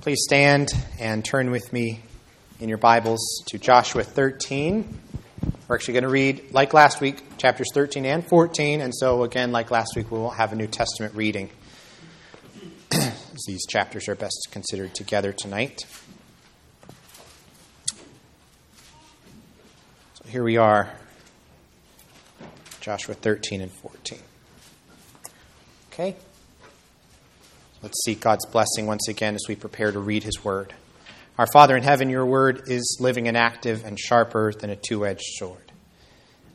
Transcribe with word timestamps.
Please 0.00 0.22
stand 0.22 0.72
and 1.00 1.24
turn 1.24 1.50
with 1.50 1.72
me 1.72 2.00
in 2.60 2.68
your 2.68 2.78
Bibles 2.78 3.42
to 3.48 3.58
Joshua 3.58 4.04
13. 4.04 5.00
We're 5.66 5.74
actually 5.74 5.94
going 5.94 6.04
to 6.04 6.10
read, 6.10 6.52
like 6.52 6.72
last 6.74 7.00
week, 7.00 7.38
chapters 7.38 7.66
13 7.74 8.04
and 8.04 8.24
14. 8.24 8.80
And 8.80 8.94
so, 8.94 9.24
again, 9.24 9.50
like 9.50 9.70
last 9.72 9.96
week, 9.96 10.10
we 10.12 10.18
won't 10.18 10.36
have 10.36 10.52
a 10.52 10.56
New 10.56 10.68
Testament 10.68 11.14
reading. 11.14 11.50
These 13.46 13.66
chapters 13.66 14.08
are 14.08 14.14
best 14.14 14.48
considered 14.52 14.94
together 14.94 15.32
tonight. 15.32 15.80
So 20.14 20.28
here 20.28 20.44
we 20.44 20.56
are, 20.56 20.92
Joshua 22.80 23.14
13 23.14 23.60
and 23.60 23.72
14. 23.72 24.20
Okay? 25.92 26.16
Let's 27.82 28.02
seek 28.04 28.20
God's 28.20 28.46
blessing 28.46 28.86
once 28.86 29.06
again 29.08 29.34
as 29.34 29.44
we 29.48 29.54
prepare 29.54 29.92
to 29.92 29.98
read 29.98 30.22
His 30.22 30.42
Word. 30.42 30.72
Our 31.38 31.46
Father 31.46 31.76
in 31.76 31.82
heaven, 31.82 32.08
your 32.08 32.24
Word 32.24 32.62
is 32.68 32.96
living 33.00 33.28
and 33.28 33.36
active 33.36 33.84
and 33.84 33.98
sharper 33.98 34.52
than 34.52 34.70
a 34.70 34.76
two 34.76 35.06
edged 35.06 35.24
sword. 35.36 35.72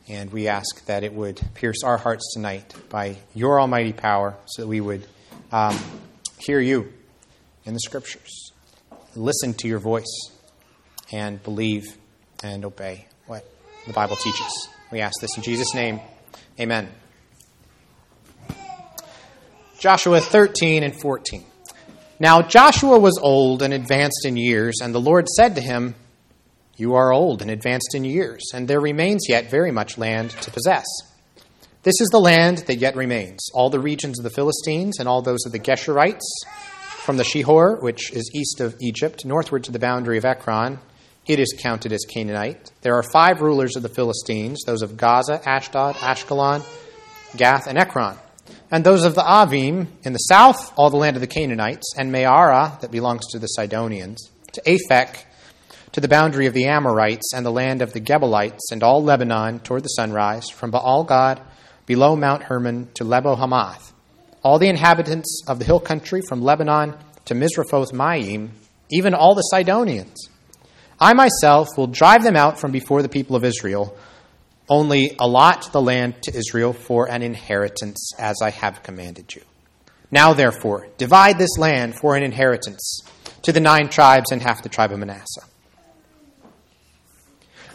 And 0.10 0.32
we 0.32 0.48
ask 0.48 0.86
that 0.88 1.04
it 1.04 1.14
would 1.14 1.40
pierce 1.54 1.84
our 1.84 1.98
hearts 1.98 2.34
tonight 2.34 2.74
by 2.90 3.18
your 3.36 3.62
almighty 3.62 3.94
power 3.94 4.36
so 4.48 4.64
that 4.64 4.68
we 4.68 4.82
would 4.82 5.06
um, 5.52 5.78
hear 6.40 6.60
you 6.60 6.92
in 7.66 7.74
the 7.76 7.80
Scriptures, 7.80 8.52
listen 9.16 9.54
to 9.56 9.68
your 9.68 9.80
voice, 9.80 10.32
and 11.12 11.42
believe 11.44 11.84
and 12.44 12.66
obey 12.66 13.08
what 13.28 13.46
the 13.86 13.94
Bible 13.94 14.16
teaches. 14.16 14.70
We 14.92 15.02
ask 15.02 15.22
this 15.22 15.38
in 15.38 15.44
Jesus' 15.44 15.76
name. 15.76 16.00
Amen. 16.60 16.90
Joshua 19.82 20.22
13 20.22 20.84
and 20.84 20.96
14. 21.02 21.44
Now 22.20 22.44
Joshua 22.44 23.00
was 23.00 23.18
old 23.20 23.64
and 23.64 23.74
advanced 23.74 24.28
in 24.28 24.38
years, 24.38 24.76
and 24.80 24.94
the 24.94 25.02
Lord 25.02 25.28
said 25.28 25.56
to 25.56 25.62
him, 25.62 25.96
You 26.78 26.94
are 26.94 27.12
old 27.12 27.42
and 27.42 27.50
advanced 27.50 27.96
in 27.96 28.06
years, 28.06 28.44
and 28.54 28.68
there 28.68 28.80
remains 28.80 29.26
yet 29.28 29.50
very 29.50 29.72
much 29.72 29.98
land 29.98 30.30
to 30.42 30.52
possess. 30.52 30.86
This 31.82 32.00
is 32.00 32.10
the 32.10 32.20
land 32.20 32.60
that 32.68 32.78
yet 32.78 32.96
remains, 32.96 33.50
all 33.56 33.72
the 33.72 33.80
regions 33.80 34.20
of 34.20 34.24
the 34.24 34.30
Philistines 34.30 35.00
and 35.00 35.10
all 35.10 35.24
those 35.24 35.48
of 35.48 35.52
the 35.52 35.58
Geshurites, 35.58 36.30
from 36.84 37.18
the 37.18 37.24
Shihor, 37.24 37.82
which 37.82 38.12
is 38.12 38.30
east 38.36 38.62
of 38.62 38.76
Egypt, 38.84 39.26
northward 39.26 39.64
to 39.64 39.72
the 39.72 39.80
boundary 39.80 40.20
of 40.20 40.26
Ekron. 40.26 40.78
It 41.26 41.40
is 41.40 41.58
counted 41.60 41.92
as 41.92 42.06
Canaanite. 42.08 42.72
There 42.84 42.94
are 42.94 43.04
five 43.12 43.42
rulers 43.42 43.76
of 43.76 43.82
the 43.82 43.90
Philistines, 43.90 44.62
those 44.64 44.84
of 44.84 44.96
Gaza, 44.96 45.42
Ashdod, 45.44 45.96
Ashkelon, 45.96 46.64
Gath, 47.36 47.66
and 47.66 47.80
Ekron 47.80 48.20
and 48.72 48.86
those 48.86 49.04
of 49.04 49.16
the 49.16 49.22
Avim 49.22 49.88
in 50.04 50.14
the 50.14 50.20
south, 50.20 50.72
all 50.78 50.90
the 50.90 50.98
land 50.98 51.18
of 51.18 51.22
the 51.22 51.28
Canaanites, 51.28 51.94
and 51.98 52.12
Mearah, 52.12 52.80
that 52.80 52.90
belongs 52.90 53.28
to 53.28 53.40
the 53.40 53.48
Sidonians, 53.48 54.32
to 54.54 54.62
Aphek, 54.62 55.26
to 55.92 56.00
the 56.00 56.08
boundary 56.08 56.48
of 56.48 56.54
the 56.54 56.66
Amorites, 56.66 57.34
and 57.36 57.46
the 57.46 57.52
land 57.52 57.82
of 57.82 57.92
the 57.92 58.00
Gebalites, 58.00 58.72
and 58.72 58.82
all 58.82 59.04
Lebanon 59.04 59.60
toward 59.60 59.84
the 59.84 59.90
sunrise, 59.90 60.50
from 60.50 60.72
Baal 60.72 61.04
Gad 61.04 61.42
below 61.86 62.16
Mount 62.16 62.44
Hermon 62.44 62.88
to 62.94 63.04
Lebo 63.04 63.36
Hamath, 63.36 63.92
all 64.42 64.58
the 64.58 64.70
inhabitants 64.70 65.44
of 65.48 65.60
the 65.60 65.66
hill 65.66 65.82
country 65.82 66.22
from 66.22 66.42
Lebanon 66.42 66.96
to 67.26 67.36
Misrephoth 67.36 67.92
Maim, 67.92 68.52
even 68.90 69.14
all 69.14 69.36
the 69.36 69.42
Sidonians. 69.42 70.30
I 70.98 71.14
myself 71.14 71.68
will 71.76 71.88
drive 71.88 72.24
them 72.24 72.38
out 72.38 72.58
from 72.58 72.72
before 72.72 73.02
the 73.02 73.10
people 73.10 73.36
of 73.36 73.44
Israel 73.44 73.98
only 74.72 75.18
allot 75.20 75.70
the 75.74 75.82
land 75.82 76.16
to 76.24 76.34
Israel 76.34 76.72
for 76.72 77.12
an 77.12 77.22
inheritance, 77.22 78.14
as 78.18 78.38
I 78.42 78.52
have 78.52 78.82
commanded 78.84 79.36
you. 79.36 79.42
Now, 80.10 80.34
therefore, 80.34 80.88
divide 80.98 81.38
this 81.38 81.58
land 81.58 81.96
for 81.96 82.16
an 82.16 82.24
inheritance 82.24 83.02
to 83.44 83.52
the 83.52 83.60
nine 83.60 83.90
tribes 83.90 84.32
and 84.32 84.42
half 84.42 84.64
the 84.64 84.70
tribe 84.70 84.94
of 84.94 85.00
Manasseh. 85.00 85.46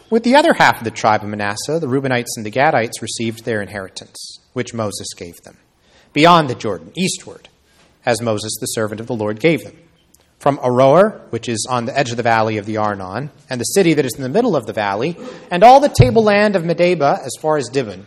With 0.09 0.23
the 0.23 0.37
other 0.37 0.55
half 0.55 0.79
of 0.79 0.85
the 0.85 0.91
tribe 0.91 1.23
of 1.23 1.29
Manasseh, 1.29 1.79
the 1.81 1.87
Reubenites 1.87 2.37
and 2.37 2.47
the 2.47 2.51
Gadites 2.51 3.03
received 3.03 3.45
their 3.45 3.61
inheritance, 3.61 4.41
which 4.55 4.73
Moses 4.73 5.09
gave 5.17 5.37
them, 5.45 5.59
beyond 6.15 6.49
the 6.49 6.55
Jordan, 6.55 6.93
eastward, 6.97 7.51
as 8.07 8.23
Moses, 8.23 8.57
the 8.59 8.67
servant 8.67 9.01
of 9.01 9.07
the 9.07 9.17
Lord, 9.17 9.39
gave 9.39 9.65
them 9.65 9.77
from 10.39 10.59
Aroer, 10.59 11.21
which 11.31 11.49
is 11.49 11.67
on 11.69 11.87
the 11.87 11.99
edge 11.99 12.11
of 12.11 12.17
the 12.17 12.23
valley 12.23 12.59
of 12.59 12.67
the 12.67 12.77
Arnon, 12.77 13.31
and 13.49 13.61
the 13.61 13.65
city 13.65 13.95
that 13.95 14.05
is 14.05 14.15
in 14.17 14.23
the 14.23 14.29
middle 14.29 14.55
of 14.55 14.67
the 14.67 14.73
valley, 14.73 15.17
and 15.51 15.65
all 15.65 15.81
the 15.81 15.89
tableland 15.89 16.57
of 16.57 16.63
Medeba 16.63 17.19
as 17.25 17.33
far 17.41 17.57
as 17.57 17.71
Dibon, 17.71 18.07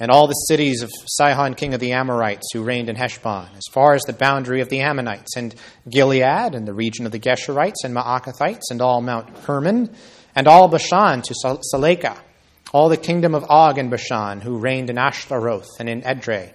and 0.00 0.10
all 0.10 0.26
the 0.26 0.32
cities 0.32 0.82
of 0.82 0.90
Sihon, 1.06 1.54
king 1.54 1.74
of 1.74 1.80
the 1.80 1.92
Amorites, 1.92 2.48
who 2.52 2.62
reigned 2.62 2.88
in 2.88 2.96
Heshbon, 2.96 3.48
as 3.56 3.64
far 3.72 3.94
as 3.94 4.02
the 4.02 4.12
boundary 4.12 4.60
of 4.60 4.68
the 4.68 4.80
Ammonites, 4.80 5.36
and 5.36 5.54
Gilead, 5.88 6.54
and 6.54 6.66
the 6.66 6.74
region 6.74 7.04
of 7.04 7.12
the 7.12 7.18
Geshurites 7.18 7.84
and 7.84 7.94
Maacathites, 7.94 8.70
and 8.70 8.80
all 8.80 9.00
Mount 9.00 9.28
Hermon, 9.38 9.94
and 10.34 10.48
all 10.48 10.68
Bashan 10.68 11.22
to 11.22 11.34
Salecah, 11.34 12.18
all 12.72 12.88
the 12.88 12.96
kingdom 12.96 13.34
of 13.34 13.44
Og 13.48 13.78
and 13.78 13.90
Bashan, 13.90 14.40
who 14.40 14.58
reigned 14.58 14.90
in 14.90 14.98
Ashtaroth 14.98 15.68
and 15.78 15.88
in 15.88 16.02
Edrei. 16.02 16.52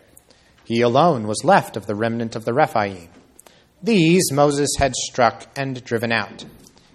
He 0.63 0.81
alone 0.81 1.27
was 1.27 1.43
left 1.43 1.75
of 1.75 1.85
the 1.85 1.95
remnant 1.95 2.35
of 2.35 2.45
the 2.45 2.53
Rephaim. 2.53 3.09
These 3.83 4.31
Moses 4.31 4.69
had 4.79 4.95
struck 4.95 5.45
and 5.57 5.83
driven 5.83 6.13
out. 6.13 6.45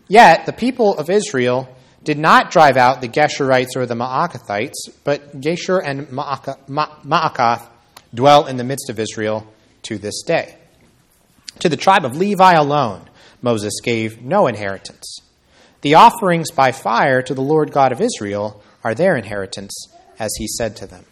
Yet 0.08 0.46
the 0.46 0.54
people 0.54 0.96
of 0.96 1.10
Israel 1.10 1.68
did 2.02 2.18
not 2.18 2.50
drive 2.50 2.78
out 2.78 3.02
the 3.02 3.08
Geshurites 3.08 3.76
or 3.76 3.84
the 3.84 3.94
Maacathites, 3.94 4.88
but 5.04 5.38
Geshur 5.38 5.82
and 5.84 6.08
Maacath 6.08 7.68
dwell 8.14 8.46
in 8.46 8.56
the 8.56 8.64
midst 8.64 8.88
of 8.88 8.98
Israel 8.98 9.46
to 9.82 9.98
this 9.98 10.22
day. 10.22 10.56
To 11.58 11.68
the 11.68 11.76
tribe 11.76 12.06
of 12.06 12.16
Levi 12.16 12.52
alone, 12.54 13.10
Moses 13.42 13.74
gave 13.82 14.22
no 14.22 14.46
inheritance. 14.46 15.20
The 15.82 15.94
offerings 15.94 16.50
by 16.50 16.72
fire 16.72 17.20
to 17.20 17.34
the 17.34 17.42
Lord 17.42 17.70
God 17.70 17.92
of 17.92 18.00
Israel 18.00 18.62
are 18.82 18.94
their 18.94 19.16
inheritance, 19.16 19.74
as 20.18 20.30
he 20.38 20.48
said 20.48 20.74
to 20.76 20.86
them. 20.86 21.04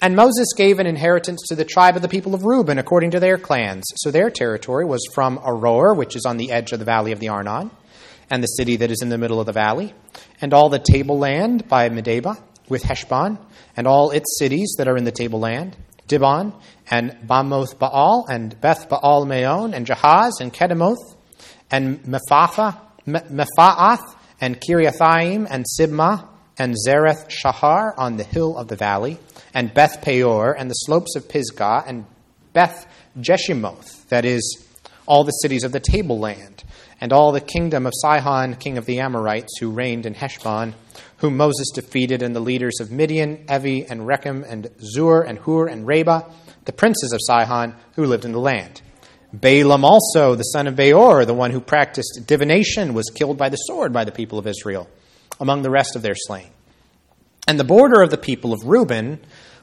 And 0.00 0.16
Moses 0.16 0.48
gave 0.56 0.78
an 0.78 0.86
inheritance 0.86 1.42
to 1.48 1.54
the 1.54 1.64
tribe 1.64 1.96
of 1.96 2.02
the 2.02 2.08
people 2.08 2.34
of 2.34 2.44
Reuben 2.44 2.78
according 2.78 3.12
to 3.12 3.20
their 3.20 3.38
clans. 3.38 3.84
So 3.96 4.10
their 4.10 4.30
territory 4.30 4.84
was 4.84 5.00
from 5.14 5.38
Aroer, 5.38 5.96
which 5.96 6.16
is 6.16 6.26
on 6.26 6.36
the 6.36 6.50
edge 6.50 6.72
of 6.72 6.78
the 6.78 6.84
valley 6.84 7.12
of 7.12 7.20
the 7.20 7.28
Arnon, 7.28 7.70
and 8.30 8.42
the 8.42 8.48
city 8.48 8.76
that 8.76 8.90
is 8.90 9.02
in 9.02 9.08
the 9.08 9.18
middle 9.18 9.40
of 9.40 9.46
the 9.46 9.52
valley, 9.52 9.94
and 10.40 10.52
all 10.52 10.68
the 10.68 10.78
tableland 10.78 11.68
by 11.68 11.88
Medeba 11.88 12.42
with 12.68 12.82
Heshbon, 12.82 13.38
and 13.76 13.86
all 13.86 14.10
its 14.10 14.38
cities 14.38 14.74
that 14.78 14.88
are 14.88 14.96
in 14.96 15.04
the 15.04 15.12
tableland, 15.12 15.76
Dibon, 16.08 16.54
and 16.90 17.16
Bamoth 17.26 17.78
Baal, 17.78 18.26
and 18.28 18.60
Beth 18.60 18.88
Baal 18.88 19.24
Meon, 19.24 19.74
and 19.74 19.86
Jahaz, 19.86 20.32
and 20.40 20.52
Kedemoth, 20.52 21.16
and 21.70 22.02
Mephatha, 22.06 22.80
Mephaath, 23.06 24.16
and 24.40 24.60
Kiriathaim, 24.60 25.46
and 25.48 25.64
Sibmah, 25.78 26.28
and 26.58 26.74
Zareth 26.86 27.28
Shahar 27.28 27.94
on 27.98 28.16
the 28.16 28.24
hill 28.24 28.56
of 28.56 28.68
the 28.68 28.76
valley, 28.76 29.18
and 29.54 29.72
Beth 29.72 30.02
Peor, 30.02 30.52
and 30.52 30.68
the 30.68 30.74
slopes 30.74 31.14
of 31.16 31.28
Pisgah, 31.28 31.84
and 31.86 32.04
Beth 32.52 32.86
Jeshimoth, 33.18 34.08
that 34.08 34.24
is, 34.24 34.66
all 35.06 35.24
the 35.24 35.30
cities 35.30 35.64
of 35.64 35.72
the 35.72 35.80
tableland, 35.80 36.64
and 37.00 37.12
all 37.12 37.32
the 37.32 37.40
kingdom 37.40 37.86
of 37.86 37.92
Sihon, 38.02 38.56
king 38.56 38.76
of 38.78 38.86
the 38.86 39.00
Amorites, 39.00 39.58
who 39.60 39.70
reigned 39.70 40.06
in 40.06 40.14
Heshbon, 40.14 40.74
whom 41.18 41.36
Moses 41.36 41.70
defeated, 41.74 42.22
and 42.22 42.34
the 42.34 42.40
leaders 42.40 42.80
of 42.80 42.90
Midian, 42.90 43.44
Evi, 43.46 43.88
and 43.88 44.02
Rechem, 44.02 44.44
and 44.48 44.68
Zur, 44.80 45.22
and 45.22 45.38
Hur, 45.38 45.68
and 45.68 45.86
Reba, 45.86 46.26
the 46.64 46.72
princes 46.72 47.12
of 47.12 47.20
Sihon, 47.22 47.74
who 47.94 48.06
lived 48.06 48.24
in 48.24 48.32
the 48.32 48.40
land. 48.40 48.82
Balaam 49.32 49.84
also, 49.84 50.34
the 50.34 50.44
son 50.44 50.66
of 50.66 50.76
Beor, 50.76 51.24
the 51.24 51.34
one 51.34 51.50
who 51.50 51.60
practiced 51.60 52.22
divination, 52.26 52.94
was 52.94 53.10
killed 53.14 53.36
by 53.36 53.48
the 53.48 53.56
sword 53.56 53.92
by 53.92 54.04
the 54.04 54.12
people 54.12 54.38
of 54.38 54.46
Israel 54.46 54.88
among 55.40 55.62
the 55.62 55.70
rest 55.70 55.96
of 55.96 56.02
their 56.02 56.14
slain. 56.14 56.53
And 57.46 57.60
the 57.60 57.64
border 57.64 58.00
of 58.00 58.10
the 58.10 58.18
people 58.18 58.52
of 58.52 58.64
Reuben 58.64 59.20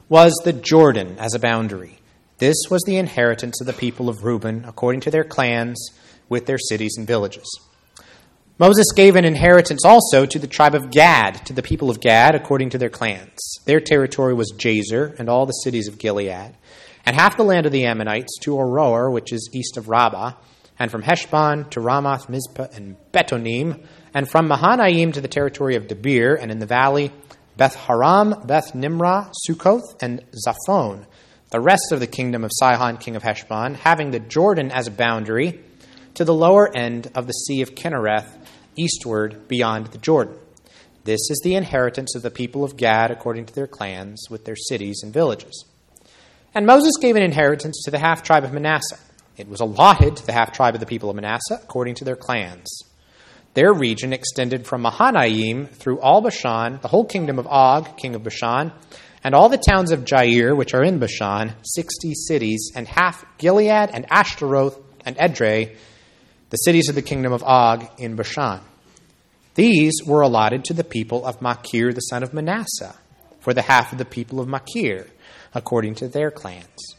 was 0.08 0.32
the 0.44 0.52
Jordan 0.52 1.16
as 1.18 1.34
a 1.34 1.40
boundary. 1.40 1.98
This 2.38 2.56
was 2.70 2.82
the 2.86 2.96
inheritance 2.96 3.60
of 3.60 3.66
the 3.66 3.72
people 3.72 4.08
of 4.08 4.24
Reuben 4.24 4.64
according 4.66 5.00
to 5.02 5.10
their 5.10 5.24
clans 5.24 5.90
with 6.28 6.46
their 6.46 6.58
cities 6.58 6.94
and 6.96 7.06
villages. 7.06 7.46
Moses 8.58 8.86
gave 8.94 9.16
an 9.16 9.24
inheritance 9.24 9.84
also 9.84 10.26
to 10.26 10.38
the 10.38 10.46
tribe 10.46 10.74
of 10.74 10.90
Gad, 10.90 11.44
to 11.46 11.52
the 11.52 11.62
people 11.62 11.90
of 11.90 12.00
Gad 12.00 12.34
according 12.34 12.70
to 12.70 12.78
their 12.78 12.90
clans. 12.90 13.38
Their 13.64 13.80
territory 13.80 14.34
was 14.34 14.52
Jazer 14.56 15.18
and 15.18 15.28
all 15.28 15.46
the 15.46 15.52
cities 15.52 15.88
of 15.88 15.98
Gilead, 15.98 16.54
and 17.04 17.16
half 17.16 17.36
the 17.36 17.42
land 17.42 17.66
of 17.66 17.72
the 17.72 17.86
Ammonites 17.86 18.38
to 18.42 18.52
Aroer, 18.52 19.10
which 19.12 19.32
is 19.32 19.50
east 19.52 19.76
of 19.76 19.88
Rabbah, 19.88 20.34
and 20.78 20.90
from 20.90 21.02
Heshbon 21.02 21.70
to 21.70 21.80
Ramath, 21.80 22.28
Mizpah, 22.28 22.68
and 22.74 22.96
Betonim, 23.12 23.84
and 24.14 24.28
from 24.28 24.46
Mahanaim 24.46 25.12
to 25.12 25.20
the 25.20 25.28
territory 25.28 25.76
of 25.76 25.86
Debir, 25.86 26.38
and 26.40 26.50
in 26.50 26.58
the 26.58 26.66
valley, 26.66 27.10
Beth 27.56 27.74
Haram, 27.74 28.34
Beth 28.46 28.74
Nimrah, 28.74 29.30
Sukkoth, 29.46 30.00
and 30.00 30.24
Zaphon, 30.32 31.04
the 31.50 31.60
rest 31.60 31.92
of 31.92 32.00
the 32.00 32.06
kingdom 32.06 32.44
of 32.44 32.50
Sihon, 32.54 32.96
king 32.96 33.14
of 33.14 33.22
Heshbon, 33.22 33.74
having 33.74 34.10
the 34.10 34.20
Jordan 34.20 34.70
as 34.70 34.86
a 34.86 34.90
boundary, 34.90 35.60
to 36.14 36.24
the 36.24 36.34
lower 36.34 36.74
end 36.74 37.10
of 37.14 37.26
the 37.26 37.32
Sea 37.32 37.60
of 37.60 37.74
Kinnereth, 37.74 38.38
eastward 38.76 39.48
beyond 39.48 39.88
the 39.88 39.98
Jordan. 39.98 40.34
This 41.04 41.20
is 41.30 41.40
the 41.42 41.54
inheritance 41.54 42.14
of 42.14 42.22
the 42.22 42.30
people 42.30 42.64
of 42.64 42.76
Gad 42.76 43.10
according 43.10 43.46
to 43.46 43.54
their 43.54 43.66
clans, 43.66 44.28
with 44.30 44.44
their 44.44 44.56
cities 44.56 45.00
and 45.02 45.12
villages. 45.12 45.66
And 46.54 46.66
Moses 46.66 46.92
gave 47.00 47.16
an 47.16 47.22
inheritance 47.22 47.82
to 47.84 47.90
the 47.90 47.98
half 47.98 48.22
tribe 48.22 48.44
of 48.44 48.52
Manasseh 48.52 48.98
It 49.36 49.48
was 49.48 49.60
allotted 49.60 50.16
to 50.16 50.26
the 50.26 50.32
half 50.32 50.52
tribe 50.52 50.74
of 50.74 50.80
the 50.80 50.86
people 50.86 51.10
of 51.10 51.16
Manasseh 51.16 51.60
according 51.62 51.96
to 51.96 52.04
their 52.04 52.16
clans. 52.16 52.91
Their 53.54 53.72
region 53.72 54.12
extended 54.12 54.66
from 54.66 54.82
Mahanaim 54.82 55.66
through 55.66 56.00
all 56.00 56.22
Bashan, 56.22 56.78
the 56.80 56.88
whole 56.88 57.04
kingdom 57.04 57.38
of 57.38 57.46
Og, 57.46 57.96
king 57.98 58.14
of 58.14 58.22
Bashan, 58.22 58.72
and 59.22 59.34
all 59.34 59.48
the 59.48 59.58
towns 59.58 59.92
of 59.92 60.04
Jair, 60.04 60.56
which 60.56 60.74
are 60.74 60.82
in 60.82 60.98
Bashan, 60.98 61.54
sixty 61.62 62.14
cities, 62.14 62.72
and 62.74 62.88
half 62.88 63.24
Gilead 63.38 63.90
and 63.92 64.06
Ashtaroth 64.10 64.78
and 65.04 65.16
Edrei, 65.16 65.76
the 66.50 66.56
cities 66.56 66.88
of 66.88 66.94
the 66.94 67.02
kingdom 67.02 67.32
of 67.32 67.42
Og 67.42 67.88
in 67.98 68.16
Bashan. 68.16 68.60
These 69.54 70.02
were 70.06 70.22
allotted 70.22 70.64
to 70.64 70.74
the 70.74 70.82
people 70.82 71.26
of 71.26 71.42
Machir, 71.42 71.92
the 71.92 72.00
son 72.00 72.22
of 72.22 72.32
Manasseh, 72.32 72.96
for 73.40 73.52
the 73.52 73.62
half 73.62 73.92
of 73.92 73.98
the 73.98 74.06
people 74.06 74.40
of 74.40 74.48
Machir, 74.48 75.08
according 75.54 75.94
to 75.96 76.08
their 76.08 76.30
clans. 76.30 76.96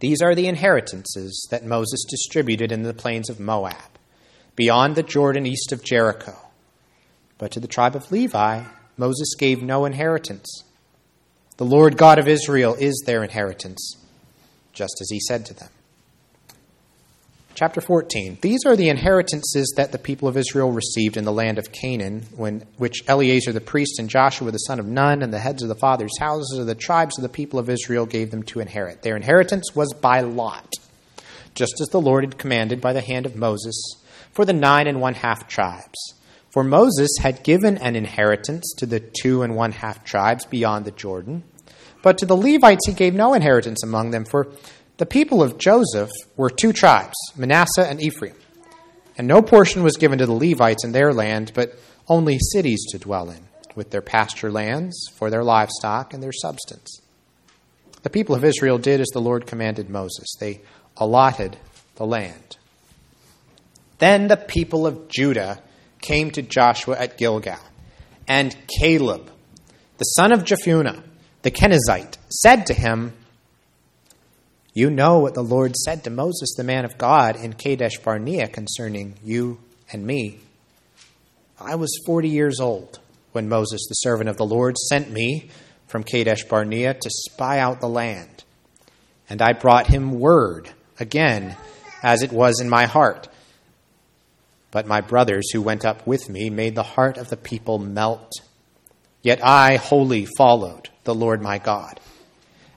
These 0.00 0.22
are 0.22 0.34
the 0.34 0.46
inheritances 0.46 1.46
that 1.50 1.66
Moses 1.66 2.04
distributed 2.08 2.72
in 2.72 2.82
the 2.82 2.94
plains 2.94 3.28
of 3.28 3.38
Moab, 3.38 3.97
beyond 4.58 4.96
the 4.96 5.04
Jordan 5.04 5.46
east 5.46 5.70
of 5.70 5.84
Jericho. 5.84 6.36
But 7.38 7.52
to 7.52 7.60
the 7.60 7.68
tribe 7.68 7.94
of 7.94 8.10
Levi, 8.10 8.64
Moses 8.96 9.36
gave 9.38 9.62
no 9.62 9.84
inheritance. 9.84 10.64
The 11.58 11.64
Lord 11.64 11.96
God 11.96 12.18
of 12.18 12.26
Israel 12.26 12.74
is 12.74 13.04
their 13.06 13.22
inheritance, 13.22 13.96
just 14.72 14.98
as 15.00 15.10
he 15.10 15.20
said 15.20 15.46
to 15.46 15.54
them. 15.54 15.68
Chapter 17.54 17.80
14. 17.80 18.38
These 18.40 18.64
are 18.66 18.74
the 18.74 18.88
inheritances 18.88 19.72
that 19.76 19.92
the 19.92 19.98
people 19.98 20.26
of 20.26 20.36
Israel 20.36 20.72
received 20.72 21.16
in 21.16 21.24
the 21.24 21.32
land 21.32 21.58
of 21.58 21.70
Canaan, 21.70 22.26
when, 22.34 22.64
which 22.78 23.04
Eleazar 23.06 23.52
the 23.52 23.60
priest 23.60 24.00
and 24.00 24.10
Joshua 24.10 24.50
the 24.50 24.58
son 24.58 24.80
of 24.80 24.86
Nun 24.86 25.22
and 25.22 25.32
the 25.32 25.38
heads 25.38 25.62
of 25.62 25.68
the 25.68 25.76
fathers' 25.76 26.18
houses 26.18 26.58
of 26.58 26.66
the 26.66 26.74
tribes 26.74 27.16
of 27.16 27.22
the 27.22 27.28
people 27.28 27.60
of 27.60 27.70
Israel 27.70 28.06
gave 28.06 28.32
them 28.32 28.42
to 28.44 28.58
inherit. 28.58 29.02
Their 29.02 29.16
inheritance 29.16 29.76
was 29.76 29.92
by 29.92 30.20
lot, 30.20 30.72
just 31.54 31.80
as 31.80 31.88
the 31.88 32.00
Lord 32.00 32.24
had 32.24 32.38
commanded 32.38 32.80
by 32.80 32.92
the 32.92 33.00
hand 33.00 33.24
of 33.24 33.36
Moses 33.36 33.97
for 34.32 34.44
the 34.44 34.52
nine 34.52 34.86
and 34.86 35.00
one 35.00 35.14
half 35.14 35.48
tribes. 35.48 36.14
For 36.50 36.64
Moses 36.64 37.10
had 37.20 37.44
given 37.44 37.76
an 37.78 37.94
inheritance 37.94 38.74
to 38.78 38.86
the 38.86 39.00
two 39.00 39.42
and 39.42 39.54
one 39.54 39.72
half 39.72 40.04
tribes 40.04 40.44
beyond 40.46 40.84
the 40.84 40.90
Jordan, 40.90 41.44
but 42.02 42.18
to 42.18 42.26
the 42.26 42.36
Levites 42.36 42.86
he 42.86 42.92
gave 42.92 43.14
no 43.14 43.34
inheritance 43.34 43.82
among 43.82 44.10
them, 44.10 44.24
for 44.24 44.48
the 44.96 45.06
people 45.06 45.42
of 45.42 45.58
Joseph 45.58 46.10
were 46.36 46.50
two 46.50 46.72
tribes, 46.72 47.14
Manasseh 47.36 47.86
and 47.86 48.00
Ephraim. 48.00 48.34
And 49.16 49.28
no 49.28 49.42
portion 49.42 49.82
was 49.82 49.96
given 49.96 50.18
to 50.18 50.26
the 50.26 50.32
Levites 50.32 50.84
in 50.84 50.92
their 50.92 51.12
land, 51.12 51.52
but 51.54 51.78
only 52.08 52.38
cities 52.38 52.84
to 52.90 52.98
dwell 52.98 53.30
in, 53.30 53.48
with 53.74 53.90
their 53.90 54.00
pasture 54.02 54.50
lands 54.50 55.08
for 55.14 55.30
their 55.30 55.44
livestock 55.44 56.14
and 56.14 56.22
their 56.22 56.32
substance. 56.32 57.00
The 58.02 58.10
people 58.10 58.34
of 58.34 58.44
Israel 58.44 58.78
did 58.78 59.00
as 59.00 59.08
the 59.08 59.20
Lord 59.20 59.46
commanded 59.46 59.90
Moses. 59.90 60.34
They 60.38 60.62
allotted 60.96 61.56
the 61.96 62.06
land. 62.06 62.56
Then 63.98 64.28
the 64.28 64.36
people 64.36 64.86
of 64.86 65.08
Judah 65.08 65.62
came 66.00 66.30
to 66.32 66.42
Joshua 66.42 66.96
at 66.98 67.18
Gilgal, 67.18 67.58
and 68.26 68.56
Caleb, 68.78 69.30
the 69.98 70.04
son 70.04 70.32
of 70.32 70.44
Jephunneh, 70.44 71.02
the 71.42 71.50
Kenizzite, 71.50 72.16
said 72.28 72.66
to 72.66 72.74
him, 72.74 73.12
you 74.78 74.90
know 74.90 75.18
what 75.18 75.34
the 75.34 75.42
Lord 75.42 75.74
said 75.74 76.04
to 76.04 76.10
Moses, 76.10 76.54
the 76.56 76.62
man 76.62 76.84
of 76.84 76.98
God, 76.98 77.34
in 77.34 77.54
Kadesh 77.54 77.98
Barnea 77.98 78.46
concerning 78.46 79.16
you 79.24 79.58
and 79.92 80.06
me. 80.06 80.38
I 81.58 81.74
was 81.74 82.00
40 82.06 82.28
years 82.28 82.60
old 82.60 83.00
when 83.32 83.48
Moses, 83.48 83.86
the 83.88 83.94
servant 83.94 84.28
of 84.28 84.36
the 84.36 84.46
Lord, 84.46 84.76
sent 84.78 85.10
me 85.10 85.50
from 85.88 86.04
Kadesh 86.04 86.44
Barnea 86.44 86.94
to 86.94 87.10
spy 87.10 87.58
out 87.58 87.80
the 87.80 87.88
land. 87.88 88.44
And 89.28 89.42
I 89.42 89.52
brought 89.52 89.88
him 89.88 90.20
word 90.20 90.70
again, 91.00 91.56
as 92.02 92.22
it 92.22 92.30
was 92.30 92.60
in 92.60 92.68
my 92.68 92.86
heart. 92.86 93.28
But 94.70 94.86
my 94.86 95.00
brothers 95.00 95.50
who 95.52 95.62
went 95.62 95.84
up 95.84 96.06
with 96.06 96.28
me 96.28 96.50
made 96.50 96.74
the 96.74 96.82
heart 96.82 97.16
of 97.16 97.30
the 97.30 97.36
people 97.36 97.78
melt. 97.78 98.32
Yet 99.22 99.44
I 99.44 99.76
wholly 99.76 100.26
followed 100.36 100.90
the 101.04 101.14
Lord 101.14 101.40
my 101.40 101.58
God. 101.58 102.00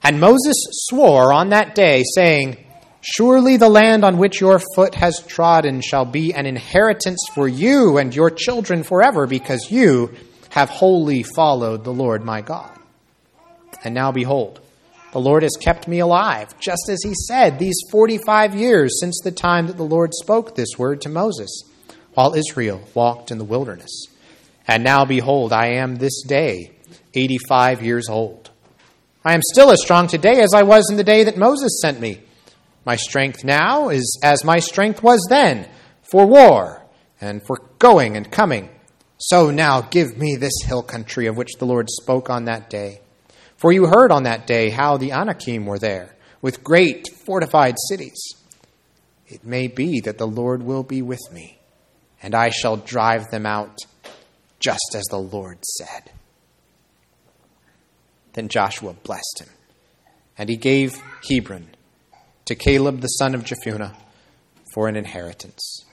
And 0.02 0.20
Moses 0.20 0.56
swore 0.88 1.32
on 1.32 1.50
that 1.50 1.74
day, 1.74 2.02
saying, 2.14 2.56
Surely 3.00 3.56
the 3.56 3.68
land 3.68 4.04
on 4.04 4.18
which 4.18 4.40
your 4.40 4.60
foot 4.74 4.94
has 4.94 5.22
trodden 5.26 5.80
shall 5.80 6.04
be 6.04 6.32
an 6.32 6.46
inheritance 6.46 7.20
for 7.34 7.46
you 7.46 7.98
and 7.98 8.14
your 8.14 8.30
children 8.30 8.84
forever, 8.84 9.26
because 9.26 9.70
you 9.70 10.14
have 10.50 10.70
wholly 10.70 11.22
followed 11.22 11.84
the 11.84 11.92
Lord 11.92 12.24
my 12.24 12.40
God. 12.40 12.78
And 13.84 13.94
now 13.94 14.12
behold, 14.12 14.60
the 15.12 15.20
Lord 15.20 15.42
has 15.42 15.56
kept 15.60 15.88
me 15.88 15.98
alive, 15.98 16.58
just 16.58 16.88
as 16.88 17.00
he 17.02 17.12
said, 17.14 17.58
these 17.58 17.76
45 17.90 18.54
years 18.54 19.00
since 19.00 19.20
the 19.22 19.32
time 19.32 19.66
that 19.66 19.76
the 19.76 19.82
Lord 19.82 20.14
spoke 20.14 20.54
this 20.54 20.78
word 20.78 21.00
to 21.02 21.08
Moses, 21.08 21.64
while 22.14 22.34
Israel 22.34 22.82
walked 22.94 23.30
in 23.30 23.38
the 23.38 23.44
wilderness. 23.44 24.06
And 24.66 24.84
now 24.84 25.04
behold, 25.04 25.52
I 25.52 25.74
am 25.74 25.96
this 25.96 26.22
day 26.22 26.72
85 27.14 27.82
years 27.82 28.08
old. 28.08 28.50
I 29.24 29.34
am 29.34 29.40
still 29.42 29.70
as 29.70 29.80
strong 29.80 30.08
today 30.08 30.40
as 30.40 30.54
I 30.54 30.62
was 30.62 30.90
in 30.90 30.96
the 30.96 31.04
day 31.04 31.24
that 31.24 31.36
Moses 31.36 31.80
sent 31.80 32.00
me. 32.00 32.20
My 32.84 32.96
strength 32.96 33.44
now 33.44 33.88
is 33.90 34.18
as 34.22 34.44
my 34.44 34.58
strength 34.58 35.02
was 35.02 35.24
then 35.28 35.68
for 36.10 36.26
war 36.26 36.82
and 37.20 37.40
for 37.46 37.62
going 37.78 38.16
and 38.16 38.30
coming. 38.30 38.68
So 39.18 39.52
now 39.52 39.82
give 39.82 40.18
me 40.18 40.34
this 40.34 40.62
hill 40.64 40.82
country 40.82 41.26
of 41.26 41.36
which 41.36 41.52
the 41.58 41.64
Lord 41.64 41.88
spoke 41.88 42.28
on 42.28 42.46
that 42.46 42.68
day. 42.68 43.00
For 43.56 43.70
you 43.70 43.86
heard 43.86 44.10
on 44.10 44.24
that 44.24 44.48
day 44.48 44.70
how 44.70 44.96
the 44.96 45.12
Anakim 45.12 45.66
were 45.66 45.78
there, 45.78 46.16
with 46.40 46.64
great 46.64 47.06
fortified 47.24 47.76
cities. 47.88 48.20
It 49.28 49.44
may 49.44 49.68
be 49.68 50.00
that 50.00 50.18
the 50.18 50.26
Lord 50.26 50.64
will 50.64 50.82
be 50.82 51.00
with 51.00 51.20
me, 51.32 51.60
and 52.22 52.34
I 52.34 52.50
shall 52.50 52.76
drive 52.76 53.30
them 53.30 53.46
out, 53.46 53.76
just 54.60 54.94
as 54.94 55.04
the 55.10 55.18
Lord 55.18 55.58
said. 55.64 56.10
Then 58.34 58.48
Joshua 58.48 58.94
blessed 58.94 59.42
him. 59.42 59.48
And 60.38 60.48
he 60.48 60.56
gave 60.56 60.94
Hebron 61.28 61.68
to 62.46 62.54
Caleb 62.54 63.00
the 63.00 63.08
son 63.08 63.34
of 63.34 63.44
Jephunneh 63.44 63.94
for 64.72 64.88
an 64.88 64.96
inheritance. 64.96 65.84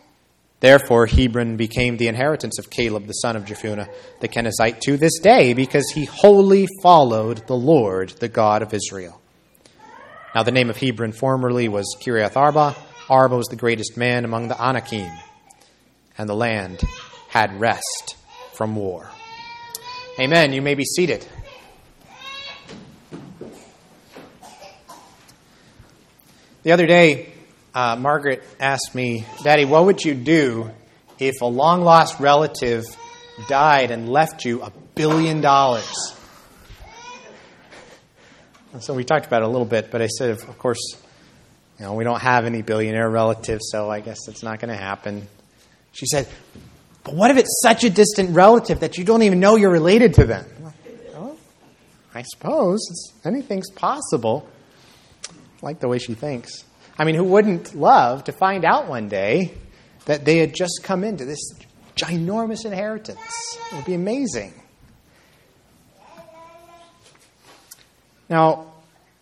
Therefore, 0.62 1.06
Hebron 1.06 1.58
became 1.58 1.98
the 1.98 2.08
inheritance 2.08 2.60
of 2.60 2.70
Caleb 2.70 3.08
the 3.08 3.14
son 3.14 3.36
of 3.36 3.46
Jephunneh 3.46 3.90
the 4.20 4.28
Kenizzite 4.28 4.80
to 4.82 4.98
this 4.98 5.20
day, 5.20 5.54
because 5.54 5.90
he 5.94 6.06
wholly 6.06 6.68
followed 6.82 7.48
the 7.48 7.56
Lord, 7.56 8.10
the 8.20 8.28
God 8.28 8.62
of 8.62 8.74
Israel. 8.74 9.20
Now, 10.36 10.44
the 10.44 10.52
name 10.52 10.70
of 10.70 10.78
Hebron 10.78 11.12
formerly 11.12 11.68
was 11.70 11.98
Kiriath 12.02 12.38
Arba. 12.38 12.76
Arba 13.10 13.38
was 13.38 13.48
the 13.48 13.56
greatest 13.56 13.98
man 13.98 14.26
among 14.26 14.48
the 14.48 14.62
Anakim, 14.62 15.12
and 16.20 16.30
the 16.30 16.36
land 16.36 16.82
had 17.30 17.60
rest 17.60 18.18
from 18.54 18.76
war. 18.76 19.10
Amen. 20.20 20.52
You 20.52 20.62
may 20.62 20.76
be 20.76 20.84
seated. 20.84 21.26
The 26.64 26.74
other 26.74 26.86
day, 26.86 27.32
uh, 27.74 27.96
Margaret 27.96 28.44
asked 28.60 28.94
me, 28.94 29.26
Daddy, 29.44 29.64
what 29.64 29.86
would 29.86 30.04
you 30.04 30.14
do 30.14 30.70
if 31.20 31.42
a 31.42 31.46
long 31.46 31.84
lost 31.84 32.20
relative 32.20 32.84
died 33.48 33.92
and 33.92 34.10
left 34.10 34.44
you 34.44 34.62
a 34.62 34.72
billion 34.96 35.40
dollars? 35.40 35.90
So 38.82 38.94
we 38.94 39.06
talked 39.06 39.26
about 39.26 39.42
it 39.42 39.46
a 39.46 39.50
little 39.50 39.66
bit, 39.66 39.90
but 39.90 40.02
I 40.02 40.08
said, 40.08 40.32
of 40.32 40.58
course, 40.60 40.96
you 41.80 41.86
know, 41.86 41.94
we 41.94 42.04
don't 42.04 42.22
have 42.22 42.46
any 42.46 42.62
billionaire 42.62 43.10
relatives, 43.10 43.70
so 43.72 43.90
I 43.90 44.02
guess 44.02 44.28
it's 44.28 44.44
not 44.44 44.60
going 44.60 44.70
to 44.70 44.78
happen. 44.78 45.28
She 45.92 46.06
said, 46.06 46.28
but 47.04 47.16
what 47.16 47.32
if 47.32 47.38
it's 47.38 47.60
such 47.64 47.84
a 47.84 47.90
distant 47.90 48.32
relative 48.32 48.82
that 48.82 48.98
you 48.98 49.04
don't 49.04 49.24
even 49.24 49.40
know 49.40 49.56
you're 49.56 49.72
related 49.72 50.16
to 50.16 50.26
them? 50.26 50.46
I 52.14 52.24
suppose 52.24 52.80
anything's 53.24 53.70
possible 53.72 54.48
like 55.62 55.80
the 55.80 55.88
way 55.88 56.00
she 56.00 56.16
thinks. 56.16 56.64
I 56.98 57.06
mean, 57.06 57.16
who 57.16 57.24
wouldn't 57.24 57.76
love 57.76 58.26
to 58.26 58.32
find 58.32 58.66
out 58.66 58.88
one 58.88 59.08
day 59.10 59.54
that 60.06 60.26
they 60.26 60.38
had 60.38 60.54
just 60.56 60.82
come 60.84 61.04
into 61.04 61.26
this 61.26 61.40
ginormous 61.96 62.66
inheritance? 62.66 63.20
It 63.72 63.76
would 63.76 63.86
be 63.86 63.94
amazing. 63.94 64.54
Now, 68.28 68.74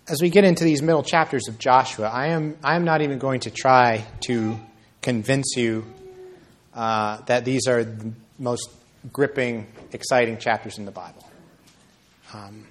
as 0.08 0.22
we 0.22 0.30
get 0.30 0.44
into 0.44 0.64
these 0.64 0.82
middle 0.82 1.04
chapters 1.04 1.48
of 1.48 1.60
Joshua, 1.60 2.08
I 2.08 2.28
am, 2.28 2.58
I 2.64 2.76
am 2.76 2.86
not 2.86 3.02
even 3.02 3.20
going 3.20 3.42
to 3.42 3.52
try 3.52 4.06
to 4.22 4.58
convince 5.02 5.56
you 5.56 5.86
uh, 6.78 7.22
that 7.26 7.44
these 7.44 7.68
are 7.68 7.84
the 7.84 8.14
most 8.38 8.70
gripping, 9.12 9.66
exciting 9.92 10.38
chapters 10.38 10.78
in 10.78 10.86
the 10.86 10.92
Bible. 10.92 11.28
Um, 12.34 12.68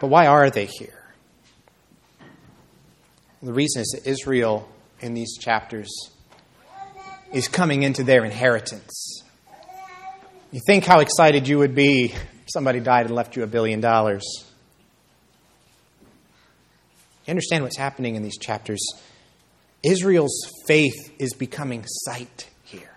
but 0.00 0.06
why 0.06 0.26
are 0.26 0.50
they 0.50 0.66
here? 0.66 1.02
The 3.42 3.52
reason 3.52 3.82
is 3.82 3.88
that 3.96 4.08
Israel, 4.08 4.68
in 5.00 5.14
these 5.14 5.36
chapters, 5.36 5.90
is 7.32 7.48
coming 7.48 7.82
into 7.82 8.04
their 8.04 8.24
inheritance. 8.24 9.24
You 10.52 10.60
think 10.64 10.84
how 10.84 11.00
excited 11.00 11.48
you 11.48 11.58
would 11.58 11.74
be 11.74 12.12
if 12.12 12.46
somebody 12.52 12.78
died 12.78 13.06
and 13.06 13.16
left 13.16 13.34
you 13.34 13.42
a 13.42 13.48
billion 13.48 13.80
dollars. 13.80 14.22
You 17.26 17.32
understand 17.32 17.64
what's 17.64 17.78
happening 17.78 18.14
in 18.14 18.22
these 18.22 18.38
chapters? 18.38 18.80
Israel's 19.82 20.48
faith 20.66 21.12
is 21.18 21.32
becoming 21.34 21.84
sight 21.86 22.48
here. 22.64 22.90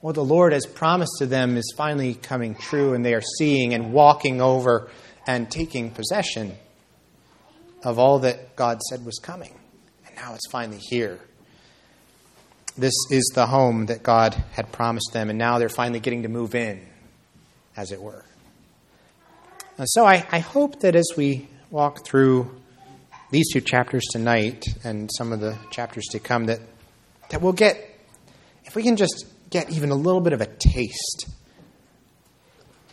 What 0.00 0.14
the 0.14 0.24
Lord 0.24 0.52
has 0.52 0.66
promised 0.66 1.12
to 1.18 1.26
them 1.26 1.56
is 1.56 1.74
finally 1.76 2.14
coming 2.14 2.54
true, 2.54 2.94
and 2.94 3.04
they 3.04 3.14
are 3.14 3.22
seeing 3.38 3.74
and 3.74 3.92
walking 3.92 4.40
over 4.40 4.90
and 5.26 5.50
taking 5.50 5.90
possession 5.90 6.54
of 7.82 7.98
all 7.98 8.20
that 8.20 8.54
God 8.56 8.80
said 8.82 9.04
was 9.04 9.18
coming. 9.18 9.54
And 10.06 10.14
now 10.16 10.34
it's 10.34 10.48
finally 10.50 10.80
here. 10.80 11.18
This 12.76 12.94
is 13.10 13.30
the 13.34 13.46
home 13.46 13.86
that 13.86 14.02
God 14.02 14.34
had 14.52 14.72
promised 14.72 15.12
them, 15.12 15.30
and 15.30 15.38
now 15.38 15.58
they're 15.58 15.68
finally 15.68 16.00
getting 16.00 16.22
to 16.22 16.28
move 16.28 16.54
in, 16.54 16.86
as 17.76 17.92
it 17.92 18.00
were. 18.00 18.24
And 19.78 19.88
so 19.88 20.04
I, 20.04 20.26
I 20.30 20.38
hope 20.38 20.80
that 20.80 20.94
as 20.94 21.12
we 21.16 21.48
walk 21.70 22.04
through 22.04 22.50
these 23.30 23.52
two 23.52 23.60
chapters 23.60 24.04
tonight 24.10 24.64
and 24.84 25.10
some 25.12 25.32
of 25.32 25.40
the 25.40 25.56
chapters 25.70 26.04
to 26.10 26.18
come, 26.18 26.46
that, 26.46 26.60
that 27.30 27.40
we'll 27.42 27.52
get, 27.52 27.78
if 28.64 28.74
we 28.74 28.82
can 28.82 28.96
just 28.96 29.26
get 29.50 29.70
even 29.70 29.90
a 29.90 29.94
little 29.94 30.20
bit 30.20 30.32
of 30.32 30.40
a 30.40 30.46
taste 30.46 31.28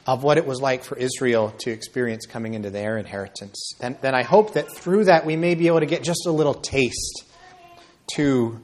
of 0.08 0.24
what 0.24 0.38
it 0.38 0.46
was 0.46 0.60
like 0.60 0.84
for 0.84 0.98
Israel 0.98 1.54
to 1.60 1.72
experience 1.72 2.26
coming 2.26 2.54
into 2.54 2.70
their 2.70 2.98
inheritance, 2.98 3.76
then, 3.80 3.98
then 4.02 4.16
I 4.16 4.24
hope 4.24 4.54
that 4.54 4.76
through 4.76 5.06
that 5.06 5.26
we 5.26 5.36
may 5.36 5.56
be 5.56 5.68
able 5.68 5.80
to 5.82 5.86
get 5.86 6.04
just 6.04 6.26
a 6.26 6.32
little 6.32 6.56
taste 6.56 7.26
to 8.16 8.60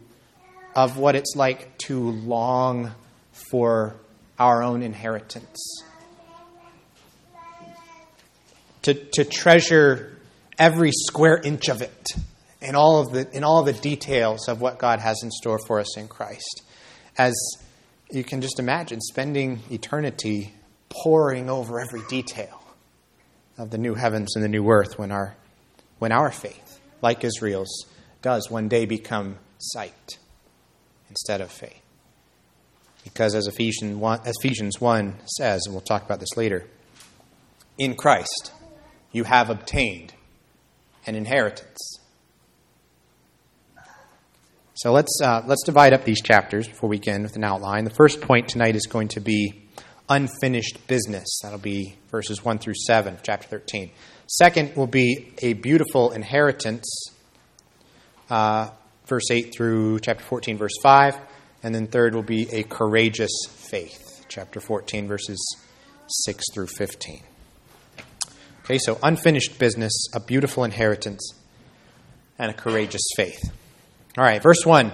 of 0.75 0.97
what 0.97 1.15
it's 1.15 1.35
like 1.35 1.75
to 1.79 1.99
long 1.99 2.93
for 3.51 3.95
our 4.37 4.61
own 4.61 4.83
inheritance. 4.83 5.83
To, 8.83 8.93
to 8.93 9.25
treasure 9.25 10.16
every 10.57 10.91
square 10.91 11.39
inch 11.43 11.69
of 11.69 11.81
it 11.81 12.07
and 12.61 12.75
all 12.75 12.99
of 12.99 13.11
the 13.11 13.29
in 13.35 13.43
all 13.43 13.63
the 13.63 13.73
details 13.73 14.47
of 14.47 14.61
what 14.61 14.79
God 14.79 14.99
has 14.99 15.21
in 15.23 15.31
store 15.31 15.59
for 15.67 15.79
us 15.79 15.97
in 15.97 16.07
Christ. 16.07 16.63
As 17.17 17.35
you 18.11 18.23
can 18.23 18.41
just 18.41 18.59
imagine 18.59 19.01
spending 19.01 19.59
eternity 19.69 20.53
poring 20.89 21.49
over 21.49 21.79
every 21.79 22.01
detail 22.09 22.63
of 23.57 23.71
the 23.71 23.77
new 23.77 23.95
heavens 23.95 24.35
and 24.35 24.43
the 24.43 24.49
new 24.49 24.69
earth 24.69 24.97
when 24.97 25.11
our, 25.11 25.35
when 25.99 26.11
our 26.11 26.31
faith, 26.31 26.79
like 27.01 27.23
Israel's, 27.23 27.85
does 28.21 28.49
one 28.49 28.67
day 28.67 28.85
become 28.85 29.37
sight 29.57 30.17
instead 31.09 31.41
of 31.41 31.51
faith. 31.51 31.81
Because 33.03 33.35
as 33.35 33.47
Ephesians 33.47 33.95
1, 33.95 34.21
Ephesians 34.25 34.79
1 34.79 35.15
says, 35.37 35.63
and 35.65 35.73
we'll 35.73 35.81
talk 35.81 36.03
about 36.03 36.19
this 36.19 36.35
later, 36.37 36.65
in 37.77 37.95
Christ 37.95 38.51
you 39.11 39.23
have 39.23 39.49
obtained 39.49 40.13
an 41.07 41.15
inheritance. 41.15 41.99
So 44.75 44.91
let's, 44.91 45.19
uh, 45.23 45.41
let's 45.47 45.63
divide 45.63 45.93
up 45.93 46.03
these 46.03 46.21
chapters 46.21 46.67
before 46.67 46.89
we 46.89 46.97
begin 46.97 47.23
with 47.23 47.35
an 47.35 47.43
outline. 47.43 47.83
The 47.83 47.89
first 47.89 48.21
point 48.21 48.47
tonight 48.47 48.75
is 48.75 48.85
going 48.85 49.07
to 49.09 49.19
be 49.19 49.67
unfinished 50.07 50.85
business. 50.85 51.39
That'll 51.41 51.57
be 51.57 51.95
verses 52.11 52.45
1 52.45 52.59
through 52.59 52.75
7 52.85 53.15
of 53.15 53.23
chapter 53.23 53.47
13. 53.47 53.89
Second 54.27 54.75
will 54.75 54.87
be 54.87 55.33
a 55.41 55.53
beautiful 55.53 56.11
inheritance, 56.11 56.85
uh, 58.29 58.69
verse 59.07 59.31
8 59.31 59.51
through 59.51 59.99
chapter 60.01 60.23
14, 60.23 60.57
verse 60.57 60.75
5. 60.83 61.17
And 61.63 61.73
then 61.73 61.87
third 61.87 62.13
will 62.13 62.21
be 62.21 62.47
a 62.51 62.61
courageous 62.61 63.31
faith, 63.49 64.25
chapter 64.29 64.59
14, 64.59 65.07
verses 65.07 65.57
6 66.07 66.43
through 66.53 66.67
15. 66.67 67.23
Okay, 68.67 68.79
so 68.79 68.99
unfinished 69.01 69.59
business, 69.59 69.93
a 70.13 70.19
beautiful 70.19 70.65
inheritance, 70.65 71.33
and 72.37 72.51
a 72.51 72.53
courageous 72.53 73.01
faith. 73.15 73.39
All 74.17 74.25
right, 74.25 74.43
verse 74.43 74.65
1. 74.65 74.91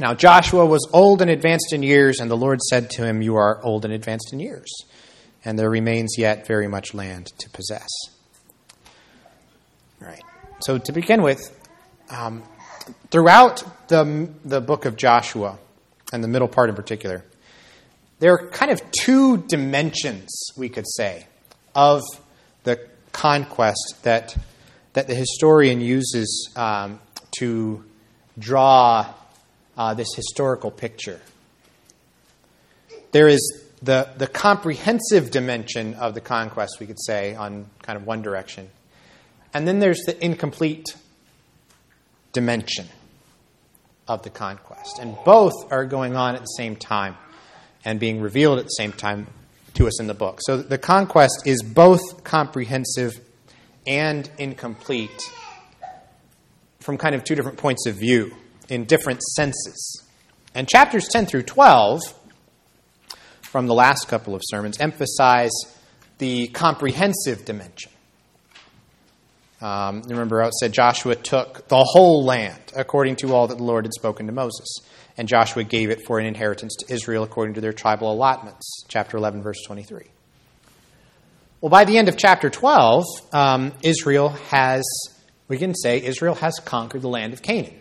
Now 0.00 0.14
Joshua 0.14 0.66
was 0.66 0.90
old 0.92 1.22
and 1.22 1.30
advanced 1.30 1.72
in 1.72 1.84
years, 1.84 2.18
and 2.18 2.28
the 2.28 2.36
Lord 2.36 2.60
said 2.60 2.90
to 2.90 3.04
him, 3.06 3.22
You 3.22 3.36
are 3.36 3.64
old 3.64 3.84
and 3.84 3.94
advanced 3.94 4.32
in 4.32 4.40
years, 4.40 4.68
and 5.44 5.56
there 5.56 5.70
remains 5.70 6.16
yet 6.18 6.44
very 6.48 6.66
much 6.66 6.92
land 6.92 7.26
to 7.38 7.48
possess. 7.50 7.88
All 10.00 10.08
right. 10.08 10.24
So 10.66 10.78
to 10.78 10.90
begin 10.90 11.22
with, 11.22 11.56
um, 12.10 12.42
throughout 13.12 13.62
the, 13.86 14.28
the 14.44 14.60
book 14.60 14.86
of 14.86 14.96
Joshua, 14.96 15.56
and 16.12 16.24
the 16.24 16.28
middle 16.28 16.48
part 16.48 16.68
in 16.68 16.74
particular, 16.74 17.24
there 18.18 18.32
are 18.32 18.48
kind 18.48 18.72
of 18.72 18.82
two 18.90 19.36
dimensions, 19.36 20.48
we 20.56 20.68
could 20.68 20.86
say, 20.96 21.28
of 21.76 22.02
the 22.64 22.80
conquest 23.12 23.98
that, 24.02 24.36
that 24.92 25.06
the 25.06 25.14
historian 25.14 25.80
uses 25.80 26.50
um, 26.56 27.00
to 27.38 27.84
draw 28.38 29.06
uh, 29.76 29.94
this 29.94 30.08
historical 30.14 30.70
picture. 30.70 31.20
There 33.12 33.28
is 33.28 33.62
the, 33.82 34.08
the 34.16 34.26
comprehensive 34.26 35.30
dimension 35.30 35.94
of 35.94 36.14
the 36.14 36.20
conquest, 36.20 36.78
we 36.80 36.86
could 36.86 37.00
say, 37.00 37.34
on 37.34 37.66
kind 37.82 37.96
of 37.96 38.06
one 38.06 38.22
direction. 38.22 38.70
And 39.52 39.68
then 39.68 39.80
there's 39.80 40.00
the 40.06 40.24
incomplete 40.24 40.96
dimension 42.32 42.86
of 44.08 44.22
the 44.22 44.30
conquest. 44.30 44.98
And 44.98 45.16
both 45.24 45.70
are 45.70 45.84
going 45.84 46.16
on 46.16 46.34
at 46.34 46.40
the 46.40 46.46
same 46.46 46.76
time 46.76 47.16
and 47.84 48.00
being 48.00 48.20
revealed 48.20 48.58
at 48.58 48.64
the 48.64 48.70
same 48.70 48.92
time 48.92 49.26
to 49.74 49.86
us 49.86 50.00
in 50.00 50.06
the 50.06 50.14
book. 50.14 50.38
So 50.42 50.56
the 50.56 50.78
conquest 50.78 51.42
is 51.46 51.62
both 51.62 52.24
comprehensive 52.24 53.20
and 53.86 54.30
incomplete 54.38 55.22
from 56.80 56.98
kind 56.98 57.14
of 57.14 57.24
two 57.24 57.34
different 57.34 57.58
points 57.58 57.86
of 57.86 57.96
view 57.96 58.34
in 58.68 58.84
different 58.84 59.22
senses. 59.22 60.02
And 60.54 60.68
chapters 60.68 61.08
10 61.08 61.26
through 61.26 61.42
12 61.42 62.00
from 63.42 63.66
the 63.66 63.74
last 63.74 64.08
couple 64.08 64.34
of 64.34 64.42
sermons 64.44 64.78
emphasize 64.80 65.52
the 66.18 66.48
comprehensive 66.48 67.44
dimension. 67.44 67.92
Um, 69.62 70.02
remember, 70.02 70.42
it 70.42 70.52
said 70.54 70.72
Joshua 70.72 71.14
took 71.14 71.68
the 71.68 71.78
whole 71.78 72.24
land 72.24 72.60
according 72.74 73.16
to 73.16 73.32
all 73.32 73.46
that 73.46 73.58
the 73.58 73.64
Lord 73.64 73.84
had 73.84 73.92
spoken 73.92 74.26
to 74.26 74.32
Moses. 74.32 74.80
And 75.16 75.28
Joshua 75.28 75.62
gave 75.62 75.90
it 75.90 76.04
for 76.04 76.18
an 76.18 76.26
inheritance 76.26 76.74
to 76.80 76.92
Israel 76.92 77.22
according 77.22 77.54
to 77.54 77.60
their 77.60 77.72
tribal 77.72 78.10
allotments. 78.10 78.84
Chapter 78.88 79.16
11, 79.18 79.42
verse 79.42 79.62
23. 79.64 80.02
Well, 81.60 81.70
by 81.70 81.84
the 81.84 81.96
end 81.96 82.08
of 82.08 82.16
chapter 82.16 82.50
12, 82.50 83.04
um, 83.32 83.72
Israel 83.82 84.30
has, 84.50 84.82
we 85.46 85.58
can 85.58 85.76
say, 85.76 86.02
Israel 86.02 86.34
has 86.34 86.58
conquered 86.58 87.02
the 87.02 87.08
land 87.08 87.32
of 87.32 87.40
Canaan. 87.40 87.78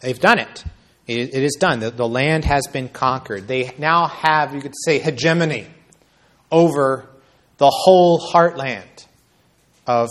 They've 0.00 0.20
done 0.20 0.38
it. 0.38 0.64
It, 1.06 1.34
it 1.34 1.42
is 1.42 1.56
done. 1.58 1.80
The, 1.80 1.90
the 1.90 2.06
land 2.06 2.44
has 2.44 2.66
been 2.66 2.90
conquered. 2.90 3.48
They 3.48 3.74
now 3.78 4.06
have, 4.06 4.54
you 4.54 4.60
could 4.60 4.74
say, 4.84 4.98
hegemony 4.98 5.66
over 6.52 7.08
the 7.56 7.70
whole 7.70 8.20
heartland 8.20 9.06
of 9.86 10.10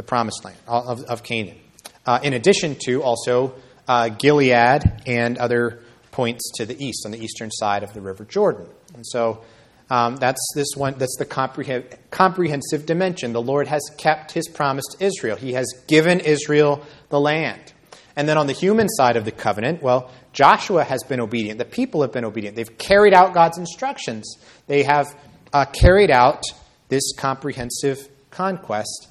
the 0.00 0.06
promised 0.06 0.42
land, 0.46 0.56
of, 0.66 1.02
of 1.04 1.22
Canaan. 1.22 1.58
Uh, 2.06 2.18
in 2.22 2.32
addition 2.32 2.74
to 2.86 3.02
also 3.02 3.54
uh, 3.86 4.08
Gilead 4.08 5.02
and 5.04 5.36
other 5.36 5.82
points 6.10 6.50
to 6.56 6.64
the 6.64 6.74
east, 6.82 7.04
on 7.04 7.12
the 7.12 7.22
eastern 7.22 7.50
side 7.50 7.82
of 7.82 7.92
the 7.92 8.00
River 8.00 8.24
Jordan. 8.24 8.66
And 8.94 9.06
so 9.06 9.44
um, 9.90 10.16
that's 10.16 10.40
this 10.54 10.68
one. 10.74 10.94
That's 10.96 11.16
the 11.18 11.26
comprehend, 11.26 11.84
comprehensive 12.10 12.86
dimension. 12.86 13.34
The 13.34 13.42
Lord 13.42 13.68
has 13.68 13.82
kept 13.98 14.32
His 14.32 14.48
promise 14.48 14.86
to 14.92 15.04
Israel. 15.04 15.36
He 15.36 15.52
has 15.52 15.66
given 15.86 16.20
Israel 16.20 16.82
the 17.10 17.20
land. 17.20 17.74
And 18.16 18.26
then 18.26 18.38
on 18.38 18.46
the 18.46 18.54
human 18.54 18.88
side 18.88 19.16
of 19.16 19.26
the 19.26 19.32
covenant, 19.32 19.82
well, 19.82 20.10
Joshua 20.32 20.82
has 20.82 21.02
been 21.02 21.20
obedient. 21.20 21.58
The 21.58 21.66
people 21.66 22.00
have 22.00 22.12
been 22.12 22.24
obedient. 22.24 22.56
They've 22.56 22.78
carried 22.78 23.12
out 23.12 23.34
God's 23.34 23.58
instructions. 23.58 24.36
They 24.66 24.82
have 24.84 25.14
uh, 25.52 25.66
carried 25.66 26.10
out 26.10 26.42
this 26.88 27.12
comprehensive 27.16 28.08
conquest, 28.30 29.08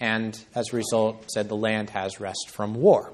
and 0.00 0.38
as 0.54 0.72
a 0.72 0.76
result, 0.76 1.30
said 1.30 1.48
the 1.48 1.56
land 1.56 1.90
has 1.90 2.20
rest 2.20 2.50
from 2.50 2.74
war. 2.74 3.12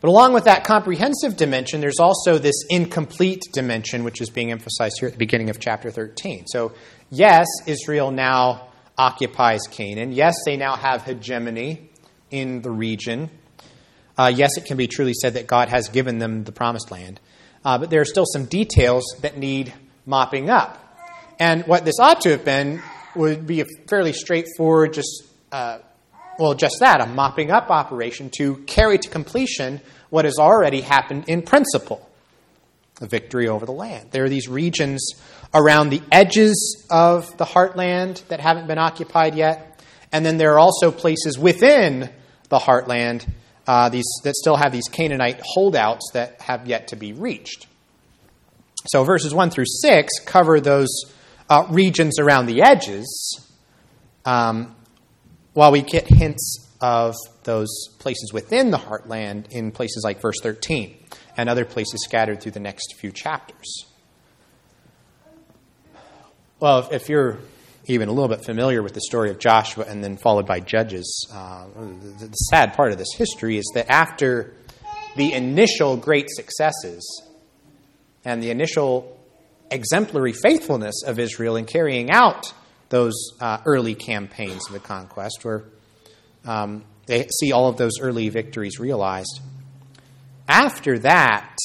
But 0.00 0.08
along 0.08 0.32
with 0.32 0.44
that 0.44 0.64
comprehensive 0.64 1.36
dimension, 1.36 1.82
there's 1.82 2.00
also 2.00 2.38
this 2.38 2.64
incomplete 2.70 3.42
dimension, 3.52 4.02
which 4.02 4.22
is 4.22 4.30
being 4.30 4.50
emphasized 4.50 4.96
here 4.98 5.08
at 5.08 5.12
the 5.12 5.18
beginning 5.18 5.50
of 5.50 5.60
chapter 5.60 5.90
13. 5.90 6.46
So, 6.46 6.72
yes, 7.10 7.46
Israel 7.66 8.10
now 8.10 8.68
occupies 8.96 9.60
Canaan. 9.70 10.12
Yes, 10.12 10.36
they 10.46 10.56
now 10.56 10.74
have 10.76 11.02
hegemony 11.02 11.90
in 12.30 12.62
the 12.62 12.70
region. 12.70 13.30
Uh, 14.16 14.32
yes, 14.34 14.56
it 14.56 14.64
can 14.64 14.78
be 14.78 14.86
truly 14.86 15.12
said 15.12 15.34
that 15.34 15.46
God 15.46 15.68
has 15.68 15.88
given 15.88 16.18
them 16.18 16.44
the 16.44 16.52
promised 16.52 16.90
land, 16.90 17.20
uh, 17.64 17.76
but 17.76 17.90
there 17.90 18.00
are 18.00 18.06
still 18.06 18.26
some 18.26 18.46
details 18.46 19.04
that 19.20 19.36
need 19.36 19.72
mopping 20.06 20.48
up. 20.48 20.78
And 21.38 21.66
what 21.66 21.84
this 21.84 21.98
ought 21.98 22.20
to 22.22 22.30
have 22.30 22.44
been 22.44 22.82
would 23.14 23.46
be 23.46 23.60
a 23.60 23.66
fairly 23.88 24.12
straightforward, 24.12 24.92
just, 24.92 25.24
uh, 25.52 25.78
well, 26.38 26.54
just 26.54 26.76
that, 26.80 27.00
a 27.00 27.06
mopping 27.06 27.50
up 27.50 27.70
operation 27.70 28.30
to 28.38 28.56
carry 28.66 28.98
to 28.98 29.08
completion 29.08 29.80
what 30.10 30.24
has 30.24 30.38
already 30.38 30.80
happened 30.80 31.24
in 31.28 31.42
principle 31.42 32.06
a 33.00 33.06
victory 33.06 33.48
over 33.48 33.64
the 33.66 33.72
land. 33.72 34.10
There 34.10 34.24
are 34.24 34.28
these 34.28 34.48
regions 34.48 35.12
around 35.54 35.88
the 35.88 36.02
edges 36.12 36.86
of 36.90 37.36
the 37.38 37.44
heartland 37.44 38.26
that 38.28 38.40
haven't 38.40 38.66
been 38.66 38.78
occupied 38.78 39.34
yet, 39.34 39.82
And 40.12 40.26
then 40.26 40.38
there 40.38 40.52
are 40.54 40.58
also 40.58 40.90
places 40.90 41.38
within 41.38 42.10
the 42.48 42.58
heartland 42.58 43.26
uh, 43.66 43.88
these, 43.88 44.06
that 44.24 44.34
still 44.34 44.56
have 44.56 44.72
these 44.72 44.88
Canaanite 44.90 45.40
holdouts 45.44 46.10
that 46.14 46.40
have 46.40 46.66
yet 46.66 46.88
to 46.88 46.96
be 46.96 47.12
reached. 47.12 47.66
So 48.86 49.04
verses 49.04 49.32
1 49.32 49.50
through 49.50 49.66
6 49.66 50.12
cover 50.24 50.60
those 50.60 50.88
uh, 51.50 51.66
regions 51.68 52.18
around 52.18 52.46
the 52.46 52.62
edges, 52.62 53.44
um, 54.24 54.74
while 55.52 55.72
we 55.72 55.82
get 55.82 56.06
hints 56.06 56.66
of 56.80 57.14
those 57.42 57.88
places 57.98 58.32
within 58.32 58.70
the 58.70 58.78
heartland 58.78 59.50
in 59.50 59.72
places 59.72 60.02
like 60.04 60.20
verse 60.20 60.36
13 60.42 60.96
and 61.36 61.48
other 61.48 61.64
places 61.64 62.02
scattered 62.04 62.40
through 62.40 62.52
the 62.52 62.60
next 62.60 62.94
few 62.98 63.10
chapters. 63.10 63.84
Well, 66.60 66.88
if, 66.92 67.08
you're 67.08 67.38
even 67.86 68.08
a 68.08 68.12
little 68.12 68.28
bit 68.28 68.44
familiar 68.44 68.82
with 68.82 68.94
the 68.94 69.00
story 69.00 69.30
of 69.30 69.38
Joshua 69.38 69.84
and 69.88 70.04
then 70.04 70.16
followed 70.16 70.46
by 70.46 70.60
Judges, 70.60 71.28
uh, 71.32 71.66
the, 71.74 72.26
the 72.26 72.32
sad 72.32 72.74
part 72.74 72.92
of 72.92 72.98
this 72.98 73.12
history 73.16 73.58
is 73.58 73.70
that 73.74 73.90
after 73.90 74.54
the 75.16 75.32
initial 75.32 75.96
great 75.96 76.28
successes 76.28 77.22
and 78.24 78.42
the 78.42 78.50
initial 78.50 79.19
exemplary 79.70 80.32
faithfulness 80.32 81.02
of 81.06 81.18
Israel 81.18 81.56
in 81.56 81.64
carrying 81.64 82.10
out 82.10 82.52
those 82.88 83.14
uh, 83.40 83.58
early 83.64 83.94
campaigns 83.94 84.66
of 84.66 84.72
the 84.72 84.80
conquest, 84.80 85.44
where 85.44 85.64
um, 86.44 86.84
they 87.06 87.28
see 87.40 87.52
all 87.52 87.68
of 87.68 87.76
those 87.76 88.00
early 88.00 88.28
victories 88.28 88.78
realized. 88.78 89.40
After 90.48 90.98
that, 91.00 91.56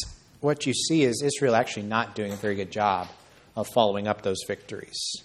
what 0.42 0.66
you 0.68 0.74
see 0.74 1.04
is 1.04 1.24
Israel 1.24 1.56
actually 1.56 1.88
not 1.88 2.14
doing 2.14 2.32
a 2.32 2.36
very 2.36 2.56
good 2.56 2.72
job 2.72 3.08
of 3.56 3.68
following 3.74 4.08
up 4.08 4.22
those 4.22 4.44
victories, 4.48 5.16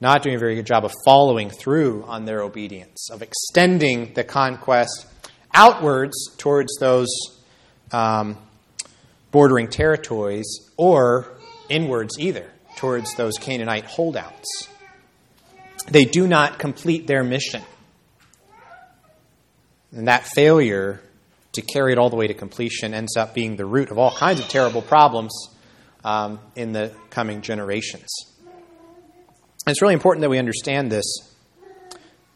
not 0.00 0.22
doing 0.22 0.34
a 0.34 0.38
very 0.38 0.56
good 0.56 0.66
job 0.66 0.84
of 0.84 0.92
following 1.04 1.50
through 1.50 2.04
on 2.08 2.24
their 2.24 2.42
obedience, 2.42 3.08
of 3.10 3.22
extending 3.22 4.12
the 4.14 4.24
conquest 4.24 5.06
outwards 5.54 6.34
towards 6.38 6.76
those 6.80 7.08
um, 7.92 8.36
bordering 9.30 9.68
territories 9.68 10.70
or 10.76 11.34
inwards 11.68 12.18
either, 12.18 12.50
towards 12.76 13.14
those 13.14 13.38
Canaanite 13.38 13.84
holdouts. 13.84 14.68
They 15.88 16.04
do 16.04 16.26
not 16.26 16.58
complete 16.58 17.06
their 17.06 17.22
mission. 17.22 17.62
And 19.92 20.08
that 20.08 20.26
failure 20.26 21.00
to 21.52 21.62
carry 21.62 21.92
it 21.92 21.98
all 21.98 22.10
the 22.10 22.16
way 22.16 22.26
to 22.26 22.34
completion 22.34 22.94
ends 22.94 23.16
up 23.16 23.34
being 23.34 23.56
the 23.56 23.66
root 23.66 23.90
of 23.90 23.98
all 23.98 24.10
kinds 24.10 24.40
of 24.40 24.48
terrible 24.48 24.82
problems 24.82 25.48
um, 26.04 26.40
in 26.56 26.72
the 26.72 26.92
coming 27.10 27.42
generations. 27.42 28.08
And 29.66 29.72
it's 29.72 29.80
really 29.80 29.94
important 29.94 30.22
that 30.22 30.30
we 30.30 30.38
understand 30.38 30.90
this. 30.90 31.04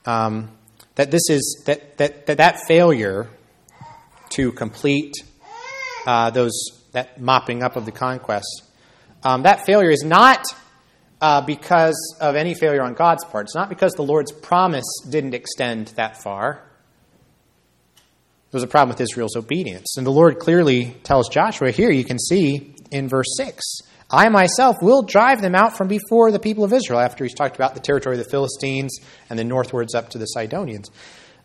Um, 0.06 0.50
that 0.94 1.10
this 1.10 1.28
is 1.28 1.62
that, 1.66 1.98
that 1.98 2.26
that 2.26 2.38
that 2.38 2.60
failure 2.66 3.28
to 4.30 4.52
complete 4.52 5.14
uh, 6.06 6.30
those 6.30 6.52
that 6.92 7.20
mopping 7.20 7.62
up 7.62 7.76
of 7.76 7.84
the 7.84 7.92
conquest, 7.92 8.62
um, 9.22 9.42
that 9.42 9.66
failure 9.66 9.90
is 9.90 10.02
not 10.04 10.44
uh, 11.20 11.40
because 11.40 12.16
of 12.20 12.36
any 12.36 12.54
failure 12.54 12.82
on 12.82 12.94
God's 12.94 13.24
part. 13.24 13.46
It's 13.46 13.54
not 13.54 13.68
because 13.68 13.92
the 13.94 14.02
Lord's 14.02 14.32
promise 14.32 14.86
didn't 15.08 15.34
extend 15.34 15.88
that 15.96 16.22
far. 16.22 16.62
There 18.50 18.58
was 18.58 18.62
a 18.62 18.68
problem 18.68 18.90
with 18.90 19.00
Israel's 19.00 19.36
obedience. 19.36 19.96
And 19.96 20.06
the 20.06 20.12
Lord 20.12 20.38
clearly 20.38 20.96
tells 21.02 21.28
Joshua 21.28 21.70
here, 21.70 21.90
you 21.90 22.04
can 22.04 22.18
see 22.18 22.74
in 22.90 23.08
verse 23.08 23.36
6 23.36 23.62
I 24.10 24.30
myself 24.30 24.76
will 24.80 25.02
drive 25.02 25.42
them 25.42 25.54
out 25.54 25.76
from 25.76 25.88
before 25.88 26.30
the 26.32 26.38
people 26.38 26.64
of 26.64 26.72
Israel, 26.72 26.98
after 26.98 27.24
he's 27.24 27.34
talked 27.34 27.56
about 27.56 27.74
the 27.74 27.80
territory 27.80 28.16
of 28.18 28.24
the 28.24 28.30
Philistines 28.30 28.98
and 29.28 29.38
then 29.38 29.48
northwards 29.48 29.94
up 29.94 30.08
to 30.10 30.18
the 30.18 30.24
Sidonians 30.24 30.90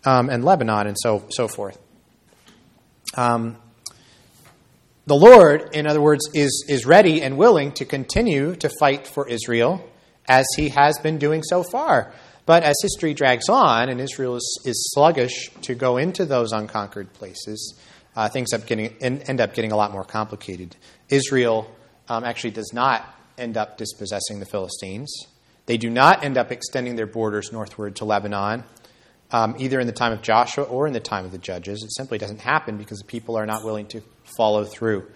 um, 0.06 0.30
and 0.30 0.46
Lebanon 0.46 0.88
and 0.88 0.96
so, 0.98 1.25
so 1.30 1.50
forth. 1.50 1.77
Um, 3.15 3.58
the 5.06 5.16
Lord, 5.16 5.70
in 5.74 5.86
other 5.86 6.02
words, 6.02 6.30
is, 6.34 6.66
is 6.70 6.86
ready 6.86 7.22
and 7.22 7.38
willing 7.38 7.74
to 7.74 7.86
continue 7.86 8.56
to 8.56 8.70
fight 8.80 9.06
for 9.06 9.28
Israel 9.28 9.84
as 10.28 10.46
he 10.56 10.70
has 10.70 10.98
been 11.00 11.18
doing 11.18 11.44
so 11.44 11.63
far. 11.63 12.13
But 12.46 12.63
as 12.63 12.76
history 12.82 13.13
drags 13.13 13.50
on 13.50 13.89
and 13.89 14.00
Israel 14.00 14.36
is, 14.36 14.62
is 14.66 14.92
sluggish 14.94 15.50
to 15.62 15.76
go 15.76 15.98
into 15.98 16.26
those 16.26 16.52
unconquered 16.52 17.12
places, 17.13 17.80
uh, 18.16 18.30
things 18.30 18.54
up 18.54 18.66
getting, 18.66 18.96
end 19.02 19.42
up 19.42 19.54
getting 19.54 19.72
a 19.72 19.76
lot 19.76 19.92
more 19.92 20.04
complicated. 20.04 20.76
Israel 21.10 21.70
um, 22.08 22.24
actually 22.24 22.52
does 22.52 22.72
not 22.74 23.06
end 23.38 23.58
up 23.58 23.78
dispossessing 23.78 24.39
the 24.39 24.46
Philistines. 24.46 25.13
They 25.66 25.78
do 25.78 25.89
not 25.89 26.24
end 26.24 26.38
up 26.38 26.52
extending 26.52 26.96
their 26.96 27.08
borders 27.08 27.52
northward 27.52 27.96
to 27.98 28.06
Lebanon, 28.06 28.63
um, 29.34 29.56
either 29.58 29.80
in 29.80 29.88
the 29.88 29.93
time 29.93 30.13
of 30.13 30.22
Joshua 30.22 30.63
or 30.63 30.88
in 30.88 30.93
the 30.93 31.00
time 31.00 31.26
of 31.26 31.32
the 31.32 31.39
judges. 31.39 31.84
It 31.84 31.93
simply 31.93 32.19
doesn't 32.19 32.39
happen 32.39 32.78
because 32.78 33.00
the 33.00 33.06
people 33.06 33.36
are 33.36 33.48
not 33.48 33.65
willing 33.65 33.88
to 33.88 34.02
follow 34.38 34.63
through. 34.63 35.08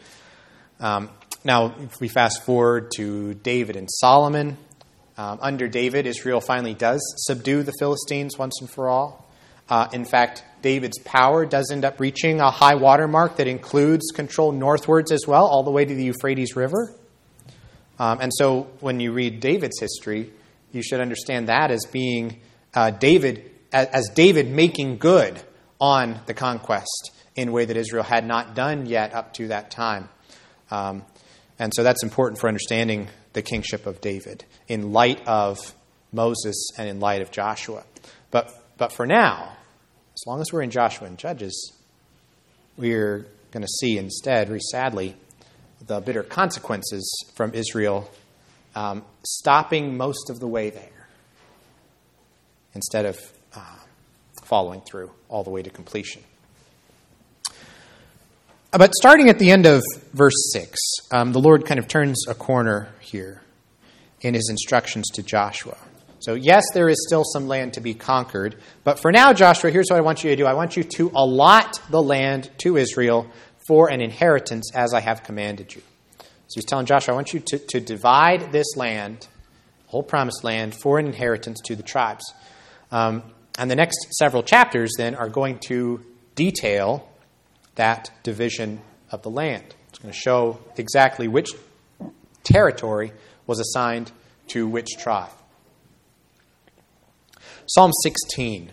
Um, 0.80 1.10
now, 1.46 1.76
if 1.80 2.02
we 2.02 2.08
fast 2.08 2.44
forward 2.44 2.92
to 2.98 3.36
David 3.36 3.76
and 3.76 3.88
Solomon, 3.90 4.58
um, 5.18 5.40
under 5.42 5.68
David, 5.68 6.08
Israel 6.08 6.42
finally 6.42 6.74
does 6.74 7.02
subdue 7.26 7.64
the 7.64 7.74
Philistines 7.80 8.38
once 8.38 8.60
and 8.60 8.70
for 8.70 8.90
all. 8.90 9.26
Uh, 9.70 9.88
in 9.94 10.04
fact, 10.04 10.44
David's 10.62 10.98
power 11.00 11.46
does 11.46 11.72
end 11.72 11.86
up 11.86 12.00
reaching 12.00 12.42
a 12.42 12.50
high 12.50 12.76
water 12.76 13.08
mark 13.08 13.38
that 13.38 13.48
includes 13.48 14.12
control 14.16 14.52
northwards 14.52 15.12
as 15.12 15.26
well, 15.28 15.46
all 15.46 15.64
the 15.64 15.72
way 15.72 15.86
to 15.86 15.94
the 15.94 16.06
Euphrates 16.06 16.56
River. 16.56 16.94
Um, 18.00 18.20
and 18.22 18.32
so 18.34 18.68
when 18.80 19.00
you 19.00 19.12
read 19.12 19.40
David's 19.40 19.80
history, 19.80 20.32
you 20.72 20.82
should 20.82 21.02
understand 21.02 21.50
that 21.50 21.72
as 21.72 21.86
being 21.92 22.40
uh, 22.74 22.92
David, 22.92 23.52
as 23.86 24.10
David 24.10 24.50
making 24.50 24.98
good 24.98 25.42
on 25.80 26.20
the 26.26 26.34
conquest 26.34 27.12
in 27.36 27.50
a 27.50 27.52
way 27.52 27.66
that 27.66 27.78
Israel 27.78 28.04
had 28.04 28.26
not 28.26 28.56
done 28.56 28.86
yet 28.86 29.14
up 29.14 29.34
to 29.36 29.50
that 29.50 29.72
time. 29.72 30.10
Um, 30.72 31.04
and 31.60 31.72
so 31.76 31.84
that's 31.84 32.04
important 32.04 32.40
for 32.40 32.48
understanding 32.48 33.08
the 33.34 33.42
kingship 33.42 33.86
of 33.86 34.02
David 34.02 34.44
in 34.68 34.92
light 34.92 35.26
of 35.28 35.76
Moses 36.12 36.72
and 36.78 36.90
in 36.90 37.00
light 37.00 37.22
of 37.22 37.32
Joshua. 37.32 37.84
But, 38.32 38.52
but 38.78 38.92
for 38.92 39.06
now, 39.06 39.56
as 40.14 40.24
long 40.26 40.42
as 40.42 40.52
we're 40.52 40.64
in 40.64 40.72
Joshua 40.72 41.08
and 41.08 41.18
Judges, 41.18 41.74
we're 42.78 43.28
going 43.52 43.62
to 43.62 43.68
see 43.80 43.98
instead, 43.98 44.48
very 44.48 44.60
sadly, 44.60 45.16
the 45.86 46.00
bitter 46.00 46.24
consequences 46.24 47.08
from 47.36 47.54
Israel 47.54 48.10
um, 48.76 49.04
stopping 49.24 49.98
most 49.98 50.30
of 50.30 50.40
the 50.40 50.48
way 50.48 50.70
there 50.70 51.08
instead 52.74 53.06
of 53.06 53.20
uh, 53.56 53.60
following 54.44 54.82
through 54.82 55.12
all 55.30 55.44
the 55.44 55.50
way 55.50 55.62
to 55.62 55.70
completion. 55.70 56.24
But 58.72 58.94
starting 58.94 59.30
at 59.30 59.40
the 59.40 59.50
end 59.50 59.66
of 59.66 59.82
verse 60.14 60.52
6, 60.54 60.78
um, 61.12 61.32
the 61.32 61.40
Lord 61.40 61.66
kind 61.66 61.80
of 61.80 61.88
turns 61.88 62.26
a 62.28 62.36
corner 62.36 62.90
here 63.00 63.42
in 64.22 64.34
his 64.34 64.50
instructions 64.50 65.06
to 65.14 65.24
Joshua. 65.24 65.78
So, 66.20 66.34
yes, 66.34 66.66
there 66.74 66.90
is 66.90 66.98
still 67.08 67.24
some 67.24 67.48
land 67.48 67.74
to 67.74 67.82
be 67.82 67.94
conquered, 67.94 68.56
but 68.84 69.00
for 69.00 69.12
now, 69.12 69.34
Joshua, 69.34 69.72
here's 69.72 69.88
what 69.90 69.98
I 69.98 70.02
want 70.02 70.24
you 70.24 70.32
to 70.32 70.36
do 70.36 70.46
I 70.46 70.54
want 70.54 70.76
you 70.76 70.84
to 70.84 71.12
allot 71.16 71.80
the 71.90 72.02
land 72.02 72.50
to 72.60 72.76
Israel 72.76 73.28
for 73.68 73.90
an 73.90 74.02
inheritance 74.02 74.72
as 74.74 74.94
I 74.94 75.00
have 75.00 75.24
commanded 75.24 75.74
you. 75.74 75.82
So, 76.20 76.56
he's 76.56 76.66
telling 76.66 76.86
Joshua, 76.86 77.14
I 77.14 77.16
want 77.16 77.34
you 77.34 77.40
to, 77.40 77.60
to 77.60 77.80
divide 77.80 78.52
this 78.52 78.76
land, 78.76 79.28
whole 79.88 80.04
promised 80.04 80.44
land, 80.44 80.76
for 80.76 81.00
an 81.00 81.06
inheritance 81.06 81.62
to 81.66 81.76
the 81.76 81.84
tribes. 81.84 82.24
Um, 82.92 83.24
and 83.58 83.72
the 83.72 83.76
next 83.76 83.98
several 84.18 84.44
chapters 84.44 84.94
then 84.98 85.16
are 85.16 85.30
going 85.30 85.60
to 85.68 86.06
detail 86.36 87.08
that 87.76 88.12
division 88.24 88.82
of 89.12 89.24
the 89.24 89.30
land. 89.30 89.76
It's 89.90 90.00
going 90.00 90.14
to 90.14 90.20
show 90.20 90.60
exactly 90.78 91.28
which 91.28 91.50
territory 92.44 93.12
was 93.46 93.60
assigned 93.60 94.12
to 94.50 94.68
which 94.68 94.90
tribe. 95.00 95.32
Psalm 97.68 97.92
16. 98.04 98.72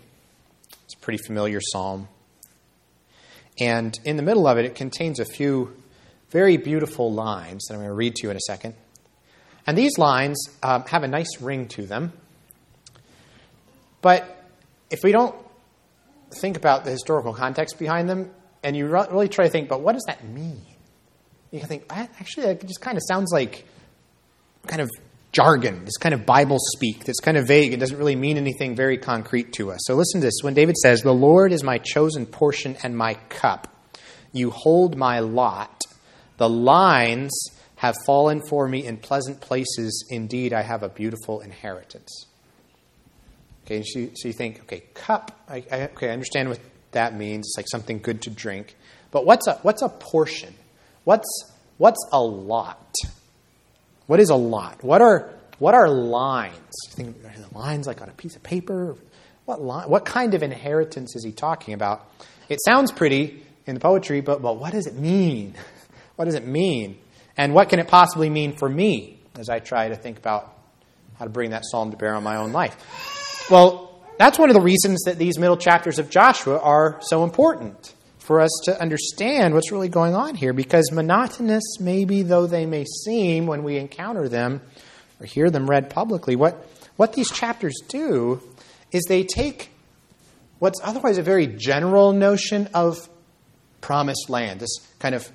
It's 0.85 0.94
a 0.94 0.99
pretty 0.99 1.18
familiar 1.25 1.61
psalm. 1.61 2.09
And 3.59 3.99
in 4.05 4.16
the 4.16 4.23
middle 4.23 4.47
of 4.47 4.59
it, 4.59 4.64
it 4.64 4.75
contains 4.75 5.18
a 5.18 5.25
few 5.25 5.75
very 6.31 6.57
beautiful 6.57 7.12
lines 7.12 7.64
that 7.66 7.75
I'm 7.75 7.81
going 7.81 7.90
to 7.90 7.94
read 7.94 8.16
to 8.16 8.27
you 8.27 8.31
in 8.31 8.37
a 8.37 8.40
second. 8.47 8.75
And 9.66 9.79
these 9.79 9.97
lines 9.99 10.37
um, 10.62 10.85
have 10.87 11.03
a 11.05 11.09
nice 11.09 11.40
ring 11.40 11.68
to 11.68 11.87
them. 11.87 12.12
But 14.03 14.43
if 14.90 15.01
we 15.03 15.12
don't 15.12 15.35
think 16.40 16.57
about 16.57 16.85
the 16.85 16.90
historical 16.90 17.35
context 17.35 17.79
behind 17.79 18.09
them, 18.09 18.31
and 18.62 18.77
you 18.77 18.87
really 18.87 19.29
try 19.29 19.44
to 19.44 19.51
think, 19.51 19.68
but 19.68 19.83
what 19.83 19.92
does 19.92 20.05
that 20.07 20.25
mean? 20.25 20.64
You 21.51 21.61
can 21.61 21.68
think, 21.68 21.85
actually, 21.90 22.47
it 22.47 22.66
just 22.66 22.81
kind 22.81 22.97
of 22.97 23.03
sounds 23.07 23.31
like 23.33 23.66
kind 24.66 24.81
of 24.81 24.88
jargon, 25.33 25.85
this 25.85 25.97
kind 25.99 26.14
of 26.14 26.25
Bible 26.25 26.57
speak 26.59 27.05
that's 27.05 27.20
kind 27.20 27.37
of 27.37 27.47
vague. 27.47 27.73
It 27.73 27.81
doesn't 27.81 27.99
really 27.99 28.16
mean 28.16 28.37
anything 28.37 28.75
very 28.75 28.97
concrete 28.97 29.53
to 29.55 29.70
us. 29.73 29.81
So 29.85 29.94
listen 29.94 30.20
to 30.20 30.27
this. 30.27 30.40
When 30.42 30.55
David 30.55 30.77
says, 30.77 31.03
The 31.03 31.12
Lord 31.12 31.53
is 31.53 31.62
my 31.62 31.79
chosen 31.79 32.25
portion 32.25 32.77
and 32.83 32.97
my 32.97 33.14
cup, 33.29 33.68
you 34.33 34.51
hold 34.51 34.97
my 34.97 35.20
lot. 35.20 35.83
The 36.38 36.49
lines 36.49 37.33
have 37.77 37.94
fallen 38.07 38.40
for 38.49 38.66
me 38.66 38.87
in 38.87 38.97
pleasant 38.97 39.40
places. 39.40 40.07
Indeed, 40.09 40.53
I 40.53 40.62
have 40.62 40.83
a 40.83 40.88
beautiful 40.88 41.40
inheritance. 41.40 42.27
Okay, 43.64 43.83
so 43.83 43.98
you, 43.98 44.11
so 44.14 44.29
you 44.29 44.35
think, 44.35 44.61
okay, 44.61 44.83
cup. 44.92 45.40
I, 45.48 45.64
I, 45.70 45.83
okay, 45.88 46.11
I 46.11 46.12
understand 46.12 46.50
what 46.50 46.61
that 46.92 47.16
means. 47.16 47.46
It's 47.46 47.57
like 47.57 47.66
something 47.70 47.98
good 47.98 48.22
to 48.22 48.31
drink. 48.31 48.77
But 49.11 49.24
what's 49.24 49.46
a 49.46 49.55
what's 49.62 49.81
a 49.81 49.88
portion? 49.88 50.55
What's 51.05 51.53
what's 51.79 52.05
a 52.12 52.20
lot? 52.20 52.94
What 54.07 54.20
is 54.20 54.31
a 54.31 54.35
lot? 54.35 54.85
What 54.85 55.00
are 55.00 55.33
what 55.59 55.74
are 55.74 55.88
lines? 55.88 56.55
You 56.88 56.92
think 56.94 57.24
are 57.24 57.33
the 57.38 57.57
lines 57.57 57.87
like 57.87 58.03
on 58.03 58.09
a 58.09 58.12
piece 58.12 58.37
of 58.37 58.42
paper? 58.42 58.96
What 59.46 59.62
line, 59.62 59.88
What 59.88 60.05
kind 60.05 60.35
of 60.35 60.42
inheritance 60.42 61.16
is 61.16 61.24
he 61.24 61.33
talking 61.33 61.74
about? 61.74 62.07
It 62.48 62.59
sounds 62.64 62.92
pretty 62.92 63.42
in 63.66 63.74
the 63.74 63.81
poetry, 63.81 64.20
but 64.20 64.42
but 64.42 64.59
what 64.59 64.72
does 64.72 64.87
it 64.87 64.94
mean? 64.94 65.55
What 66.16 66.27
does 66.27 66.37
it 66.37 66.46
mean? 66.46 66.98
And 67.37 67.55
what 67.55 67.70
can 67.70 67.81
it 67.81 67.88
possibly 67.88 68.31
mean 68.31 68.57
for 68.57 68.68
me 68.68 69.18
as 69.37 69.48
I 69.48 69.59
try 69.59 69.88
to 69.88 69.96
think 69.96 70.16
about 70.16 70.57
how 71.18 71.24
to 71.24 71.31
bring 71.31 71.50
that 71.50 71.64
psalm 71.64 71.90
to 71.90 71.96
bear 71.96 72.14
on 72.14 72.22
my 72.22 72.37
own 72.37 72.53
life? 72.53 72.77
Well, 73.50 74.00
that's 74.18 74.38
one 74.38 74.48
of 74.48 74.54
the 74.54 74.62
reasons 74.62 75.02
that 75.04 75.18
these 75.18 75.38
middle 75.38 75.57
chapters 75.57 75.98
of 75.98 76.09
Joshua 76.09 76.59
are 76.59 76.98
so 77.02 77.24
important 77.24 77.94
for 78.18 78.40
us 78.40 78.50
to 78.64 78.80
understand 78.80 79.52
what's 79.52 79.70
really 79.70 79.90
going 79.90 80.14
on 80.14 80.35
here, 80.35 80.54
because 80.54 80.90
monotonous, 80.90 81.78
maybe 81.78 82.22
though 82.22 82.46
they 82.46 82.64
may 82.64 82.85
seem 83.04 83.46
when 83.46 83.62
we 83.62 83.76
encounter 83.76 84.28
them 84.30 84.62
or 85.20 85.26
hear 85.26 85.50
them 85.50 85.68
read 85.68 85.90
publicly, 85.90 86.37
what, 86.37 86.66
what 86.96 87.12
these 87.12 87.30
chapters 87.30 87.74
do 87.87 88.40
is 88.92 89.04
they 89.09 89.24
take 89.24 89.70
what's 90.59 90.80
otherwise 90.83 91.18
a 91.18 91.22
very 91.22 91.46
general 91.46 92.12
notion 92.12 92.68
of 92.72 93.09
promised 93.83 94.30
land, 94.30 94.61
this 94.61 94.78
kind 94.98 95.14
of 95.14 95.30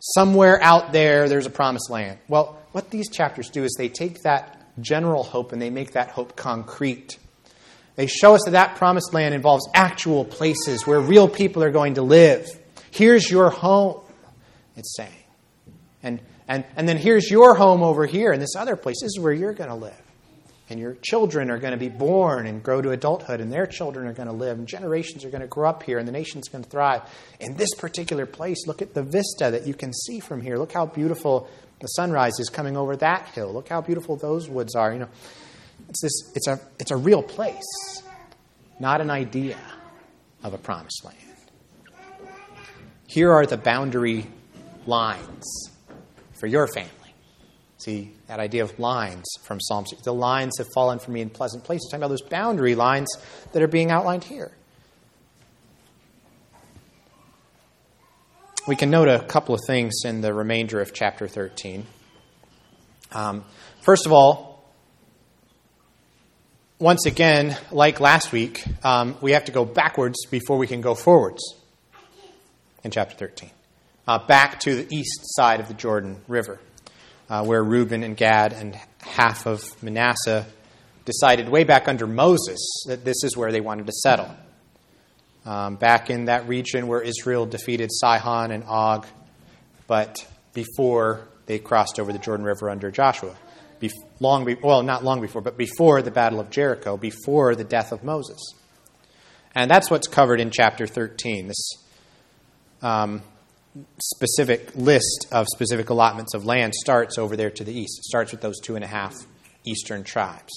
somewhere 0.00 0.60
out 0.60 0.92
there, 0.92 1.28
there's 1.28 1.46
a 1.46 1.50
promised 1.50 1.90
land. 1.90 2.18
Well, 2.26 2.58
what 2.72 2.90
these 2.90 3.08
chapters 3.08 3.50
do 3.50 3.62
is 3.62 3.74
they 3.78 3.88
take 3.88 4.22
that 4.22 4.59
general 4.82 5.22
hope 5.22 5.52
and 5.52 5.60
they 5.60 5.70
make 5.70 5.92
that 5.92 6.10
hope 6.10 6.36
concrete. 6.36 7.18
They 7.96 8.06
show 8.06 8.34
us 8.34 8.42
that 8.44 8.52
that 8.52 8.76
promised 8.76 9.12
land 9.12 9.34
involves 9.34 9.68
actual 9.74 10.24
places 10.24 10.86
where 10.86 11.00
real 11.00 11.28
people 11.28 11.62
are 11.62 11.70
going 11.70 11.94
to 11.94 12.02
live. 12.02 12.48
Here's 12.90 13.30
your 13.30 13.50
home, 13.50 14.00
it's 14.76 14.96
saying. 14.96 15.12
And, 16.02 16.20
and, 16.48 16.64
and 16.76 16.88
then 16.88 16.96
here's 16.96 17.30
your 17.30 17.54
home 17.54 17.82
over 17.82 18.06
here, 18.06 18.32
and 18.32 18.40
this 18.40 18.56
other 18.56 18.76
place. 18.76 18.96
This 19.02 19.12
is 19.16 19.20
where 19.20 19.32
you're 19.32 19.52
going 19.52 19.70
to 19.70 19.76
live. 19.76 20.00
And 20.70 20.78
your 20.78 20.94
children 21.02 21.50
are 21.50 21.58
going 21.58 21.72
to 21.72 21.78
be 21.78 21.88
born 21.88 22.46
and 22.46 22.62
grow 22.62 22.80
to 22.80 22.90
adulthood, 22.90 23.40
and 23.40 23.52
their 23.52 23.66
children 23.66 24.06
are 24.06 24.12
going 24.12 24.28
to 24.28 24.34
live, 24.34 24.56
and 24.56 24.66
generations 24.66 25.24
are 25.24 25.30
going 25.30 25.42
to 25.42 25.48
grow 25.48 25.68
up 25.68 25.82
here, 25.82 25.98
and 25.98 26.06
the 26.06 26.12
nation's 26.12 26.48
going 26.48 26.64
to 26.64 26.70
thrive. 26.70 27.02
In 27.40 27.56
this 27.56 27.74
particular 27.76 28.24
place, 28.24 28.66
look 28.66 28.80
at 28.80 28.94
the 28.94 29.02
vista 29.02 29.50
that 29.50 29.66
you 29.66 29.74
can 29.74 29.92
see 29.92 30.20
from 30.20 30.40
here. 30.40 30.56
Look 30.56 30.72
how 30.72 30.86
beautiful 30.86 31.48
the 31.80 31.86
sunrise 31.88 32.38
is 32.38 32.48
coming 32.48 32.76
over 32.76 32.96
that 32.96 33.28
hill. 33.28 33.52
Look 33.52 33.68
how 33.68 33.80
beautiful 33.80 34.16
those 34.16 34.48
woods 34.48 34.74
are. 34.74 34.92
You 34.92 35.00
know, 35.00 35.08
it's, 35.88 36.02
this, 36.02 36.32
it's, 36.34 36.46
a, 36.46 36.60
it's 36.78 36.90
a 36.90 36.96
real 36.96 37.22
place, 37.22 38.02
not 38.78 39.00
an 39.00 39.10
idea 39.10 39.58
of 40.42 40.54
a 40.54 40.58
promised 40.58 41.04
land. 41.04 41.16
Here 43.06 43.32
are 43.32 43.44
the 43.44 43.56
boundary 43.56 44.26
lines 44.86 45.70
for 46.38 46.46
your 46.46 46.68
family. 46.68 46.90
See, 47.78 48.12
that 48.28 48.40
idea 48.40 48.62
of 48.62 48.78
lines 48.78 49.24
from 49.42 49.58
Psalm 49.58 49.86
6. 49.86 50.02
The 50.02 50.12
lines 50.12 50.52
have 50.58 50.68
fallen 50.74 50.98
for 50.98 51.10
me 51.10 51.22
in 51.22 51.30
pleasant 51.30 51.64
places. 51.64 51.88
Talking 51.90 52.02
about 52.02 52.10
those 52.10 52.22
boundary 52.22 52.74
lines 52.74 53.08
that 53.52 53.62
are 53.62 53.68
being 53.68 53.90
outlined 53.90 54.22
here. 54.22 54.52
We 58.66 58.76
can 58.76 58.90
note 58.90 59.08
a 59.08 59.20
couple 59.20 59.54
of 59.54 59.62
things 59.66 60.02
in 60.04 60.20
the 60.20 60.34
remainder 60.34 60.80
of 60.80 60.92
chapter 60.92 61.26
13. 61.26 61.86
Um, 63.10 63.44
first 63.80 64.04
of 64.04 64.12
all, 64.12 64.70
once 66.78 67.06
again, 67.06 67.56
like 67.72 68.00
last 68.00 68.32
week, 68.32 68.62
um, 68.84 69.16
we 69.22 69.32
have 69.32 69.46
to 69.46 69.52
go 69.52 69.64
backwards 69.64 70.26
before 70.30 70.58
we 70.58 70.66
can 70.66 70.82
go 70.82 70.94
forwards 70.94 71.42
in 72.84 72.90
chapter 72.90 73.16
13. 73.16 73.50
Uh, 74.06 74.18
back 74.26 74.60
to 74.60 74.74
the 74.74 74.94
east 74.94 75.20
side 75.22 75.60
of 75.60 75.68
the 75.68 75.74
Jordan 75.74 76.20
River, 76.28 76.60
uh, 77.30 77.42
where 77.42 77.64
Reuben 77.64 78.02
and 78.02 78.14
Gad 78.14 78.52
and 78.52 78.78
half 79.00 79.46
of 79.46 79.82
Manasseh 79.82 80.46
decided 81.06 81.48
way 81.48 81.64
back 81.64 81.88
under 81.88 82.06
Moses 82.06 82.84
that 82.86 83.06
this 83.06 83.24
is 83.24 83.34
where 83.38 83.52
they 83.52 83.60
wanted 83.62 83.86
to 83.86 83.92
settle. 83.92 84.30
Um, 85.46 85.76
back 85.76 86.10
in 86.10 86.26
that 86.26 86.46
region 86.48 86.86
where 86.86 87.00
Israel 87.00 87.46
defeated 87.46 87.90
Sihon 87.90 88.50
and 88.50 88.62
Og, 88.64 89.06
but 89.86 90.26
before 90.52 91.26
they 91.46 91.58
crossed 91.58 91.98
over 91.98 92.12
the 92.12 92.18
Jordan 92.18 92.44
River 92.44 92.68
under 92.68 92.90
Joshua 92.90 93.34
long 94.20 94.44
be, 94.44 94.54
well, 94.54 94.82
not 94.82 95.02
long 95.02 95.20
before, 95.20 95.40
but 95.40 95.56
before 95.56 96.02
the 96.02 96.10
Battle 96.10 96.38
of 96.38 96.50
Jericho, 96.50 96.96
before 96.96 97.54
the 97.54 97.64
death 97.64 97.90
of 97.90 98.04
Moses. 98.04 98.38
And 99.54 99.70
that's 99.70 99.90
what's 99.90 100.06
covered 100.06 100.40
in 100.40 100.50
chapter 100.50 100.86
13, 100.86 101.48
this 101.48 101.72
um, 102.82 103.22
specific 104.00 104.70
list 104.76 105.26
of 105.32 105.46
specific 105.48 105.90
allotments 105.90 106.34
of 106.34 106.44
land 106.44 106.74
starts 106.74 107.18
over 107.18 107.36
there 107.36 107.50
to 107.50 107.64
the 107.64 107.72
east. 107.72 107.98
It 107.98 108.04
starts 108.04 108.30
with 108.30 108.42
those 108.42 108.60
two 108.60 108.76
and 108.76 108.84
a 108.84 108.88
half 108.88 109.14
eastern 109.66 110.04
tribes. 110.04 110.52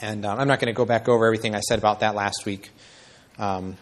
And 0.00 0.24
um, 0.24 0.38
I'm 0.38 0.46
not 0.46 0.60
going 0.60 0.72
to 0.72 0.76
go 0.76 0.84
back 0.84 1.08
over 1.08 1.26
everything 1.26 1.56
I 1.56 1.60
said 1.60 1.78
about 1.78 2.00
that 2.00 2.14
last 2.14 2.44
week, 2.46 2.70
um, 3.38 3.76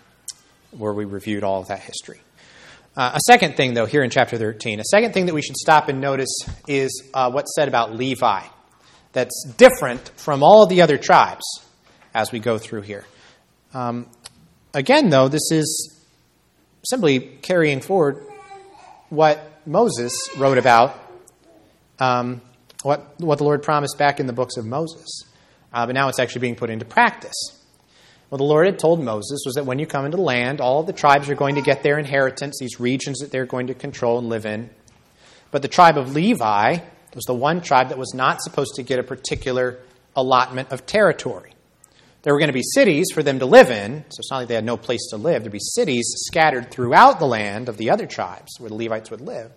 where 0.70 0.92
we 0.92 1.04
reviewed 1.04 1.44
all 1.44 1.60
of 1.60 1.68
that 1.68 1.80
history. 1.80 2.20
Uh, 2.96 3.12
a 3.14 3.20
second 3.26 3.56
thing, 3.56 3.74
though, 3.74 3.84
here 3.86 4.02
in 4.02 4.10
chapter 4.10 4.38
13, 4.38 4.80
a 4.80 4.84
second 4.84 5.12
thing 5.12 5.26
that 5.26 5.34
we 5.34 5.42
should 5.42 5.56
stop 5.56 5.88
and 5.88 6.00
notice 6.00 6.34
is 6.66 7.02
uh, 7.12 7.30
what's 7.30 7.54
said 7.54 7.68
about 7.68 7.94
Levi. 7.94 8.42
That's 9.12 9.46
different 9.56 10.10
from 10.16 10.42
all 10.42 10.66
the 10.66 10.82
other 10.82 10.96
tribes 10.96 11.44
as 12.14 12.32
we 12.32 12.38
go 12.38 12.56
through 12.58 12.82
here. 12.82 13.04
Um, 13.74 14.06
again, 14.72 15.10
though, 15.10 15.28
this 15.28 15.50
is 15.50 15.94
simply 16.84 17.20
carrying 17.20 17.80
forward 17.80 18.24
what 19.10 19.60
Moses 19.66 20.14
wrote 20.36 20.58
about, 20.58 20.98
um, 21.98 22.40
what, 22.82 23.20
what 23.20 23.38
the 23.38 23.44
Lord 23.44 23.62
promised 23.62 23.98
back 23.98 24.20
in 24.20 24.26
the 24.26 24.32
books 24.32 24.56
of 24.56 24.64
Moses. 24.64 25.24
Uh, 25.72 25.84
but 25.84 25.94
now 25.94 26.08
it's 26.08 26.18
actually 26.18 26.40
being 26.40 26.56
put 26.56 26.70
into 26.70 26.84
practice. 26.84 27.55
What 28.28 28.38
the 28.38 28.44
Lord 28.44 28.66
had 28.66 28.78
told 28.78 29.02
Moses 29.02 29.42
was 29.46 29.54
that 29.54 29.66
when 29.66 29.78
you 29.78 29.86
come 29.86 30.04
into 30.04 30.16
the 30.16 30.22
land, 30.22 30.60
all 30.60 30.82
the 30.82 30.92
tribes 30.92 31.30
are 31.30 31.36
going 31.36 31.54
to 31.54 31.62
get 31.62 31.82
their 31.82 31.98
inheritance, 31.98 32.56
these 32.58 32.80
regions 32.80 33.18
that 33.20 33.30
they're 33.30 33.46
going 33.46 33.68
to 33.68 33.74
control 33.74 34.18
and 34.18 34.28
live 34.28 34.46
in. 34.46 34.68
But 35.52 35.62
the 35.62 35.68
tribe 35.68 35.96
of 35.96 36.12
Levi 36.12 36.78
was 37.14 37.24
the 37.24 37.34
one 37.34 37.60
tribe 37.60 37.90
that 37.90 37.98
was 37.98 38.14
not 38.14 38.42
supposed 38.42 38.74
to 38.76 38.82
get 38.82 38.98
a 38.98 39.04
particular 39.04 39.78
allotment 40.16 40.72
of 40.72 40.86
territory. 40.86 41.52
There 42.22 42.32
were 42.32 42.40
going 42.40 42.48
to 42.48 42.54
be 42.54 42.64
cities 42.64 43.06
for 43.14 43.22
them 43.22 43.38
to 43.38 43.46
live 43.46 43.70
in, 43.70 44.04
so 44.08 44.18
it's 44.18 44.30
not 44.32 44.38
like 44.38 44.48
they 44.48 44.54
had 44.56 44.64
no 44.64 44.76
place 44.76 45.06
to 45.10 45.16
live. 45.16 45.42
There'd 45.42 45.52
be 45.52 45.60
cities 45.60 46.12
scattered 46.26 46.72
throughout 46.72 47.20
the 47.20 47.26
land 47.26 47.68
of 47.68 47.76
the 47.76 47.90
other 47.90 48.06
tribes 48.06 48.58
where 48.58 48.68
the 48.68 48.74
Levites 48.74 49.12
would 49.12 49.20
live. 49.20 49.52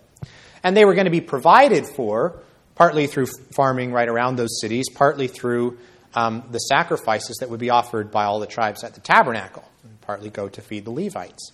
And 0.62 0.76
they 0.76 0.84
were 0.84 0.94
going 0.94 1.06
to 1.06 1.10
be 1.10 1.20
provided 1.20 1.86
for 1.86 2.40
partly 2.76 3.08
through 3.08 3.26
farming 3.56 3.92
right 3.92 4.08
around 4.08 4.36
those 4.36 4.60
cities, 4.60 4.86
partly 4.94 5.26
through 5.26 5.78
um, 6.14 6.44
the 6.50 6.58
sacrifices 6.58 7.38
that 7.40 7.50
would 7.50 7.60
be 7.60 7.70
offered 7.70 8.10
by 8.10 8.24
all 8.24 8.40
the 8.40 8.46
tribes 8.46 8.84
at 8.84 8.94
the 8.94 9.00
tabernacle, 9.00 9.64
and 9.84 10.00
partly 10.00 10.30
go 10.30 10.48
to 10.48 10.60
feed 10.60 10.84
the 10.84 10.90
Levites. 10.90 11.52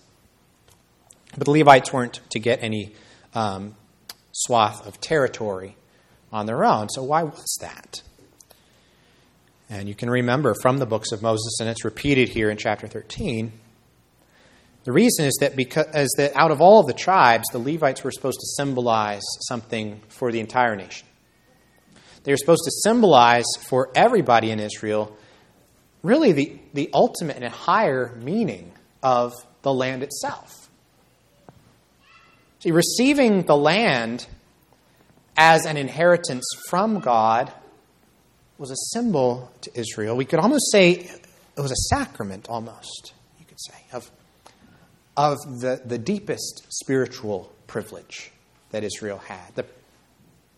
But 1.37 1.45
the 1.45 1.51
Levites 1.51 1.93
weren't 1.93 2.21
to 2.31 2.39
get 2.39 2.63
any 2.63 2.95
um, 3.33 3.75
swath 4.31 4.85
of 4.87 4.99
territory 4.99 5.75
on 6.31 6.45
their 6.45 6.65
own. 6.65 6.89
So, 6.89 7.03
why 7.03 7.23
was 7.23 7.57
that? 7.61 8.01
And 9.69 9.89
you 9.89 9.95
can 9.95 10.09
remember 10.09 10.55
from 10.61 10.77
the 10.77 10.85
books 10.85 11.11
of 11.11 11.21
Moses, 11.21 11.59
and 11.59 11.69
it's 11.69 11.83
repeated 11.83 12.29
here 12.29 12.49
in 12.49 12.57
chapter 12.57 12.87
13. 12.87 13.51
The 14.85 14.93
reason 14.93 15.25
is 15.25 15.37
that 15.41 15.57
because 15.57 15.87
is 15.93 16.13
that 16.17 16.33
out 16.35 16.51
of 16.51 16.61
all 16.61 16.79
of 16.79 16.87
the 16.87 16.93
tribes, 16.93 17.43
the 17.51 17.59
Levites 17.59 18.03
were 18.05 18.11
supposed 18.11 18.39
to 18.39 18.47
symbolize 18.55 19.23
something 19.41 20.01
for 20.07 20.31
the 20.31 20.39
entire 20.39 20.77
nation. 20.77 21.06
They 22.27 22.33
were 22.33 22.37
supposed 22.37 22.65
to 22.65 22.71
symbolize 22.83 23.45
for 23.69 23.89
everybody 23.95 24.51
in 24.51 24.59
Israel 24.59 25.15
really 26.03 26.33
the, 26.33 26.59
the 26.73 26.89
ultimate 26.93 27.37
and 27.37 27.45
higher 27.45 28.17
meaning 28.21 28.73
of 29.01 29.31
the 29.61 29.73
land 29.73 30.03
itself. 30.03 30.69
See, 32.59 32.71
receiving 32.71 33.43
the 33.43 33.55
land 33.55 34.27
as 35.37 35.65
an 35.65 35.77
inheritance 35.77 36.43
from 36.67 36.99
God 36.99 37.53
was 38.57 38.71
a 38.71 38.91
symbol 38.91 39.49
to 39.61 39.79
Israel. 39.79 40.17
We 40.17 40.25
could 40.25 40.39
almost 40.39 40.69
say 40.69 40.91
it 40.91 41.61
was 41.61 41.71
a 41.71 41.95
sacrament, 41.95 42.49
almost, 42.49 43.13
you 43.39 43.45
could 43.45 43.61
say, 43.61 43.85
of, 43.93 44.11
of 45.15 45.37
the, 45.61 45.81
the 45.85 45.97
deepest 45.97 46.65
spiritual 46.71 47.55
privilege 47.67 48.33
that 48.71 48.83
Israel 48.83 49.19
had. 49.19 49.55
The 49.55 49.65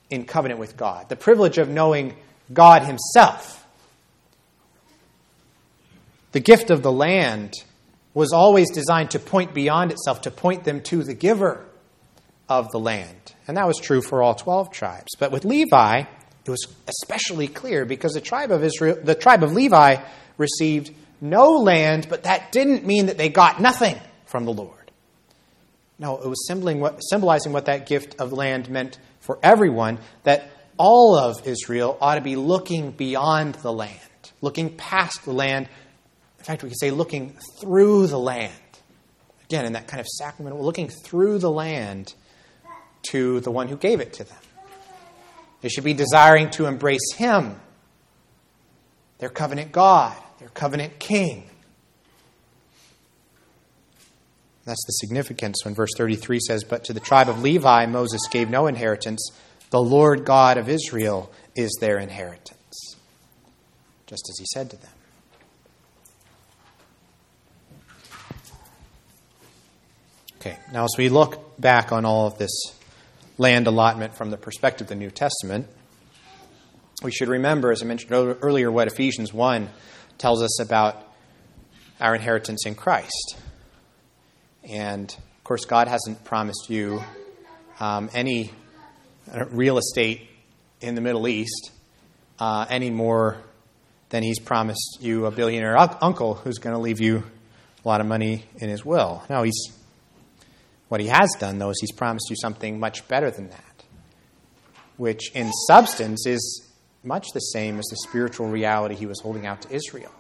in 0.10 0.26
covenant 0.26 0.60
with 0.60 0.76
God, 0.76 1.10
the 1.10 1.16
privilege 1.16 1.58
of 1.58 1.70
knowing 1.70 2.16
God 2.52 2.84
Himself. 2.84 3.66
The 6.32 6.40
gift 6.40 6.70
of 6.70 6.84
the 6.84 6.92
land 6.92 7.54
was 8.14 8.34
always 8.34 8.72
designed 8.72 9.12
to 9.12 9.20
point 9.20 9.54
beyond 9.54 9.92
itself, 9.92 10.22
to 10.22 10.32
point 10.32 10.64
them 10.64 10.82
to 10.82 11.04
the 11.04 11.14
giver 11.14 11.66
of 12.48 12.70
the 12.72 12.80
land. 12.80 13.36
And 13.48 13.58
that 13.58 13.68
was 13.68 13.78
true 13.78 14.02
for 14.02 14.22
all 14.22 14.36
12 14.36 14.72
tribes. 14.72 15.16
But 15.18 15.32
with 15.32 15.46
Levi, 15.46 16.04
it 16.46 16.50
was 16.50 16.68
especially 16.88 17.48
clear 17.48 17.86
because 17.86 18.14
the 18.14 18.22
tribe 18.22 18.52
of 18.52 18.64
Israel, 18.64 18.98
the 19.04 19.16
tribe 19.16 19.44
of 19.44 19.54
Levi 19.54 19.98
received 20.38 20.92
no 21.22 21.58
land, 21.58 22.08
but 22.10 22.24
that 22.24 22.52
didn't 22.52 22.86
mean 22.86 23.08
that 23.08 23.18
they 23.18 23.30
got 23.30 23.62
nothing 23.62 24.00
from 24.26 24.46
the 24.46 24.54
Lord. 24.54 24.92
No, 26.00 26.18
it 26.18 26.28
was 26.28 26.48
symbolizing 26.48 27.52
what 27.52 27.66
that 27.66 27.86
gift 27.86 28.16
of 28.20 28.32
land 28.32 28.70
meant 28.70 28.98
for 29.30 29.38
everyone, 29.44 30.00
that 30.24 30.50
all 30.76 31.16
of 31.16 31.46
Israel 31.46 32.00
ought 32.02 32.16
to 32.16 32.22
be 32.22 32.36
looking 32.36 32.90
beyond 32.90 33.54
the 33.54 33.72
land, 33.72 34.00
looking 34.42 34.76
past 34.76 35.24
the 35.24 35.32
land. 35.32 35.70
In 36.40 36.46
fact, 36.46 36.64
we 36.64 36.70
could 36.70 36.80
say 36.80 36.90
looking 36.90 37.38
through 37.62 38.08
the 38.08 38.18
land. 38.18 38.52
Again, 39.44 39.66
in 39.66 39.74
that 39.74 39.86
kind 39.86 40.02
of 40.02 40.08
sacramental, 40.08 40.60
looking 40.66 40.90
through 40.90 41.38
the 41.38 41.52
land 41.52 42.16
to 43.12 43.40
the 43.42 43.52
one 43.52 43.68
who 43.68 43.78
gave 43.78 44.00
it 44.00 44.14
to 44.14 44.24
them. 44.24 44.38
They 45.62 45.70
should 45.70 45.84
be 45.84 45.94
desiring 45.94 46.50
to 46.52 46.66
embrace 46.66 47.14
Him, 47.16 47.60
their 49.20 49.30
covenant 49.30 49.72
God, 49.72 50.18
their 50.40 50.50
covenant 50.50 50.98
King. 50.98 51.48
That's 54.70 54.86
the 54.86 54.92
significance 54.92 55.66
when 55.66 55.74
verse 55.74 55.90
33 55.98 56.40
says, 56.42 56.64
But 56.64 56.84
to 56.84 56.94
the 56.94 57.00
tribe 57.00 57.28
of 57.28 57.42
Levi, 57.42 57.88
Moses 57.88 58.22
gave 58.30 58.52
no 58.52 58.68
inheritance. 58.68 59.32
The 59.72 59.82
Lord 59.82 60.26
God 60.26 60.60
of 60.60 60.70
Israel 60.70 61.32
is 61.56 61.76
their 61.82 61.98
inheritance, 61.98 62.96
just 64.06 64.30
as 64.30 64.38
he 64.38 64.46
said 64.46 64.70
to 64.70 64.78
them. 64.78 64.92
Okay, 70.40 70.60
now 70.72 70.84
as 70.84 70.94
we 71.00 71.10
look 71.10 71.60
back 71.60 71.92
on 71.92 72.06
all 72.06 72.28
of 72.28 72.38
this 72.38 72.52
land 73.40 73.66
allotment 73.66 74.14
from 74.14 74.30
the 74.30 74.38
perspective 74.38 74.86
of 74.86 74.90
the 74.90 74.96
New 74.96 75.10
Testament, 75.10 75.66
we 77.02 77.10
should 77.10 77.28
remember, 77.28 77.72
as 77.72 77.82
I 77.82 77.88
mentioned 77.88 78.12
earlier, 78.12 78.72
what 78.72 78.88
Ephesians 78.88 79.34
1 79.34 79.68
tells 80.20 80.44
us 80.44 80.62
about 80.62 81.12
our 82.00 82.14
inheritance 82.14 82.68
in 82.68 82.76
Christ. 82.76 83.40
And 84.70 85.10
of 85.10 85.44
course, 85.44 85.66
God 85.66 85.88
hasn't 85.88 86.24
promised 86.24 86.70
you 86.70 87.04
um, 87.80 88.10
any 88.14 88.52
uh, 89.34 89.46
real 89.46 89.78
estate 89.78 90.30
in 90.82 90.96
the 90.96 91.02
Middle 91.02 91.28
East 91.28 91.72
uh, 92.40 92.66
any 92.70 92.90
more 92.90 93.38
than 94.10 94.24
He's 94.24 94.40
promised 94.40 95.00
you 95.02 95.26
a 95.26 95.32
billionaire 95.32 95.78
uncle 95.78 96.36
who's 96.36 96.58
going 96.60 96.76
to 96.76 96.82
leave 96.82 97.02
you 97.02 97.24
a 97.84 97.88
lot 97.88 98.02
of 98.02 98.08
money 98.08 98.46
in 98.58 98.70
his 98.70 98.86
will. 98.86 99.24
No, 99.30 99.44
He's 99.44 99.80
what 100.90 101.00
he 101.00 101.08
has 101.08 101.30
done, 101.40 101.60
though, 101.60 101.70
is 101.70 101.78
he's 101.80 101.92
promised 101.92 102.30
you 102.30 102.36
something 102.36 102.80
much 102.80 103.08
better 103.08 103.30
than 103.32 103.50
that, 103.50 103.84
which 104.98 105.32
in 105.34 105.52
substance 105.68 106.26
is 106.26 106.68
much 107.04 107.28
the 107.34 107.40
same 107.40 107.78
as 107.78 107.86
the 107.86 107.98
spiritual 108.08 108.48
reality 108.48 108.96
he 108.96 109.06
was 109.06 109.22
holding 109.22 109.46
out 109.46 109.62
to 109.62 109.72
Israel. 109.74 110.12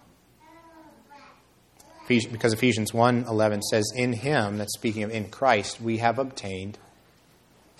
Because 2.09 2.53
Ephesians 2.53 2.93
1:11 2.93 3.61
says, 3.61 3.91
"In 3.95 4.13
him," 4.13 4.57
that's 4.57 4.73
speaking 4.73 5.03
of 5.03 5.11
in 5.11 5.29
Christ, 5.29 5.79
we 5.79 5.99
have 5.99 6.19
obtained 6.19 6.77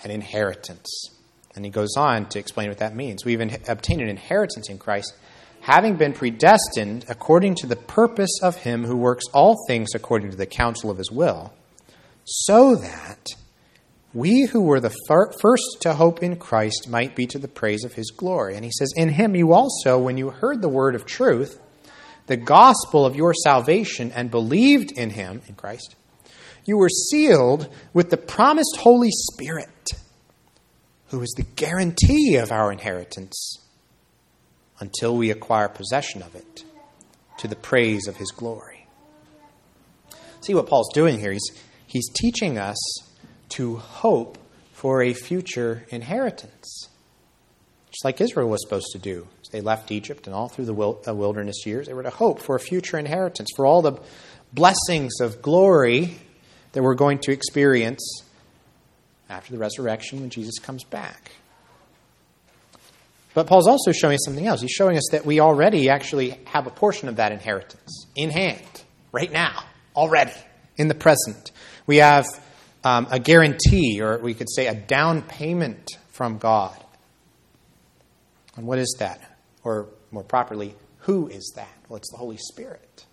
an 0.02 0.10
inheritance. 0.10 0.88
And 1.54 1.64
he 1.64 1.70
goes 1.70 1.96
on 1.96 2.28
to 2.30 2.38
explain 2.38 2.68
what 2.68 2.78
that 2.78 2.94
means. 2.94 3.24
We've 3.24 3.40
obtained 3.40 4.00
an 4.00 4.08
inheritance 4.08 4.70
in 4.70 4.78
Christ, 4.78 5.12
having 5.62 5.96
been 5.96 6.12
predestined 6.12 7.04
according 7.08 7.56
to 7.56 7.66
the 7.66 7.76
purpose 7.76 8.40
of 8.42 8.56
him 8.56 8.84
who 8.84 8.96
works 8.96 9.24
all 9.34 9.56
things 9.66 9.94
according 9.94 10.30
to 10.30 10.36
the 10.36 10.46
counsel 10.46 10.90
of 10.90 10.98
his 10.98 11.10
will 11.10 11.52
so 12.24 12.76
that 12.76 13.26
we 14.12 14.46
who 14.46 14.62
were 14.62 14.80
the 14.80 14.94
first 15.40 15.78
to 15.80 15.94
hope 15.94 16.22
in 16.22 16.36
Christ 16.36 16.88
might 16.88 17.14
be 17.14 17.26
to 17.26 17.38
the 17.38 17.48
praise 17.48 17.84
of 17.84 17.94
his 17.94 18.10
glory. 18.10 18.56
And 18.56 18.64
he 18.64 18.70
says, 18.72 18.92
In 18.96 19.10
him 19.10 19.34
you 19.34 19.52
also, 19.52 19.98
when 19.98 20.16
you 20.16 20.30
heard 20.30 20.62
the 20.62 20.68
word 20.68 20.94
of 20.94 21.06
truth, 21.06 21.60
the 22.30 22.36
gospel 22.36 23.04
of 23.04 23.16
your 23.16 23.34
salvation, 23.34 24.12
and 24.12 24.30
believed 24.30 24.92
in 24.92 25.10
him, 25.10 25.42
in 25.48 25.56
Christ, 25.56 25.96
you 26.64 26.78
were 26.78 26.88
sealed 26.88 27.68
with 27.92 28.10
the 28.10 28.16
promised 28.16 28.76
Holy 28.78 29.10
Spirit, 29.10 29.90
who 31.08 31.20
is 31.22 31.34
the 31.36 31.42
guarantee 31.56 32.36
of 32.36 32.52
our 32.52 32.70
inheritance 32.70 33.58
until 34.78 35.16
we 35.16 35.32
acquire 35.32 35.68
possession 35.68 36.22
of 36.22 36.36
it 36.36 36.64
to 37.38 37.48
the 37.48 37.56
praise 37.56 38.06
of 38.06 38.16
his 38.16 38.30
glory. 38.30 38.86
See 40.40 40.54
what 40.54 40.68
Paul's 40.68 40.94
doing 40.94 41.18
here? 41.18 41.32
He's 41.32 41.50
He's 41.90 42.08
teaching 42.08 42.56
us 42.56 42.78
to 43.48 43.74
hope 43.78 44.38
for 44.72 45.02
a 45.02 45.12
future 45.12 45.84
inheritance, 45.88 46.88
just 47.90 48.04
like 48.04 48.20
Israel 48.20 48.48
was 48.48 48.62
supposed 48.62 48.92
to 48.92 49.00
do. 49.00 49.26
They 49.50 49.60
left 49.60 49.90
Egypt 49.90 50.26
and 50.26 50.34
all 50.34 50.48
through 50.48 50.66
the 50.66 50.74
wilderness 51.14 51.66
years, 51.66 51.86
they 51.86 51.94
were 51.94 52.02
to 52.02 52.10
hope 52.10 52.40
for 52.40 52.56
a 52.56 52.60
future 52.60 52.98
inheritance, 52.98 53.48
for 53.56 53.66
all 53.66 53.82
the 53.82 53.98
blessings 54.52 55.20
of 55.20 55.42
glory 55.42 56.16
that 56.72 56.82
we're 56.82 56.94
going 56.94 57.18
to 57.18 57.32
experience 57.32 58.22
after 59.28 59.52
the 59.52 59.58
resurrection 59.58 60.20
when 60.20 60.30
Jesus 60.30 60.58
comes 60.58 60.84
back. 60.84 61.32
But 63.32 63.46
Paul's 63.46 63.68
also 63.68 63.92
showing 63.92 64.14
us 64.14 64.24
something 64.24 64.46
else. 64.46 64.60
He's 64.60 64.72
showing 64.72 64.96
us 64.96 65.08
that 65.12 65.24
we 65.24 65.38
already 65.38 65.88
actually 65.88 66.38
have 66.46 66.66
a 66.66 66.70
portion 66.70 67.08
of 67.08 67.16
that 67.16 67.30
inheritance 67.30 68.06
in 68.16 68.30
hand, 68.30 68.60
right 69.12 69.30
now, 69.30 69.62
already, 69.94 70.32
in 70.76 70.88
the 70.88 70.96
present. 70.96 71.52
We 71.86 71.98
have 71.98 72.26
um, 72.82 73.06
a 73.10 73.20
guarantee, 73.20 74.00
or 74.00 74.18
we 74.18 74.34
could 74.34 74.50
say 74.50 74.66
a 74.66 74.74
down 74.74 75.22
payment 75.22 75.92
from 76.08 76.38
God. 76.38 76.76
And 78.56 78.66
what 78.66 78.78
is 78.78 78.96
that? 78.98 79.20
Or 79.64 79.88
more 80.10 80.24
properly, 80.24 80.74
who 81.00 81.28
is 81.28 81.52
that? 81.56 81.76
Well, 81.88 81.96
it's 81.98 82.10
the 82.10 82.18
Holy 82.18 82.38
Spirit. 82.38 83.06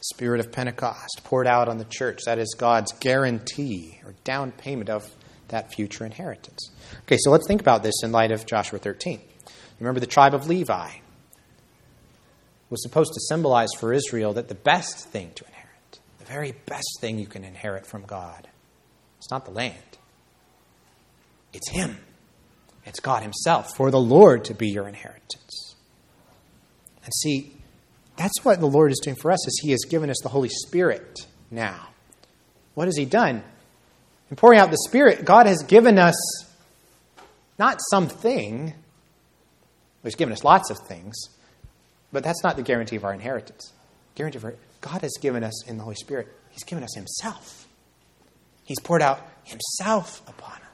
Spirit 0.00 0.40
of 0.40 0.50
Pentecost 0.50 1.20
poured 1.24 1.46
out 1.46 1.68
on 1.68 1.78
the 1.78 1.84
church. 1.84 2.22
That 2.24 2.38
is 2.38 2.54
God's 2.56 2.92
guarantee 2.92 4.00
or 4.04 4.14
down 4.24 4.52
payment 4.52 4.88
of 4.88 5.10
that 5.48 5.74
future 5.74 6.06
inheritance. 6.06 6.70
Okay, 7.02 7.18
so 7.18 7.30
let's 7.30 7.46
think 7.46 7.60
about 7.60 7.82
this 7.82 8.02
in 8.02 8.12
light 8.12 8.32
of 8.32 8.46
Joshua 8.46 8.78
13. 8.78 9.20
Remember, 9.78 10.00
the 10.00 10.06
tribe 10.06 10.34
of 10.34 10.46
Levi 10.46 10.90
was 12.70 12.82
supposed 12.82 13.12
to 13.12 13.20
symbolize 13.28 13.70
for 13.78 13.92
Israel 13.92 14.32
that 14.34 14.48
the 14.48 14.54
best 14.54 15.08
thing 15.08 15.32
to 15.34 15.44
inherit 15.44 15.60
the 16.18 16.24
very 16.24 16.52
best 16.66 16.98
thing 17.00 17.18
you 17.18 17.26
can 17.26 17.44
inherit 17.44 17.86
from 17.86 18.04
God. 18.04 18.48
It's 19.18 19.30
not 19.30 19.44
the 19.44 19.50
land, 19.50 19.98
it's 21.52 21.68
Him. 21.70 21.98
It's 22.84 23.00
God 23.00 23.22
Himself, 23.22 23.76
for 23.76 23.90
the 23.90 24.00
Lord 24.00 24.44
to 24.46 24.54
be 24.54 24.68
your 24.68 24.88
inheritance. 24.88 25.76
And 27.04 27.12
see, 27.14 27.52
that's 28.16 28.44
what 28.44 28.60
the 28.60 28.66
Lord 28.66 28.92
is 28.92 29.00
doing 29.02 29.16
for 29.16 29.30
us, 29.30 29.46
is 29.46 29.60
He 29.62 29.70
has 29.70 29.84
given 29.88 30.10
us 30.10 30.18
the 30.22 30.28
Holy 30.28 30.48
Spirit 30.48 31.26
now. 31.50 31.88
What 32.74 32.86
has 32.86 32.96
He 32.96 33.04
done? 33.04 33.42
In 34.30 34.36
pouring 34.36 34.58
out 34.58 34.70
the 34.70 34.78
Spirit, 34.86 35.24
God 35.24 35.46
has 35.46 35.62
given 35.62 35.98
us 35.98 36.14
not 37.58 37.78
something, 37.90 38.72
He's 40.02 40.14
given 40.14 40.32
us 40.32 40.44
lots 40.44 40.70
of 40.70 40.78
things, 40.88 41.16
but 42.12 42.24
that's 42.24 42.42
not 42.42 42.56
the 42.56 42.62
guarantee 42.62 42.96
of 42.96 43.04
our 43.04 43.12
inheritance. 43.12 43.72
Guarantee 44.14 44.38
of 44.38 44.44
our 44.44 44.54
God 44.80 45.02
has 45.02 45.12
given 45.20 45.44
us 45.44 45.66
in 45.66 45.76
the 45.76 45.82
Holy 45.82 45.96
Spirit, 45.96 46.28
He's 46.50 46.64
given 46.64 46.82
us 46.84 46.94
Himself. 46.94 47.68
He's 48.64 48.80
poured 48.80 49.02
out 49.02 49.20
Himself 49.44 50.22
upon 50.28 50.54
us, 50.54 50.69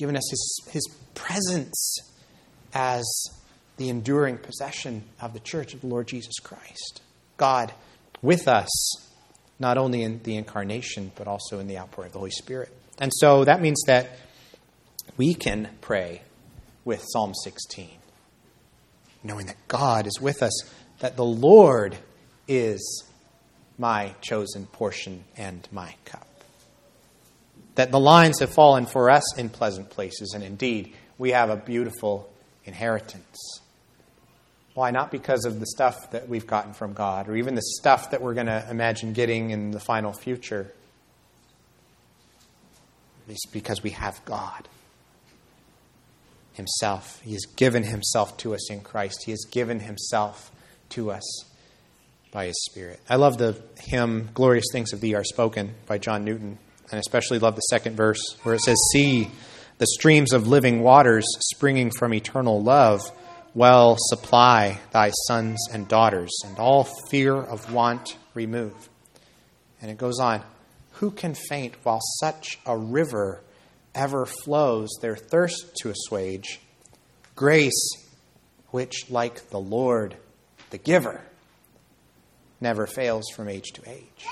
given 0.00 0.16
us 0.16 0.28
His, 0.30 0.60
His 0.70 0.96
presence 1.14 1.98
as 2.72 3.04
the 3.76 3.90
enduring 3.90 4.38
possession 4.38 5.04
of 5.20 5.34
the 5.34 5.40
church 5.40 5.74
of 5.74 5.82
the 5.82 5.86
Lord 5.86 6.08
Jesus 6.08 6.38
Christ. 6.42 7.02
God 7.36 7.72
with 8.22 8.48
us, 8.48 8.68
not 9.58 9.76
only 9.78 10.02
in 10.02 10.22
the 10.22 10.36
incarnation, 10.36 11.12
but 11.16 11.28
also 11.28 11.58
in 11.58 11.66
the 11.66 11.78
outpouring 11.78 12.08
of 12.08 12.12
the 12.14 12.18
Holy 12.18 12.30
Spirit. 12.30 12.74
And 12.98 13.12
so 13.14 13.44
that 13.44 13.60
means 13.60 13.82
that 13.86 14.10
we 15.16 15.34
can 15.34 15.68
pray 15.82 16.22
with 16.84 17.04
Psalm 17.12 17.34
16, 17.34 17.90
knowing 19.22 19.46
that 19.46 19.68
God 19.68 20.06
is 20.06 20.18
with 20.20 20.42
us, 20.42 20.64
that 21.00 21.16
the 21.16 21.24
Lord 21.24 21.96
is 22.48 23.04
my 23.76 24.14
chosen 24.22 24.66
portion 24.66 25.24
and 25.36 25.68
my 25.70 25.94
cup. 26.06 26.29
That 27.80 27.92
the 27.92 27.98
lines 27.98 28.40
have 28.40 28.52
fallen 28.52 28.84
for 28.84 29.08
us 29.08 29.38
in 29.38 29.48
pleasant 29.48 29.88
places, 29.88 30.34
and 30.34 30.44
indeed, 30.44 30.92
we 31.16 31.30
have 31.30 31.48
a 31.48 31.56
beautiful 31.56 32.30
inheritance. 32.66 33.62
Why? 34.74 34.90
Not 34.90 35.10
because 35.10 35.46
of 35.46 35.60
the 35.60 35.64
stuff 35.64 36.10
that 36.10 36.28
we've 36.28 36.46
gotten 36.46 36.74
from 36.74 36.92
God, 36.92 37.26
or 37.26 37.36
even 37.36 37.54
the 37.54 37.62
stuff 37.62 38.10
that 38.10 38.20
we're 38.20 38.34
going 38.34 38.48
to 38.48 38.66
imagine 38.70 39.14
getting 39.14 39.48
in 39.48 39.70
the 39.70 39.80
final 39.80 40.12
future. 40.12 40.70
It's 43.26 43.46
because 43.46 43.82
we 43.82 43.92
have 43.92 44.22
God 44.26 44.68
Himself. 46.52 47.22
He 47.22 47.32
has 47.32 47.46
given 47.56 47.84
Himself 47.84 48.36
to 48.40 48.52
us 48.52 48.70
in 48.70 48.82
Christ, 48.82 49.22
He 49.24 49.30
has 49.30 49.46
given 49.50 49.80
Himself 49.80 50.52
to 50.90 51.12
us 51.12 51.46
by 52.30 52.44
his 52.44 52.62
Spirit. 52.66 53.00
I 53.08 53.16
love 53.16 53.38
the 53.38 53.58
hymn, 53.78 54.28
Glorious 54.34 54.66
Things 54.70 54.92
of 54.92 55.00
Thee 55.00 55.14
Are 55.14 55.24
Spoken 55.24 55.76
by 55.86 55.96
John 55.96 56.26
Newton, 56.26 56.58
and 56.90 56.98
especially 56.98 57.38
love 57.38 57.54
the 57.54 57.62
second 57.62 57.96
verse 57.96 58.20
where 58.42 58.54
it 58.54 58.60
says, 58.60 58.78
See, 58.92 59.30
The 59.78 59.86
streams 59.86 60.32
of 60.32 60.46
living 60.46 60.82
waters 60.82 61.24
springing 61.52 61.90
from 61.90 62.12
eternal 62.14 62.62
love 62.62 63.00
well 63.54 63.96
supply 63.98 64.78
thy 64.92 65.10
sons 65.26 65.58
and 65.72 65.88
daughters, 65.88 66.30
and 66.44 66.58
all 66.58 66.84
fear 67.10 67.34
of 67.34 67.72
want 67.72 68.16
remove. 68.34 68.88
And 69.82 69.90
it 69.90 69.98
goes 69.98 70.20
on 70.20 70.42
Who 70.94 71.10
can 71.10 71.34
faint 71.34 71.74
while 71.82 72.00
such 72.20 72.58
a 72.66 72.76
river 72.76 73.42
ever 73.94 74.26
flows, 74.26 74.90
their 75.00 75.16
thirst 75.16 75.74
to 75.82 75.90
assuage? 75.90 76.60
Grace, 77.34 77.90
which, 78.68 79.10
like 79.10 79.50
the 79.50 79.58
Lord, 79.58 80.16
the 80.70 80.78
giver, 80.78 81.22
never 82.60 82.86
fails 82.86 83.24
from 83.34 83.48
age 83.48 83.72
to 83.74 83.90
age. 83.90 84.26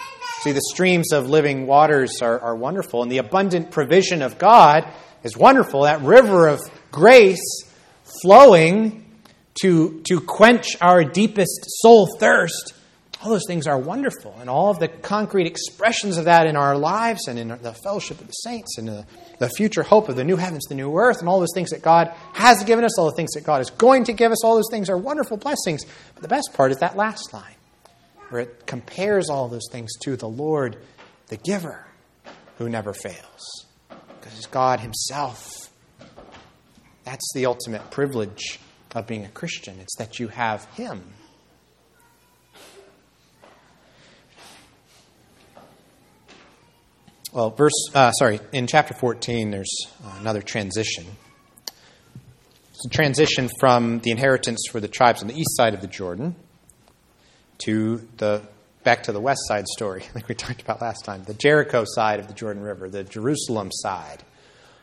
See, 0.49 0.53
the 0.53 0.63
streams 0.63 1.13
of 1.13 1.29
living 1.29 1.67
waters 1.67 2.23
are, 2.23 2.41
are 2.41 2.57
wonderful, 2.57 3.03
and 3.03 3.13
the 3.13 3.19
abundant 3.19 3.71
provision 3.71 4.23
of 4.23 4.39
God 4.39 4.91
is 5.23 5.37
wonderful. 5.37 5.83
That 5.83 6.01
river 6.01 6.49
of 6.49 6.63
grace 6.91 7.65
flowing 8.23 9.05
to, 9.61 10.01
to 10.09 10.23
quench 10.23 10.75
our 10.81 11.05
deepest 11.05 11.67
soul 11.67 12.09
thirst. 12.19 12.73
All 13.21 13.29
those 13.29 13.45
things 13.47 13.67
are 13.67 13.79
wonderful, 13.79 14.35
and 14.41 14.49
all 14.49 14.71
of 14.71 14.79
the 14.79 14.89
concrete 14.89 15.47
expressions 15.47 16.17
of 16.17 16.25
that 16.25 16.47
in 16.47 16.57
our 16.57 16.79
lives 16.79 17.29
and 17.29 17.39
in 17.39 17.49
the 17.49 17.75
fellowship 17.85 18.19
of 18.19 18.27
the 18.27 18.33
saints 18.33 18.79
and 18.79 18.89
the, 18.89 19.05
the 19.41 19.51
future 19.51 19.83
hope 19.83 20.09
of 20.09 20.17
the 20.17 20.25
new 20.25 20.37
heavens, 20.37 20.65
the 20.71 20.75
new 20.75 20.97
earth, 20.97 21.19
and 21.21 21.29
all 21.29 21.41
those 21.41 21.53
things 21.53 21.69
that 21.73 21.83
God 21.83 22.11
has 22.33 22.65
given 22.65 22.87
us, 22.87 22.99
all 22.99 23.05
the 23.05 23.17
things 23.17 23.33
that 23.33 23.45
God 23.45 23.61
is 23.61 23.69
going 23.69 24.05
to 24.05 24.15
give 24.15 24.33
us, 24.33 24.43
all 24.43 24.55
those 24.55 24.71
things 24.71 24.89
are 24.89 24.97
wonderful 24.97 25.37
blessings. 25.37 25.85
But 26.15 26.23
the 26.23 26.29
best 26.29 26.55
part 26.55 26.71
is 26.71 26.79
that 26.79 26.97
last 26.97 27.35
line, 27.35 27.53
where 28.29 28.43
it 28.43 28.67
compares 28.67 29.31
all 29.31 29.49
those 29.49 29.67
things 29.71 29.91
to 30.03 30.17
the 30.17 30.29
Lord, 30.29 30.77
the 31.29 31.37
giver, 31.37 31.87
who 32.59 32.69
never 32.69 32.93
fails. 32.93 33.67
Because 33.89 34.37
it's 34.37 34.47
God 34.47 34.81
Himself. 34.81 35.71
That's 37.05 37.33
the 37.35 37.47
ultimate 37.47 37.91
privilege 37.91 38.59
of 38.95 39.07
being 39.07 39.25
a 39.25 39.29
Christian. 39.29 39.79
It's 39.81 39.97
that 39.97 40.19
you 40.19 40.29
have 40.29 40.65
Him. 40.75 41.03
Well, 47.33 47.51
verse, 47.51 47.73
uh, 47.95 48.11
sorry, 48.13 48.41
in 48.53 48.67
chapter 48.67 48.95
14, 48.95 49.51
there's 49.51 49.71
another 50.21 50.41
transition. 50.41 51.05
It's 52.71 52.87
a 52.87 52.89
transition 52.89 53.51
from 53.61 53.99
the 54.01 54.11
inheritance 54.11 54.65
for 54.71 54.81
the 54.81 54.89
tribes 54.89 55.21
on 55.21 55.29
the 55.29 55.35
east 55.35 55.57
side 55.57 55.75
of 55.75 55.81
the 55.81 55.87
Jordan 55.87 56.35
to 57.59 58.07
the 58.17 58.43
back 58.85 59.03
to 59.05 59.13
the 59.13 59.21
west 59.21 59.41
side 59.47 59.67
story, 59.67 60.05
like 60.15 60.29
we 60.29 60.35
talked 60.35 60.63
about 60.63 60.81
last 60.81 61.05
time, 61.05 61.25
the 61.25 61.35
Jericho 61.35 61.85
side 61.87 62.21
of 62.21 62.29
the 62.29 62.35
Jordan 62.35 62.63
River, 62.63 62.89
the 62.89 63.05
Jerusalem 63.05 63.71
side 63.73 64.23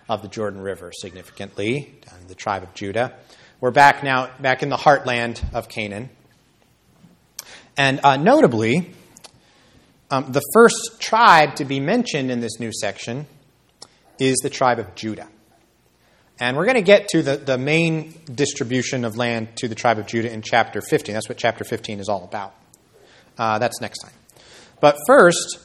of 0.07 0.21
the 0.21 0.27
Jordan 0.27 0.61
River, 0.61 0.91
significantly, 0.93 1.95
down 2.05 2.21
in 2.21 2.27
the 2.27 2.35
tribe 2.35 2.63
of 2.63 2.73
Judah. 2.73 3.13
We're 3.59 3.71
back 3.71 4.03
now, 4.03 4.29
back 4.39 4.61
in 4.61 4.69
the 4.69 4.77
heartland 4.77 5.41
of 5.53 5.69
Canaan. 5.69 6.09
And 7.77 7.99
uh, 8.03 8.17
notably, 8.17 8.93
um, 10.11 10.31
the 10.31 10.41
first 10.53 10.97
tribe 10.99 11.55
to 11.55 11.65
be 11.65 11.79
mentioned 11.79 12.29
in 12.29 12.39
this 12.39 12.59
new 12.59 12.71
section 12.71 13.25
is 14.19 14.37
the 14.43 14.49
tribe 14.49 14.79
of 14.79 14.93
Judah. 14.95 15.27
And 16.39 16.57
we're 16.57 16.65
going 16.65 16.75
to 16.75 16.81
get 16.81 17.07
to 17.09 17.23
the, 17.23 17.37
the 17.37 17.57
main 17.57 18.13
distribution 18.33 19.05
of 19.05 19.17
land 19.17 19.55
to 19.57 19.67
the 19.67 19.75
tribe 19.75 19.97
of 19.97 20.05
Judah 20.05 20.31
in 20.31 20.41
chapter 20.41 20.81
15. 20.81 21.13
That's 21.13 21.29
what 21.29 21.37
chapter 21.37 21.63
15 21.63 21.99
is 21.99 22.09
all 22.09 22.23
about. 22.23 22.53
Uh, 23.37 23.59
that's 23.59 23.81
next 23.81 23.99
time. 23.99 24.13
But 24.79 24.97
first, 25.07 25.59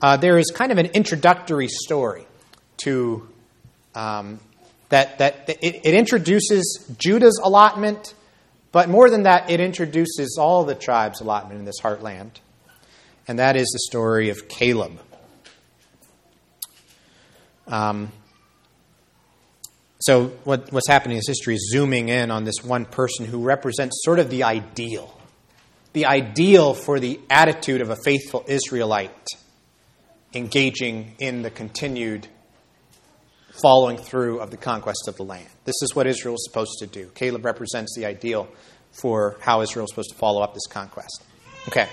uh, 0.00 0.16
there 0.16 0.38
is 0.38 0.50
kind 0.54 0.72
of 0.72 0.78
an 0.78 0.86
introductory 0.86 1.68
story 1.68 2.26
to 2.78 3.28
um, 3.94 4.40
that, 4.92 5.18
that 5.18 5.48
it, 5.48 5.80
it 5.84 5.94
introduces 5.94 6.86
Judah's 6.98 7.40
allotment, 7.42 8.14
but 8.72 8.88
more 8.88 9.08
than 9.08 9.22
that, 9.22 9.50
it 9.50 9.58
introduces 9.58 10.36
all 10.38 10.64
the 10.64 10.74
tribes' 10.74 11.20
allotment 11.20 11.58
in 11.58 11.64
this 11.64 11.80
heartland. 11.80 12.32
And 13.26 13.38
that 13.38 13.56
is 13.56 13.68
the 13.72 13.78
story 13.88 14.28
of 14.28 14.48
Caleb. 14.48 14.98
Um, 17.68 18.12
so, 20.00 20.26
what, 20.44 20.72
what's 20.72 20.88
happening 20.88 21.16
is 21.16 21.26
history 21.26 21.54
is 21.54 21.70
zooming 21.72 22.08
in 22.08 22.30
on 22.30 22.44
this 22.44 22.62
one 22.62 22.84
person 22.84 23.24
who 23.24 23.40
represents 23.42 24.02
sort 24.04 24.18
of 24.18 24.28
the 24.28 24.42
ideal, 24.42 25.16
the 25.92 26.06
ideal 26.06 26.74
for 26.74 27.00
the 27.00 27.20
attitude 27.28 27.80
of 27.80 27.90
a 27.90 27.96
faithful 28.04 28.44
Israelite 28.46 29.26
engaging 30.34 31.14
in 31.18 31.42
the 31.42 31.50
continued 31.50 32.26
following 33.60 33.98
through 33.98 34.40
of 34.40 34.50
the 34.50 34.56
conquest 34.56 35.06
of 35.08 35.16
the 35.16 35.24
land. 35.24 35.48
This 35.64 35.76
is 35.82 35.94
what 35.94 36.06
Israel 36.06 36.34
is 36.34 36.44
supposed 36.48 36.78
to 36.78 36.86
do. 36.86 37.10
Caleb 37.14 37.44
represents 37.44 37.94
the 37.96 38.06
ideal 38.06 38.48
for 38.92 39.36
how 39.40 39.60
Israel 39.60 39.84
is 39.84 39.90
supposed 39.90 40.10
to 40.10 40.16
follow 40.16 40.42
up 40.42 40.54
this 40.54 40.66
conquest. 40.66 41.22
Okay, 41.68 41.88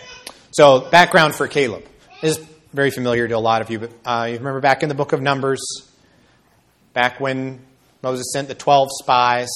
so 0.52 0.90
background 0.90 1.36
for 1.36 1.48
Caleb 1.48 1.84
this 2.22 2.38
is 2.38 2.46
very 2.74 2.92
familiar 2.92 3.28
to 3.28 3.34
a 3.36 3.40
lot 3.40 3.62
of 3.62 3.70
you, 3.70 3.80
but 3.80 3.92
uh, 4.06 4.26
you 4.26 4.38
remember 4.38 4.60
back 4.60 4.84
in 4.84 4.90
the 4.90 4.96
book 4.96 5.14
of 5.14 5.22
Numbers, 5.22 5.62
back 6.94 7.20
when 7.20 7.62
Moses 8.02 8.26
sent 8.34 8.50
the 8.50 8.56
12 8.56 8.90
spies 9.02 9.50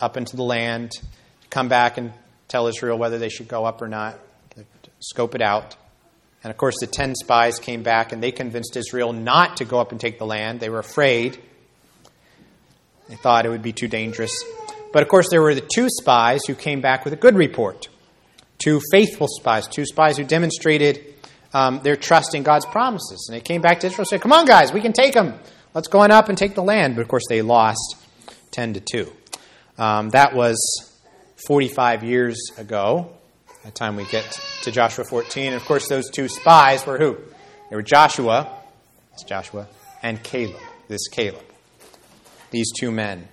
up 0.00 0.18
into 0.18 0.36
the 0.36 0.42
land 0.42 0.90
to 0.90 1.48
come 1.48 1.68
back 1.68 1.96
and 1.96 2.12
tell 2.50 2.66
Israel 2.66 2.98
whether 2.98 3.16
they 3.16 3.28
should 3.28 3.48
go 3.48 3.64
up 3.64 3.80
or 3.80 3.88
not, 3.88 4.18
scope 4.98 5.34
it 5.34 5.40
out. 5.40 5.76
And 6.42 6.50
of 6.50 6.56
course, 6.56 6.74
the 6.80 6.86
10 6.86 7.14
spies 7.14 7.58
came 7.58 7.82
back 7.82 8.12
and 8.12 8.22
they 8.22 8.32
convinced 8.32 8.76
Israel 8.76 9.12
not 9.12 9.58
to 9.58 9.64
go 9.64 9.78
up 9.78 9.92
and 9.92 10.00
take 10.00 10.18
the 10.18 10.26
land. 10.26 10.58
They 10.58 10.68
were 10.68 10.80
afraid. 10.80 11.38
They 13.08 13.16
thought 13.16 13.46
it 13.46 13.50
would 13.50 13.62
be 13.62 13.72
too 13.72 13.88
dangerous. 13.88 14.32
But 14.92 15.02
of 15.02 15.08
course, 15.08 15.28
there 15.30 15.40
were 15.40 15.54
the 15.54 15.66
two 15.74 15.88
spies 15.88 16.40
who 16.46 16.54
came 16.54 16.80
back 16.80 17.04
with 17.04 17.12
a 17.12 17.16
good 17.16 17.36
report. 17.36 17.88
Two 18.58 18.80
faithful 18.90 19.28
spies, 19.28 19.68
two 19.68 19.86
spies 19.86 20.16
who 20.16 20.24
demonstrated 20.24 21.14
um, 21.54 21.80
their 21.82 21.96
trust 21.96 22.34
in 22.34 22.42
God's 22.42 22.66
promises. 22.66 23.26
And 23.28 23.36
they 23.36 23.40
came 23.40 23.60
back 23.60 23.80
to 23.80 23.86
Israel 23.86 24.00
and 24.00 24.08
said, 24.08 24.20
Come 24.20 24.32
on, 24.32 24.44
guys, 24.44 24.72
we 24.72 24.80
can 24.80 24.92
take 24.92 25.14
them. 25.14 25.38
Let's 25.72 25.88
go 25.88 26.00
on 26.00 26.10
up 26.10 26.28
and 26.28 26.36
take 26.36 26.54
the 26.54 26.62
land. 26.62 26.96
But 26.96 27.02
of 27.02 27.08
course, 27.08 27.24
they 27.28 27.42
lost 27.42 27.96
10 28.50 28.74
to 28.74 28.80
2. 28.80 29.12
Um, 29.78 30.10
that 30.10 30.34
was 30.34 30.89
45 31.46 32.04
years 32.04 32.38
ago, 32.58 33.10
by 33.46 33.70
the 33.70 33.70
time 33.70 33.96
we 33.96 34.04
get 34.06 34.40
to 34.62 34.70
Joshua 34.70 35.04
14. 35.04 35.46
And 35.46 35.54
of 35.54 35.64
course, 35.64 35.88
those 35.88 36.10
two 36.10 36.28
spies 36.28 36.86
were 36.86 36.98
who? 36.98 37.16
They 37.68 37.76
were 37.76 37.82
Joshua, 37.82 38.50
that's 39.10 39.24
Joshua, 39.24 39.66
and 40.02 40.22
Caleb, 40.22 40.60
this 40.88 41.08
Caleb 41.08 41.44
these 42.50 42.70
two 42.78 42.90
men. 42.90 43.26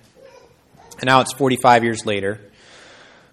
And 1.00 1.06
now 1.06 1.20
it's 1.20 1.32
45 1.34 1.84
years 1.84 2.06
later. 2.06 2.40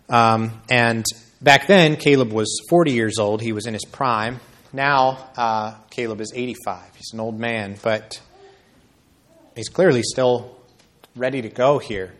Um, 0.10 0.62
and 0.70 1.06
back 1.42 1.68
then, 1.68 1.96
Caleb 1.96 2.32
was 2.32 2.62
40 2.70 2.92
years 2.92 3.18
old. 3.18 3.42
He 3.42 3.54
was 3.54 3.66
in 3.66 3.74
his 3.74 3.86
prime. 3.86 4.40
Now, 4.74 5.30
uh, 5.38 5.76
Caleb 5.90 6.22
is 6.22 6.34
85. 6.36 6.96
He's 6.96 7.12
an 7.14 7.20
old 7.20 7.40
man, 7.40 7.78
but 7.82 8.20
he's 9.56 9.70
clearly 9.70 10.04
still 10.04 10.58
ready 11.16 11.42
to 11.42 11.50
go 11.50 11.80
here. 11.80 12.14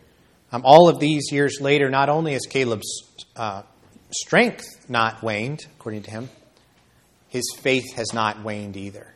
Um, 0.52 0.62
all 0.64 0.90
of 0.90 1.00
these 1.00 1.32
years 1.32 1.60
later, 1.60 1.90
not 1.90 2.10
only 2.10 2.34
has 2.34 2.46
Caleb's 2.50 3.04
uh, 3.36 3.64
strength 4.12 4.66
not 4.88 5.22
waned, 5.22 5.66
according 5.78 6.04
to 6.04 6.12
him, 6.12 6.30
his 7.30 7.44
faith 7.60 7.96
has 7.96 8.14
not 8.14 8.44
waned 8.44 8.78
either. 8.78 9.14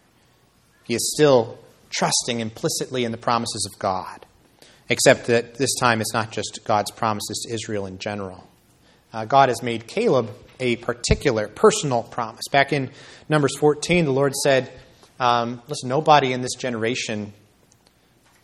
He 0.83 0.95
is 0.95 1.13
still 1.15 1.59
trusting 1.89 2.39
implicitly 2.39 3.05
in 3.05 3.11
the 3.11 3.17
promises 3.17 3.69
of 3.71 3.79
God. 3.79 4.25
Except 4.89 5.27
that 5.27 5.55
this 5.55 5.75
time 5.79 6.01
it's 6.01 6.13
not 6.13 6.31
just 6.31 6.61
God's 6.65 6.91
promises 6.91 7.45
to 7.47 7.53
Israel 7.53 7.85
in 7.85 7.99
general. 7.99 8.47
Uh, 9.13 9.25
God 9.25 9.49
has 9.49 9.61
made 9.61 9.87
Caleb 9.87 10.31
a 10.59 10.75
particular, 10.77 11.47
personal 11.47 12.03
promise. 12.03 12.43
Back 12.51 12.73
in 12.73 12.89
Numbers 13.29 13.55
14, 13.57 14.05
the 14.05 14.11
Lord 14.11 14.33
said, 14.35 14.71
um, 15.19 15.61
Listen, 15.67 15.89
nobody 15.89 16.33
in 16.33 16.41
this 16.41 16.55
generation 16.55 17.33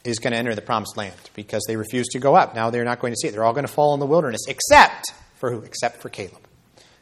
is 0.08 0.20
going 0.20 0.34
to 0.34 0.38
enter 0.38 0.56
the 0.56 0.62
promised 0.62 0.98
land 0.98 1.16
because 1.34 1.64
they 1.68 1.76
refuse 1.76 2.08
to 2.10 2.20
go 2.20 2.36
up. 2.36 2.56
Now 2.56 2.70
they're 2.70 2.86
not 2.86 3.00
going 3.00 3.14
to 3.14 3.18
see 3.18 3.28
it. 3.28 3.32
They're 3.32 3.44
all 3.44 3.54
going 3.54 3.68
to 3.68 3.72
fall 3.72 3.94
in 3.94 4.00
the 4.00 4.06
wilderness, 4.06 4.42
except 4.48 5.14
for 5.36 5.52
who? 5.52 5.62
Except 5.62 6.02
for 6.02 6.10
Caleb. 6.10 6.42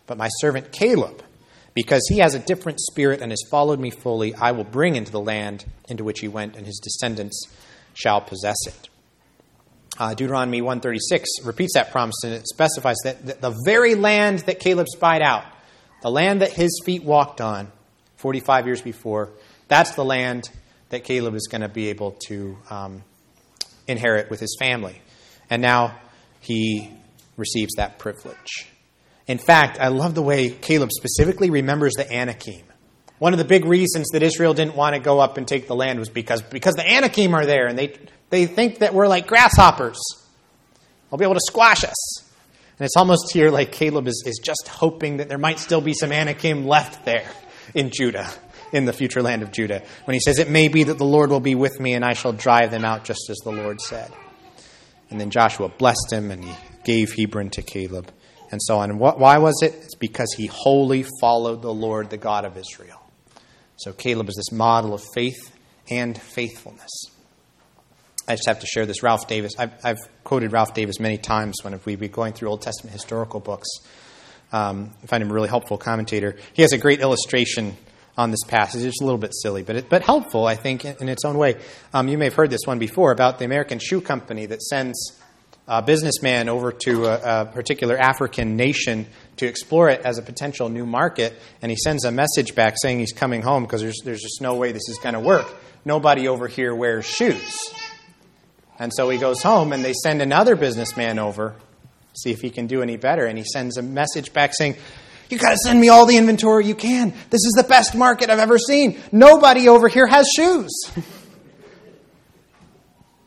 But 0.07 0.17
my 0.17 0.27
servant 0.39 0.71
Caleb, 0.71 1.23
because 1.73 2.01
he 2.09 2.19
has 2.19 2.35
a 2.35 2.39
different 2.39 2.79
spirit 2.79 3.21
and 3.21 3.31
has 3.31 3.41
followed 3.49 3.79
me 3.79 3.89
fully, 3.89 4.33
I 4.35 4.51
will 4.51 4.63
bring 4.63 4.95
into 4.95 5.11
the 5.11 5.19
land 5.19 5.65
into 5.87 6.03
which 6.03 6.19
he 6.19 6.27
went, 6.27 6.55
and 6.55 6.65
his 6.65 6.79
descendants 6.83 7.47
shall 7.93 8.21
possess 8.21 8.57
it. 8.67 8.89
Uh, 9.97 10.15
Deuteronomy 10.15 10.61
136 10.61 11.29
repeats 11.43 11.75
that 11.75 11.91
promise 11.91 12.15
and 12.23 12.33
it 12.33 12.47
specifies 12.47 12.97
that 13.03 13.41
the 13.41 13.55
very 13.63 13.93
land 13.93 14.39
that 14.39 14.59
Caleb 14.59 14.87
spied 14.87 15.21
out, 15.21 15.45
the 16.01 16.09
land 16.09 16.41
that 16.41 16.51
his 16.51 16.81
feet 16.83 17.03
walked 17.03 17.41
on 17.41 17.71
45 18.15 18.65
years 18.65 18.81
before, 18.81 19.29
that's 19.67 19.91
the 19.91 20.03
land 20.03 20.49
that 20.89 21.03
Caleb 21.03 21.35
is 21.35 21.47
going 21.49 21.61
to 21.61 21.69
be 21.69 21.89
able 21.89 22.11
to 22.27 22.57
um, 22.69 23.03
inherit 23.87 24.29
with 24.29 24.39
his 24.39 24.55
family. 24.59 25.01
And 25.49 25.61
now 25.61 25.97
he 26.39 26.91
receives 27.37 27.75
that 27.75 27.99
privilege. 27.99 28.67
In 29.27 29.37
fact, 29.37 29.79
I 29.79 29.87
love 29.87 30.15
the 30.15 30.21
way 30.21 30.49
Caleb 30.49 30.91
specifically 30.91 31.49
remembers 31.49 31.93
the 31.93 32.11
Anakim. 32.11 32.63
One 33.19 33.33
of 33.33 33.39
the 33.39 33.45
big 33.45 33.65
reasons 33.65 34.09
that 34.11 34.21
Israel 34.21 34.53
didn't 34.53 34.75
want 34.75 34.95
to 34.95 34.99
go 35.01 35.19
up 35.19 35.37
and 35.37 35.47
take 35.47 35.67
the 35.67 35.75
land 35.75 35.99
was 35.99 36.09
because, 36.09 36.41
because 36.41 36.75
the 36.75 36.85
Anakim 36.85 37.33
are 37.33 37.45
there 37.45 37.67
and 37.67 37.77
they, 37.77 37.97
they 38.29 38.45
think 38.47 38.79
that 38.79 38.93
we're 38.93 39.07
like 39.07 39.27
grasshoppers. 39.27 39.99
They'll 41.09 41.17
be 41.17 41.25
able 41.25 41.35
to 41.35 41.41
squash 41.47 41.83
us. 41.83 42.23
And 42.79 42.85
it's 42.85 42.97
almost 42.97 43.31
here 43.31 43.49
like 43.49 43.71
Caleb 43.71 44.07
is, 44.07 44.23
is 44.25 44.41
just 44.43 44.67
hoping 44.67 45.17
that 45.17 45.29
there 45.29 45.37
might 45.37 45.59
still 45.59 45.79
be 45.79 45.93
some 45.93 46.11
Anakim 46.11 46.65
left 46.67 47.05
there 47.05 47.29
in 47.73 47.91
Judah, 47.91 48.29
in 48.73 48.85
the 48.85 48.93
future 48.93 49.21
land 49.21 49.43
of 49.43 49.51
Judah, 49.51 49.83
when 50.05 50.13
he 50.13 50.19
says, 50.19 50.39
It 50.39 50.49
may 50.49 50.67
be 50.67 50.83
that 50.83 50.97
the 50.97 51.05
Lord 51.05 51.29
will 51.29 51.39
be 51.39 51.55
with 51.55 51.79
me 51.79 51.93
and 51.93 52.03
I 52.03 52.13
shall 52.13 52.33
drive 52.33 52.71
them 52.71 52.83
out 52.83 53.05
just 53.05 53.29
as 53.29 53.37
the 53.37 53.51
Lord 53.51 53.79
said. 53.79 54.11
And 55.09 55.21
then 55.21 55.29
Joshua 55.29 55.69
blessed 55.69 56.11
him 56.11 56.31
and 56.31 56.43
he 56.43 56.53
gave 56.83 57.13
Hebron 57.13 57.51
to 57.51 57.61
Caleb 57.61 58.11
and 58.51 58.59
so 58.61 58.79
on. 58.79 58.89
And 58.89 58.99
what, 58.99 59.19
why 59.19 59.37
was 59.37 59.61
it? 59.61 59.73
It's 59.75 59.95
because 59.95 60.33
he 60.35 60.47
wholly 60.47 61.05
followed 61.21 61.61
the 61.61 61.73
Lord, 61.73 62.09
the 62.09 62.17
God 62.17 62.45
of 62.45 62.57
Israel. 62.57 62.99
So 63.77 63.93
Caleb 63.93 64.29
is 64.29 64.35
this 64.35 64.51
model 64.51 64.93
of 64.93 65.03
faith 65.13 65.55
and 65.89 66.19
faithfulness. 66.19 66.91
I 68.27 68.35
just 68.35 68.47
have 68.47 68.61
to 68.61 68.67
share 68.67 68.85
this. 68.85 69.03
Ralph 69.03 69.27
Davis, 69.27 69.53
I've, 69.59 69.73
I've 69.83 69.97
quoted 70.23 70.51
Ralph 70.51 70.73
Davis 70.73 70.99
many 70.99 71.17
times 71.17 71.57
when 71.61 71.77
we've 71.83 71.99
been 71.99 72.11
going 72.11 72.33
through 72.33 72.49
Old 72.49 72.61
Testament 72.61 72.93
historical 72.93 73.39
books. 73.39 73.67
Um, 74.51 74.93
I 75.03 75.07
find 75.07 75.21
him 75.21 75.29
a 75.29 75.33
really 75.33 75.49
helpful 75.49 75.77
commentator. 75.77 76.37
He 76.53 76.61
has 76.61 76.71
a 76.71 76.77
great 76.77 77.01
illustration 77.01 77.75
on 78.17 78.31
this 78.31 78.43
passage. 78.43 78.83
It's 78.83 79.01
a 79.01 79.03
little 79.03 79.17
bit 79.17 79.33
silly, 79.33 79.63
but, 79.63 79.75
it, 79.75 79.89
but 79.89 80.03
helpful, 80.03 80.45
I 80.45 80.55
think, 80.55 80.85
in, 80.85 80.95
in 81.01 81.09
its 81.09 81.25
own 81.25 81.37
way. 81.37 81.55
Um, 81.93 82.07
you 82.07 82.17
may 82.17 82.25
have 82.25 82.35
heard 82.35 82.49
this 82.49 82.65
one 82.65 82.79
before 82.79 83.11
about 83.11 83.39
the 83.39 83.45
American 83.45 83.79
Shoe 83.79 84.01
Company 84.01 84.45
that 84.45 84.61
sends 84.61 85.19
a 85.67 85.81
businessman 85.81 86.49
over 86.49 86.71
to 86.71 87.05
a, 87.05 87.41
a, 87.41 87.45
particular 87.45 87.97
African 87.97 88.57
nation 88.57 89.07
to 89.37 89.47
explore 89.47 89.89
it 89.89 90.01
as 90.01 90.17
a 90.17 90.21
potential 90.21 90.69
new 90.69 90.85
market, 90.85 91.33
and 91.61 91.71
he 91.71 91.77
sends 91.77 92.03
a 92.03 92.11
message 92.11 92.53
back 92.53 92.75
saying 92.81 92.99
he's 92.99 93.13
coming 93.13 93.41
home 93.41 93.63
because 93.63 93.81
there's, 93.81 94.01
there's 94.03 94.21
just 94.21 94.41
no 94.41 94.55
way 94.55 94.71
this 94.73 94.89
is 94.89 94.99
going 94.99 95.13
to 95.13 95.19
work. 95.19 95.47
Nobody 95.85 96.27
over 96.27 96.47
here 96.47 96.75
wears 96.75 97.05
shoes. 97.05 97.73
And 98.77 98.91
so 98.93 99.09
he 99.09 99.17
goes 99.17 99.41
home, 99.41 99.71
and 99.71 99.83
they 99.83 99.93
send 99.93 100.21
another 100.21 100.55
businessman 100.55 101.17
over, 101.17 101.55
to 102.13 102.19
see 102.19 102.31
if 102.31 102.41
he 102.41 102.49
can 102.49 102.67
do 102.67 102.81
any 102.81 102.97
better. 102.97 103.25
And 103.25 103.37
he 103.37 103.43
sends 103.45 103.77
a 103.77 103.81
message 103.81 104.33
back 104.33 104.53
saying, 104.53 104.75
You 105.33 105.39
got 105.39 105.49
to 105.49 105.57
send 105.57 105.81
me 105.81 105.89
all 105.89 106.05
the 106.05 106.15
inventory 106.15 106.67
you 106.67 106.75
can. 106.75 107.11
This 107.31 107.43
is 107.43 107.53
the 107.57 107.63
best 107.63 107.95
market 107.95 108.29
I've 108.29 108.37
ever 108.37 108.59
seen. 108.59 109.01
Nobody 109.11 109.67
over 109.67 109.87
here 109.87 110.05
has 110.05 110.29
shoes. 110.29 110.69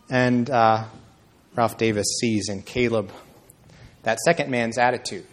and 0.08 0.48
uh, 0.48 0.84
Ralph 1.56 1.76
Davis 1.78 2.06
sees 2.20 2.48
in 2.48 2.62
Caleb 2.62 3.10
that 4.04 4.20
second 4.20 4.52
man's 4.52 4.78
attitude 4.78 5.26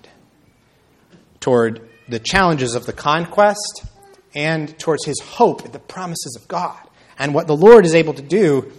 toward 1.40 1.88
the 2.08 2.18
challenges 2.18 2.74
of 2.74 2.88
the 2.88 2.94
conquest 2.94 3.86
and 4.34 4.76
towards 4.80 5.06
his 5.06 5.20
hope 5.20 5.64
in 5.64 5.72
the 5.72 5.80
promises 5.80 6.36
of 6.42 6.48
God 6.48 6.80
and 7.20 7.36
what 7.36 7.46
the 7.46 7.56
Lord 7.56 7.86
is 7.86 7.94
able 7.94 8.16
to 8.16 8.24
do 8.24 8.72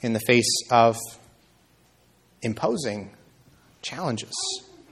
in 0.00 0.14
the 0.14 0.20
face 0.26 0.62
of 0.72 0.98
imposing 2.42 3.12
challenges, 3.82 4.34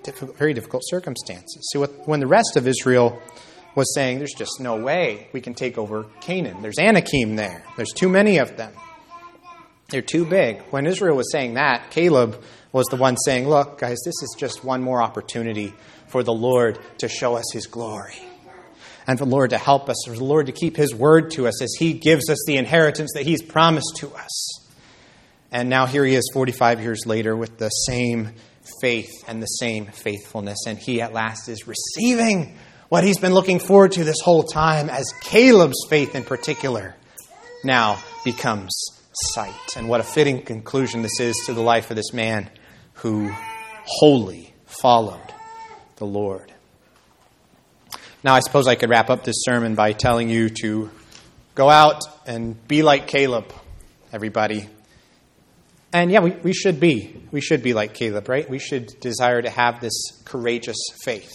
difficult, 0.05 0.36
very 0.38 0.55
difficult 0.55 0.82
circumstances. 0.86 1.68
See, 1.72 1.78
when 1.78 2.20
the 2.20 2.26
rest 2.26 2.57
of 2.57 2.68
Israel 2.68 3.20
was 3.74 3.92
saying, 3.94 4.18
There's 4.18 4.34
just 4.34 4.61
no 4.61 4.76
way 4.76 5.28
we 5.32 5.40
can 5.40 5.55
take 5.55 5.78
over 5.78 6.05
Canaan, 6.20 6.62
there's 6.62 6.78
Anakim 6.78 7.36
there, 7.36 7.64
there's 7.76 7.92
too 7.92 8.09
many 8.09 8.38
of 8.38 8.57
them. 8.57 8.72
They're 9.88 10.02
too 10.02 10.24
big. 10.24 10.62
When 10.70 10.86
Israel 10.86 11.16
was 11.16 11.30
saying 11.30 11.55
that, 11.55 11.90
Caleb 11.90 12.42
was 12.72 12.86
the 12.86 12.96
one 12.96 13.16
saying, 13.16 13.48
Look, 13.48 13.78
guys, 13.78 13.98
this 14.05 14.22
is 14.22 14.34
just 14.38 14.64
one 14.64 14.82
more 14.82 15.02
opportunity 15.02 15.74
for 16.09 16.22
the 16.22 16.32
Lord 16.32 16.78
to 16.98 17.09
show 17.09 17.36
us 17.36 17.44
his 17.52 17.66
glory. 17.66 18.18
And 19.07 19.18
for 19.18 19.26
the 19.26 19.30
Lord 19.30 19.50
to 19.50 19.59
help 19.59 19.90
us, 19.90 19.96
for 20.07 20.14
the 20.14 20.24
Lord 20.24 20.46
to 20.46 20.52
keep 20.52 20.76
his 20.76 20.94
word 20.94 21.30
to 21.32 21.46
us 21.46 21.61
as 21.61 21.74
he 21.78 21.92
gives 21.92 22.30
us 22.30 22.38
the 22.46 22.57
inheritance 22.57 23.12
that 23.14 23.24
he's 23.24 23.42
promised 23.42 23.96
to 23.96 24.09
us. 24.14 24.64
And 25.52 25.68
now 25.68 25.86
here 25.86 26.05
he 26.05 26.14
is 26.14 26.28
45 26.32 26.80
years 26.80 27.00
later 27.05 27.36
with 27.36 27.59
the 27.59 27.68
same 27.68 28.32
faith 28.85 29.24
and 29.26 29.43
the 29.43 29.47
same 29.47 29.87
faithfulness. 29.87 30.66
And 30.66 30.78
he 30.78 31.01
at 31.01 31.14
last 31.14 31.49
is 31.49 31.66
receiving 31.66 32.55
what 32.91 33.03
he's 33.03 33.16
been 33.16 33.32
looking 33.32 33.59
forward 33.59 33.93
to 33.93 34.05
this 34.05 34.20
whole 34.20 34.43
time, 34.43 34.91
as 34.91 35.11
Caleb's 35.22 35.87
faith 35.89 36.14
in 36.14 36.22
particular 36.22 36.95
now 37.64 37.99
becomes 38.26 38.74
sight. 39.32 39.55
And 39.74 39.89
what 39.89 40.01
a 40.01 40.03
fitting 40.03 40.43
conclusion 40.43 41.01
this 41.01 41.18
is 41.18 41.35
to 41.47 41.55
the 41.55 41.62
life 41.62 41.89
of 41.89 41.97
this 41.97 42.12
man 42.12 42.51
who 42.97 43.32
wholly 43.87 44.53
followed 44.66 45.32
the 45.97 46.05
Lord. 46.05 46.53
Now, 48.22 48.35
I 48.35 48.41
suppose 48.41 48.68
I 48.68 48.74
could 48.74 48.91
wrap 48.91 49.09
up 49.09 49.24
this 49.24 49.45
sermon 49.45 49.74
by 49.74 49.93
telling 49.93 50.28
you 50.28 50.51
to 50.61 50.91
go 51.55 51.70
out 51.70 52.03
and 52.26 52.68
be 52.68 52.82
like 52.82 53.07
Caleb, 53.07 53.51
everybody. 54.12 54.68
And 55.95 56.11
yeah, 56.11 56.18
we, 56.18 56.32
we 56.32 56.53
should 56.53 56.80
be. 56.80 57.22
We 57.30 57.40
should 57.40 57.62
be 57.62 57.72
like 57.72 57.95
Caleb, 57.95 58.28
right? 58.28 58.51
We 58.51 58.59
should 58.59 58.88
desire 59.01 59.40
to 59.40 59.49
have 59.49 59.80
this 59.80 59.95
courageous 60.24 60.76
faith, 61.05 61.30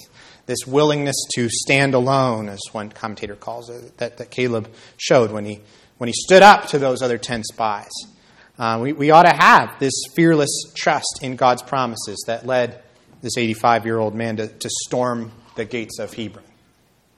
this 0.47 0.67
willingness 0.67 1.15
to 1.35 1.47
stand 1.49 1.93
alone, 1.93 2.49
as 2.49 2.59
one 2.73 2.89
commentator 2.89 3.37
calls 3.37 3.69
it, 3.69 3.97
that, 3.99 4.17
that 4.17 4.31
Caleb 4.31 4.69
showed 4.97 5.31
when 5.31 5.45
he, 5.45 5.61
when 5.97 6.09
he 6.09 6.13
stood 6.13 6.43
up 6.43 6.67
to 6.67 6.77
those 6.77 7.01
other 7.01 7.17
10 7.17 7.45
spies. 7.45 7.89
Uh, 8.57 8.79
we, 8.81 8.91
we 8.91 9.11
ought 9.11 9.23
to 9.23 9.33
have 9.33 9.79
this 9.79 9.93
fearless 10.13 10.51
trust 10.75 11.19
in 11.21 11.37
God's 11.37 11.61
promises 11.63 12.21
that 12.27 12.45
led 12.45 12.83
this 13.21 13.37
85 13.37 13.85
year 13.85 13.97
old 13.97 14.13
man 14.13 14.35
to, 14.35 14.49
to 14.49 14.69
storm 14.87 15.31
the 15.55 15.63
gates 15.63 15.99
of 15.99 16.13
Hebron. 16.13 16.43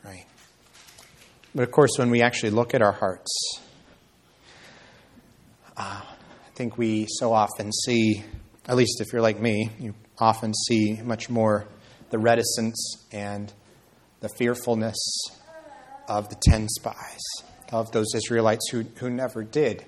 Right? 0.05 0.25
But 1.55 1.63
of 1.63 1.71
course, 1.71 1.97
when 1.97 2.11
we 2.11 2.21
actually 2.21 2.51
look 2.51 2.75
at 2.75 2.83
our 2.83 2.91
hearts, 2.91 3.59
uh, 5.75 6.01
I 6.51 6.53
think 6.53 6.77
we 6.77 7.07
so 7.07 7.31
often 7.31 7.71
see, 7.71 8.25
at 8.67 8.75
least 8.75 8.99
if 8.99 9.13
you're 9.13 9.21
like 9.21 9.39
me, 9.39 9.69
you 9.79 9.95
often 10.19 10.53
see 10.53 10.99
much 11.01 11.29
more 11.29 11.65
the 12.09 12.19
reticence 12.19 13.07
and 13.13 13.51
the 14.19 14.27
fearfulness 14.37 14.97
of 16.09 16.27
the 16.27 16.35
ten 16.49 16.67
spies, 16.67 17.21
of 17.71 17.93
those 17.93 18.13
Israelites 18.13 18.69
who, 18.69 18.81
who 18.97 19.09
never 19.09 19.43
did 19.43 19.85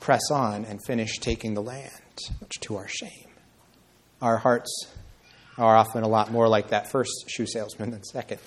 press 0.00 0.30
on 0.30 0.66
and 0.66 0.80
finish 0.86 1.18
taking 1.18 1.54
the 1.54 1.62
land, 1.62 2.18
much 2.42 2.60
to 2.60 2.76
our 2.76 2.86
shame. 2.86 3.30
Our 4.20 4.36
hearts 4.36 4.86
are 5.56 5.76
often 5.76 6.02
a 6.02 6.08
lot 6.08 6.30
more 6.30 6.46
like 6.46 6.68
that 6.68 6.90
first 6.90 7.24
shoe 7.26 7.46
salesman 7.46 7.90
than 7.90 8.04
second. 8.04 8.40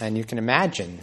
And 0.00 0.16
you 0.16 0.24
can 0.24 0.38
imagine 0.38 1.00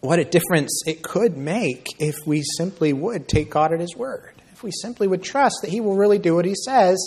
what 0.00 0.18
a 0.18 0.24
difference 0.24 0.82
it 0.86 1.02
could 1.02 1.36
make 1.36 1.86
if 1.98 2.14
we 2.26 2.42
simply 2.56 2.92
would 2.92 3.28
take 3.28 3.50
God 3.50 3.72
at 3.72 3.80
His 3.80 3.96
word. 3.96 4.34
If 4.52 4.62
we 4.62 4.70
simply 4.70 5.06
would 5.06 5.22
trust 5.22 5.56
that 5.62 5.70
He 5.70 5.80
will 5.80 5.96
really 5.96 6.18
do 6.18 6.34
what 6.34 6.44
He 6.44 6.54
says 6.54 6.98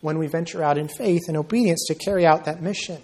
when 0.00 0.18
we 0.18 0.26
venture 0.26 0.62
out 0.62 0.78
in 0.78 0.88
faith 0.88 1.22
and 1.28 1.36
obedience 1.36 1.86
to 1.88 1.94
carry 1.94 2.26
out 2.26 2.44
that 2.44 2.62
mission 2.62 3.02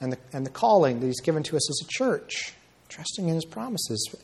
and 0.00 0.12
the, 0.12 0.18
and 0.32 0.44
the 0.44 0.50
calling 0.50 1.00
that 1.00 1.06
He's 1.06 1.20
given 1.20 1.42
to 1.44 1.56
us 1.56 1.70
as 1.70 1.86
a 1.86 1.88
church, 1.88 2.54
trusting 2.88 3.28
in 3.28 3.34
His 3.34 3.44
promises. 3.44 4.08
But 4.10 4.20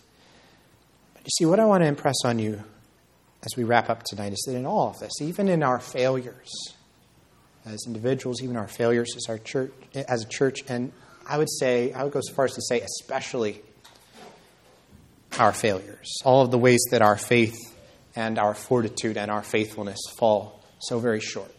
you 1.25 1.31
see, 1.39 1.47
what 1.47 1.61
I 1.61 1.65
want 1.65 1.83
to 1.83 1.89
impress 1.89 2.17
on 2.25 2.39
you 2.39 2.63
as 3.45 3.57
we 3.57 3.63
wrap 3.65 3.89
up 3.89 4.03
tonight 4.03 4.33
is 4.33 4.45
that 4.47 4.57
in 4.57 4.67
all 4.67 4.91
of 4.91 4.99
this, 4.99 5.13
even 5.21 5.49
in 5.49 5.63
our 5.63 5.79
failures 5.79 6.51
as 7.65 7.85
individuals, 7.87 8.43
even 8.43 8.57
our 8.57 8.69
failures 8.69 9.15
as 9.17 9.27
our 9.29 9.39
church, 9.39 9.73
as 9.95 10.25
a 10.25 10.29
church, 10.29 10.65
and 10.69 10.93
I 11.29 11.39
would 11.39 11.51
say, 11.51 11.93
I 11.93 12.05
would 12.05 12.13
go 12.13 12.21
so 12.23 12.33
far 12.33 12.45
as 12.45 12.55
to 12.55 12.63
say, 12.63 12.81
especially 12.81 13.61
our 15.39 15.53
failures, 15.53 16.19
all 16.25 16.43
of 16.43 16.51
the 16.51 16.59
ways 16.59 16.83
that 16.91 17.03
our 17.03 17.17
faith 17.17 17.57
and 18.15 18.39
our 18.39 18.55
fortitude 18.55 19.17
and 19.17 19.31
our 19.31 19.43
faithfulness 19.43 19.99
fall 20.19 20.63
so 20.79 20.99
very 20.99 21.21
short. 21.21 21.53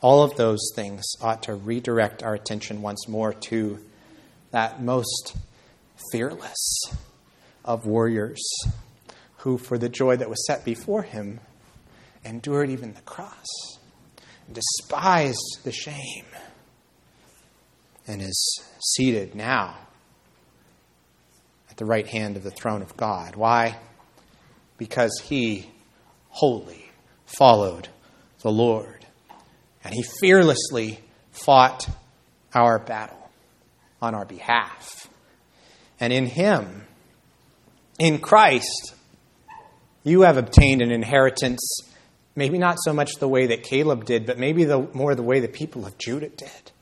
All 0.00 0.22
of 0.22 0.36
those 0.36 0.70
things 0.74 1.02
ought 1.20 1.42
to 1.44 1.54
redirect 1.54 2.22
our 2.22 2.34
attention 2.34 2.82
once 2.82 3.08
more 3.08 3.32
to 3.48 3.78
that 4.50 4.82
most 4.82 5.36
fearless 6.12 6.82
of 7.64 7.86
warriors 7.86 8.42
who, 9.38 9.58
for 9.58 9.78
the 9.78 9.88
joy 9.88 10.16
that 10.16 10.28
was 10.28 10.46
set 10.46 10.64
before 10.64 11.02
him, 11.02 11.40
endured 12.24 12.70
even 12.70 12.94
the 12.94 13.00
cross, 13.02 13.46
despised 14.52 15.60
the 15.64 15.72
shame, 15.72 16.26
and 18.06 18.20
is 18.20 18.62
seated 18.80 19.34
now 19.34 19.76
the 21.80 21.86
right 21.86 22.06
hand 22.06 22.36
of 22.36 22.44
the 22.44 22.50
throne 22.50 22.82
of 22.82 22.94
God. 22.94 23.36
Why? 23.36 23.78
Because 24.76 25.18
he 25.24 25.66
wholly 26.28 26.84
followed 27.24 27.88
the 28.42 28.52
Lord. 28.52 29.06
And 29.82 29.94
he 29.94 30.04
fearlessly 30.20 31.00
fought 31.32 31.88
our 32.54 32.78
battle 32.78 33.30
on 34.02 34.14
our 34.14 34.26
behalf. 34.26 35.08
And 35.98 36.12
in 36.12 36.26
him, 36.26 36.84
in 37.98 38.18
Christ, 38.18 38.94
you 40.04 40.22
have 40.22 40.36
obtained 40.36 40.82
an 40.82 40.92
inheritance, 40.92 41.62
maybe 42.36 42.58
not 42.58 42.76
so 42.78 42.92
much 42.92 43.12
the 43.14 43.28
way 43.28 43.46
that 43.46 43.62
Caleb 43.62 44.04
did, 44.04 44.26
but 44.26 44.38
maybe 44.38 44.64
the, 44.64 44.86
more 44.92 45.14
the 45.14 45.22
way 45.22 45.40
the 45.40 45.48
people 45.48 45.86
of 45.86 45.96
Judah 45.96 46.28
did 46.28 46.72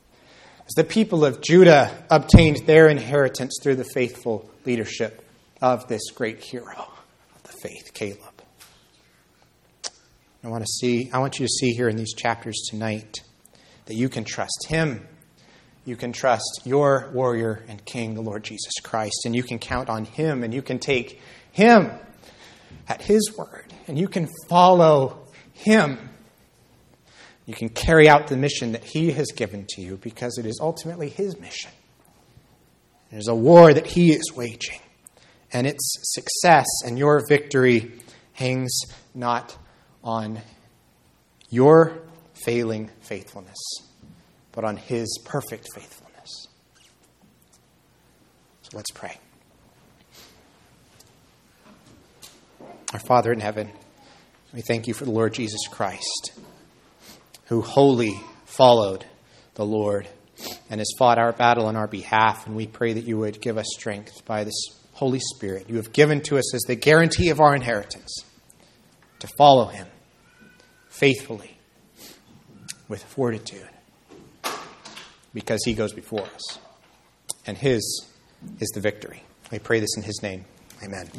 as 0.69 0.75
the 0.75 0.83
people 0.83 1.25
of 1.25 1.41
Judah 1.41 1.91
obtained 2.11 2.67
their 2.67 2.89
inheritance 2.89 3.57
through 3.61 3.77
the 3.77 3.83
faithful 3.83 4.47
leadership 4.65 5.25
of 5.63 5.87
this 5.87 6.11
great 6.11 6.43
hero 6.43 6.75
of 7.35 7.43
the 7.43 7.53
faith, 7.63 7.91
Caleb. 7.95 8.43
I 10.43 10.47
want 10.47 10.63
to 10.63 10.71
see 10.71 11.09
I 11.11 11.17
want 11.17 11.39
you 11.39 11.47
to 11.47 11.51
see 11.51 11.71
here 11.71 11.89
in 11.89 11.97
these 11.97 12.13
chapters 12.13 12.67
tonight 12.69 13.17
that 13.85 13.95
you 13.95 14.09
can 14.09 14.23
trust 14.23 14.67
him. 14.67 15.07
You 15.85 15.95
can 15.95 16.13
trust 16.13 16.61
your 16.65 17.09
warrior 17.13 17.63
and 17.67 17.83
king, 17.83 18.13
the 18.13 18.21
Lord 18.21 18.43
Jesus 18.43 18.73
Christ, 18.83 19.23
and 19.25 19.35
you 19.35 19.41
can 19.41 19.57
count 19.57 19.89
on 19.89 20.05
him 20.05 20.43
and 20.43 20.53
you 20.53 20.61
can 20.61 20.77
take 20.77 21.19
him 21.51 21.89
at 22.87 23.01
his 23.01 23.35
word 23.35 23.73
and 23.87 23.97
you 23.97 24.07
can 24.07 24.27
follow 24.47 25.27
him. 25.53 26.08
You 27.49 27.55
can 27.55 27.69
carry 27.69 28.07
out 28.07 28.27
the 28.27 28.37
mission 28.37 28.73
that 28.73 28.83
he 28.83 29.11
has 29.13 29.31
given 29.35 29.65
to 29.69 29.81
you 29.81 29.97
because 29.97 30.37
it 30.37 30.45
is 30.45 30.59
ultimately 30.61 31.09
his 31.09 31.39
mission. 31.39 31.71
There's 33.09 33.27
a 33.27 33.33
war 33.33 33.73
that 33.73 33.87
he 33.87 34.11
is 34.11 34.31
waging, 34.35 34.79
and 35.51 35.65
its 35.65 35.79
success 36.13 36.67
and 36.85 36.95
your 36.95 37.25
victory 37.27 37.91
hangs 38.33 38.79
not 39.15 39.57
on 40.03 40.41
your 41.49 41.97
failing 42.45 42.91
faithfulness, 43.01 43.57
but 44.51 44.63
on 44.63 44.77
his 44.77 45.19
perfect 45.25 45.69
faithfulness. 45.73 46.49
So 48.61 48.77
let's 48.77 48.91
pray. 48.91 49.17
Our 52.93 52.99
Father 52.99 53.33
in 53.33 53.39
heaven, 53.39 53.71
we 54.53 54.61
thank 54.61 54.87
you 54.87 54.93
for 54.93 55.05
the 55.05 55.11
Lord 55.11 55.33
Jesus 55.33 55.61
Christ, 55.71 56.33
who 57.49 57.61
wholly 57.61 58.19
followed 58.45 59.05
the 59.55 59.65
Lord 59.65 60.07
and 60.69 60.79
has 60.79 60.91
fought 60.97 61.17
our 61.17 61.33
battle 61.33 61.65
on 61.65 61.75
our 61.75 61.87
behalf. 61.87 62.47
And 62.47 62.55
we 62.55 62.67
pray 62.67 62.93
that 62.93 63.03
you 63.03 63.17
would 63.17 63.41
give 63.41 63.57
us 63.57 63.65
strength 63.77 64.23
by 64.25 64.43
this 64.43 64.79
Holy 64.93 65.19
Spirit 65.19 65.69
you 65.69 65.77
have 65.77 65.93
given 65.93 66.21
to 66.21 66.37
us 66.37 66.53
as 66.53 66.61
the 66.67 66.75
guarantee 66.75 67.29
of 67.29 67.39
our 67.39 67.55
inheritance 67.55 68.23
to 69.19 69.27
follow 69.37 69.65
him 69.65 69.87
faithfully 70.89 71.57
with 72.87 73.03
fortitude 73.03 73.69
because 75.33 75.61
he 75.63 75.73
goes 75.73 75.93
before 75.93 76.23
us. 76.23 76.59
And 77.47 77.57
his 77.57 78.07
is 78.59 78.69
the 78.69 78.81
victory. 78.81 79.23
We 79.51 79.59
pray 79.59 79.79
this 79.79 79.95
in 79.97 80.03
his 80.03 80.21
name. 80.21 80.45
Amen. 80.83 81.09